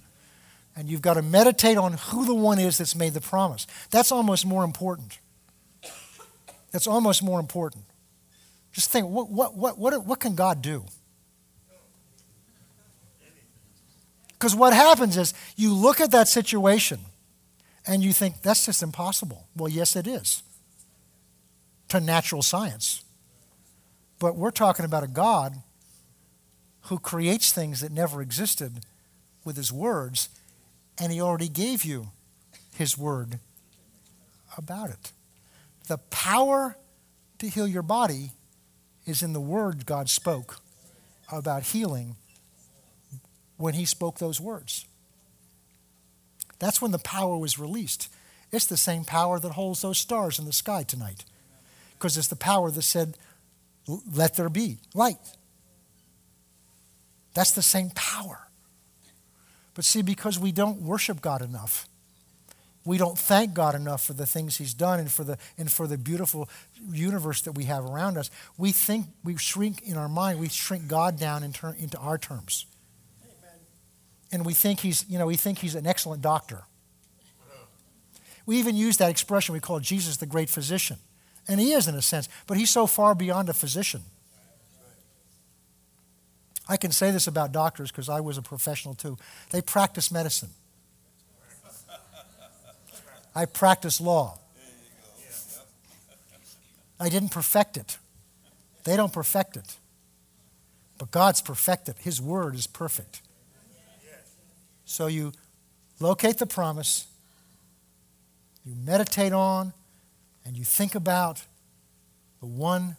And 0.77 0.89
you've 0.89 1.03
got 1.03 1.15
to 1.15 1.23
meditate 1.23 1.77
on 1.77 1.95
who 1.95 2.25
the 2.25 2.35
one 2.35 2.59
is 2.59 2.79
that's 2.79 2.97
made 2.97 3.15
the 3.15 3.21
promise. 3.21 3.67
That's 3.91 4.11
almost 4.11 4.45
more 4.45 4.65
important. 4.65 5.19
That's 6.73 6.89
almost 6.89 7.23
more 7.23 7.39
important. 7.39 7.85
Just 8.73 8.91
think 8.91 9.09
what, 9.09 9.31
what, 9.31 9.55
what, 9.57 9.79
what, 9.79 10.05
what 10.05 10.19
can 10.19 10.35
God 10.35 10.63
do? 10.63 10.85
Because 14.33 14.57
what 14.57 14.73
happens 14.73 15.17
is 15.17 15.33
you 15.57 15.73
look 15.73 16.01
at 16.01 16.11
that 16.11 16.27
situation 16.27 16.99
and 17.87 18.03
you 18.03 18.13
think, 18.13 18.43
that's 18.43 18.67
just 18.67 18.83
impossible. 18.83 19.47
Well, 19.57 19.69
yes, 19.69 19.95
it 19.95 20.09
is 20.09 20.43
to 21.89 22.01
natural 22.01 22.43
science. 22.43 23.03
But 24.19 24.37
we're 24.37 24.51
talking 24.51 24.85
about 24.85 25.05
a 25.05 25.09
God 25.09 25.55
who 26.83 26.99
creates 26.99 27.53
things 27.53 27.81
that 27.81 27.93
never 27.93 28.21
existed 28.21 28.81
with 29.45 29.57
his 29.57 29.73
words, 29.73 30.29
and 30.99 31.13
he 31.13 31.21
already 31.21 31.49
gave 31.49 31.85
you 31.85 32.09
his 32.75 32.97
word 32.97 33.39
about 34.57 34.91
it. 34.91 35.13
The 35.89 35.99
power 35.99 36.77
to 37.39 37.49
heal 37.49 37.67
your 37.67 37.83
body 37.83 38.33
is 39.07 39.23
in 39.23 39.33
the 39.33 39.41
word 39.41 39.87
God 39.87 40.09
spoke 40.09 40.61
about 41.31 41.65
healing 41.65 42.17
when 43.57 43.75
he 43.75 43.85
spoke 43.85 44.19
those 44.19 44.41
words. 44.41 44.87
That's 46.59 46.81
when 46.81 46.93
the 46.93 46.99
power 46.99 47.37
was 47.37 47.59
released. 47.59 48.09
It's 48.53 48.67
the 48.67 48.77
same 48.77 49.05
power 49.05 49.39
that 49.41 49.53
holds 49.53 49.83
those 49.83 49.99
stars 49.99 50.39
in 50.39 50.45
the 50.45 50.53
sky 50.53 50.83
tonight 50.83 51.25
because 52.05 52.19
it's 52.19 52.29
the 52.29 52.37
power 52.37 52.71
that 52.71 52.83
said, 52.83 53.17
let 54.15 54.37
there 54.37 54.51
be 54.51 54.77
light. 54.93 55.17
That's 57.33 57.53
the 57.53 57.63
same 57.63 57.89
power. 57.95 58.47
But 59.73 59.87
see, 59.87 60.03
because 60.03 60.39
we 60.39 60.53
don't 60.53 60.83
worship 60.83 61.23
God 61.23 61.41
enough, 61.41 61.89
we 62.85 62.99
don't 62.99 63.19
thank 63.19 63.55
God 63.55 63.75
enough 63.75 64.05
for 64.05 64.13
the 64.13 64.27
things 64.27 64.59
He's 64.59 64.75
done 64.75 65.01
and 65.01 65.11
for 65.11 65.25
the, 65.25 65.39
and 65.57 65.73
for 65.73 65.87
the 65.87 65.97
beautiful 65.97 66.47
universe 66.93 67.41
that 67.41 67.53
we 67.53 67.65
have 67.65 67.87
around 67.87 68.19
us, 68.19 68.31
we 68.59 68.71
think, 68.71 69.07
we 69.25 69.39
shrink 69.39 69.81
in 69.81 69.97
our 69.97 70.09
mind, 70.09 70.39
we 70.39 70.51
shrink 70.51 70.87
God 70.87 71.19
down 71.19 71.43
in 71.43 71.55
ter- 71.55 71.75
into 71.79 71.97
our 71.97 72.19
terms. 72.19 72.67
Amen. 73.23 73.61
And 74.31 74.45
we 74.45 74.53
think 74.53 74.81
He's, 74.81 75.07
you 75.09 75.19
know, 75.19 75.25
we 75.25 75.37
think 75.37 75.61
He's 75.61 75.75
an 75.75 75.87
excellent 75.87 76.21
doctor. 76.21 76.65
We 78.45 78.59
even 78.59 78.77
use 78.77 78.99
that 78.99 79.09
expression 79.09 79.55
we 79.55 79.61
call 79.61 79.81
Jesus 79.81 80.19
the 80.19 80.27
great 80.27 80.51
physician. 80.51 80.99
And 81.47 81.61
he 81.61 81.73
is 81.73 81.89
in 81.89 81.95
a 81.95 82.03
sense, 82.03 82.29
but 82.47 82.57
he's 82.57 82.71
so 82.71 82.87
far 82.87 83.15
beyond 83.15 83.49
a 83.49 83.53
physician. 83.53 84.03
I 86.69 86.77
can 86.79 86.91
say 86.91 87.11
this 87.11 87.27
about 87.27 87.53
doctors 87.53 87.91
because 87.91 88.09
I 88.09 88.21
was 88.21 88.39
a 88.39 88.43
professional 88.43 88.95
too. 88.95 89.19
They 89.51 89.61
practice 89.61 90.11
medicine. 90.11 90.51
I 93.35 93.45
practice 93.45 94.01
law. 94.01 94.39
I 96.99 97.09
didn't 97.09 97.31
perfect 97.31 97.77
it. 97.77 97.99
They 98.85 98.97
don't 98.97 99.13
perfect 99.13 99.57
it. 99.57 99.77
But 100.97 101.11
God's 101.11 101.43
perfected. 101.43 101.97
His 101.99 102.21
word 102.21 102.55
is 102.55 102.67
perfect. 102.67 103.21
So 104.85 105.09
you 105.09 105.33
locate 105.99 106.39
the 106.39 106.47
promise, 106.47 107.07
you 108.65 108.75
meditate 108.77 109.33
on, 109.33 109.73
and 110.45 110.57
you 110.57 110.65
think 110.65 110.95
about 110.95 111.43
the 112.41 112.47
one 112.47 112.97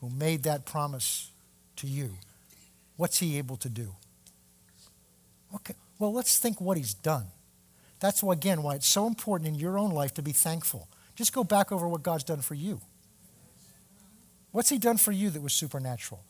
who 0.00 0.10
made 0.10 0.42
that 0.42 0.64
promise 0.64 1.30
to 1.76 1.86
you, 1.86 2.10
what's 2.96 3.18
he 3.18 3.38
able 3.38 3.56
to 3.56 3.68
do? 3.68 3.94
Okay, 5.54 5.74
well, 5.98 6.12
let's 6.12 6.38
think 6.38 6.60
what 6.60 6.76
he's 6.76 6.94
done. 6.94 7.26
That's 8.00 8.22
why, 8.22 8.32
again, 8.32 8.62
why 8.62 8.74
it's 8.74 8.88
so 8.88 9.06
important 9.06 9.48
in 9.48 9.54
your 9.54 9.78
own 9.78 9.90
life 9.90 10.14
to 10.14 10.22
be 10.22 10.32
thankful. 10.32 10.88
Just 11.14 11.32
go 11.32 11.44
back 11.44 11.70
over 11.70 11.88
what 11.88 12.02
God's 12.02 12.24
done 12.24 12.40
for 12.40 12.54
you. 12.54 12.80
What's 14.50 14.68
he 14.68 14.78
done 14.78 14.98
for 14.98 15.12
you 15.12 15.30
that 15.30 15.42
was 15.42 15.52
supernatural? 15.52 16.22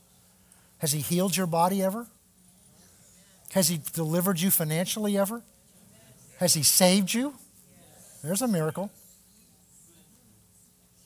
Has 0.79 0.93
he 0.93 1.01
healed 1.01 1.37
your 1.37 1.47
body 1.47 1.83
ever? 1.83 2.07
Has 3.53 3.69
he 3.69 3.81
delivered 3.93 4.41
you 4.41 4.51
financially 4.51 5.17
ever? 5.17 5.43
Has 6.39 6.55
he 6.55 6.63
saved 6.63 7.15
you? 7.15 7.35
There's 8.23 8.43
a 8.43 8.49
miracle. 8.49 8.91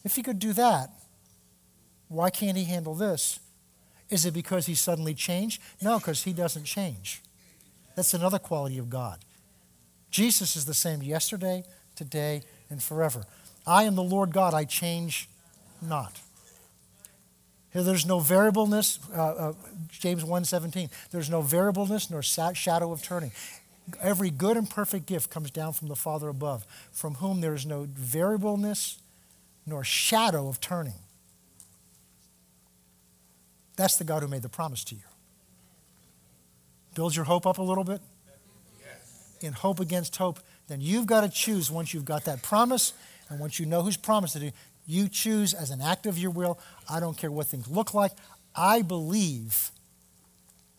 If 0.04 0.16
he 0.16 0.22
could 0.22 0.38
do 0.38 0.52
that, 0.54 0.90
why 2.08 2.30
can't 2.30 2.56
he 2.56 2.64
handle 2.64 2.94
this? 2.94 3.40
Is 4.10 4.24
it 4.24 4.32
because 4.32 4.66
he 4.66 4.74
suddenly 4.74 5.14
changed? 5.14 5.60
No, 5.82 5.98
because 5.98 6.24
he 6.24 6.32
doesn't 6.32 6.64
change. 6.64 7.22
That's 7.94 8.14
another 8.14 8.38
quality 8.38 8.78
of 8.78 8.88
God. 8.88 9.18
Jesus 10.10 10.56
is 10.56 10.64
the 10.64 10.74
same 10.74 11.02
yesterday, 11.02 11.64
today, 11.94 12.42
and 12.70 12.82
forever. 12.82 13.24
I 13.66 13.84
am 13.84 13.96
the 13.96 14.02
Lord 14.02 14.32
God, 14.32 14.54
I 14.54 14.64
change 14.64 15.28
not. 15.82 16.20
Here, 17.72 17.82
there's 17.82 18.06
no 18.06 18.18
variableness, 18.18 18.98
uh, 19.14 19.20
uh, 19.20 19.52
James 19.90 20.24
1.17, 20.24 20.88
there's 21.10 21.28
no 21.28 21.42
variableness 21.42 22.10
nor 22.10 22.22
shadow 22.22 22.92
of 22.92 23.02
turning. 23.02 23.32
Every 24.00 24.30
good 24.30 24.56
and 24.56 24.68
perfect 24.68 25.06
gift 25.06 25.30
comes 25.30 25.50
down 25.50 25.74
from 25.74 25.88
the 25.88 25.96
Father 25.96 26.28
above, 26.28 26.66
from 26.92 27.16
whom 27.16 27.40
there 27.40 27.54
is 27.54 27.66
no 27.66 27.86
variableness 27.90 28.98
nor 29.68 29.84
shadow 29.84 30.48
of 30.48 30.60
turning. 30.60 30.94
That's 33.76 33.96
the 33.96 34.04
God 34.04 34.22
who 34.22 34.28
made 34.28 34.42
the 34.42 34.48
promise 34.48 34.82
to 34.84 34.94
you. 34.94 35.02
Build 36.94 37.14
your 37.14 37.26
hope 37.26 37.46
up 37.46 37.58
a 37.58 37.62
little 37.62 37.84
bit. 37.84 38.00
In 39.40 39.52
hope 39.52 39.78
against 39.78 40.16
hope, 40.16 40.40
then 40.66 40.80
you've 40.80 41.06
got 41.06 41.20
to 41.20 41.28
choose 41.28 41.70
once 41.70 41.94
you've 41.94 42.04
got 42.04 42.24
that 42.24 42.42
promise 42.42 42.92
and 43.28 43.38
once 43.38 43.60
you 43.60 43.66
know 43.66 43.82
who's 43.82 43.96
promised 43.96 44.34
it, 44.34 44.52
you 44.86 45.08
choose 45.08 45.54
as 45.54 45.70
an 45.70 45.80
act 45.80 46.06
of 46.06 46.18
your 46.18 46.30
will. 46.30 46.58
I 46.90 46.98
don't 46.98 47.16
care 47.16 47.30
what 47.30 47.46
things 47.46 47.68
look 47.68 47.94
like. 47.94 48.12
I 48.56 48.82
believe 48.82 49.70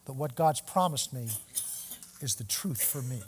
that 0.05 0.13
what 0.13 0.35
God's 0.35 0.59
promised 0.59 1.13
me 1.13 1.27
is 2.19 2.35
the 2.35 2.43
truth 2.43 2.83
for 2.83 3.01
me. 3.01 3.21